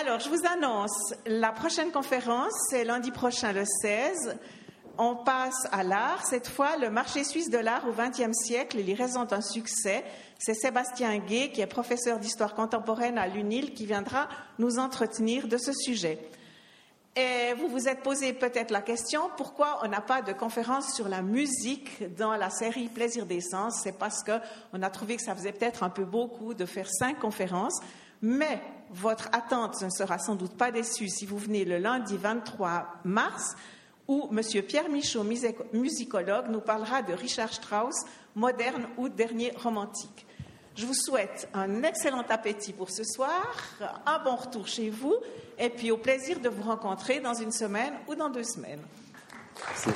Alors, 0.00 0.20
je 0.20 0.28
vous 0.28 0.46
annonce, 0.46 1.14
la 1.26 1.52
prochaine 1.52 1.90
conférence, 1.90 2.52
c'est 2.70 2.84
lundi 2.84 3.10
prochain, 3.10 3.52
le 3.52 3.64
16. 3.64 4.36
On 4.98 5.16
passe 5.16 5.66
à 5.72 5.82
l'art. 5.82 6.26
Cette 6.26 6.48
fois, 6.48 6.76
le 6.76 6.90
marché 6.90 7.24
suisse 7.24 7.50
de 7.50 7.58
l'art 7.58 7.86
au 7.88 7.92
XXe 7.92 8.36
siècle, 8.36 8.78
il 8.80 8.88
y 8.88 8.94
présente 8.94 9.32
un 9.32 9.40
succès. 9.40 10.04
C'est 10.38 10.54
Sébastien 10.54 11.18
Gay, 11.18 11.50
qui 11.50 11.60
est 11.60 11.66
professeur 11.66 12.20
d'histoire 12.20 12.54
contemporaine 12.54 13.18
à 13.18 13.26
l'UNIL, 13.26 13.74
qui 13.74 13.86
viendra 13.86 14.28
nous 14.60 14.78
entretenir 14.78 15.48
de 15.48 15.58
ce 15.58 15.72
sujet. 15.72 16.18
Et 17.16 17.54
vous 17.54 17.66
vous 17.66 17.88
êtes 17.88 18.04
posé 18.04 18.32
peut-être 18.32 18.70
la 18.70 18.80
question 18.80 19.22
pourquoi 19.36 19.80
on 19.82 19.88
n'a 19.88 20.00
pas 20.00 20.22
de 20.22 20.32
conférence 20.32 20.94
sur 20.94 21.08
la 21.08 21.22
musique 21.22 22.14
dans 22.14 22.36
la 22.36 22.50
série 22.50 22.88
Plaisir 22.88 23.26
d'essence 23.26 23.80
C'est 23.82 23.98
parce 23.98 24.22
qu'on 24.22 24.82
a 24.82 24.90
trouvé 24.90 25.16
que 25.16 25.22
ça 25.22 25.34
faisait 25.34 25.50
peut-être 25.50 25.82
un 25.82 25.90
peu 25.90 26.04
beaucoup 26.04 26.54
de 26.54 26.64
faire 26.64 26.88
cinq 26.88 27.18
conférences, 27.18 27.80
mais 28.22 28.60
votre 28.90 29.28
attente 29.32 29.82
ne 29.82 29.90
sera 29.90 30.20
sans 30.20 30.36
doute 30.36 30.56
pas 30.56 30.70
déçue 30.70 31.08
si 31.08 31.26
vous 31.26 31.38
venez 31.38 31.64
le 31.64 31.78
lundi 31.78 32.16
23 32.16 33.00
mars 33.02 33.56
où 34.06 34.28
M. 34.30 34.62
Pierre 34.62 34.88
Michaud, 34.88 35.24
musicologue, 35.72 36.46
nous 36.48 36.60
parlera 36.60 37.02
de 37.02 37.12
Richard 37.12 37.52
Strauss, 37.52 37.96
moderne 38.36 38.86
ou 38.96 39.08
dernier 39.08 39.52
romantique. 39.56 40.27
Je 40.78 40.86
vous 40.86 40.94
souhaite 40.94 41.48
un 41.54 41.82
excellent 41.82 42.24
appétit 42.28 42.72
pour 42.72 42.88
ce 42.88 43.02
soir, 43.02 43.42
un 44.06 44.20
bon 44.20 44.36
retour 44.36 44.68
chez 44.68 44.90
vous, 44.90 45.16
et 45.58 45.70
puis 45.70 45.90
au 45.90 45.96
plaisir 45.96 46.38
de 46.38 46.48
vous 46.48 46.62
rencontrer 46.62 47.18
dans 47.18 47.34
une 47.34 47.50
semaine 47.50 47.94
ou 48.06 48.14
dans 48.14 48.30
deux 48.30 48.44
semaines. 48.44 48.82
Merci. 49.66 49.90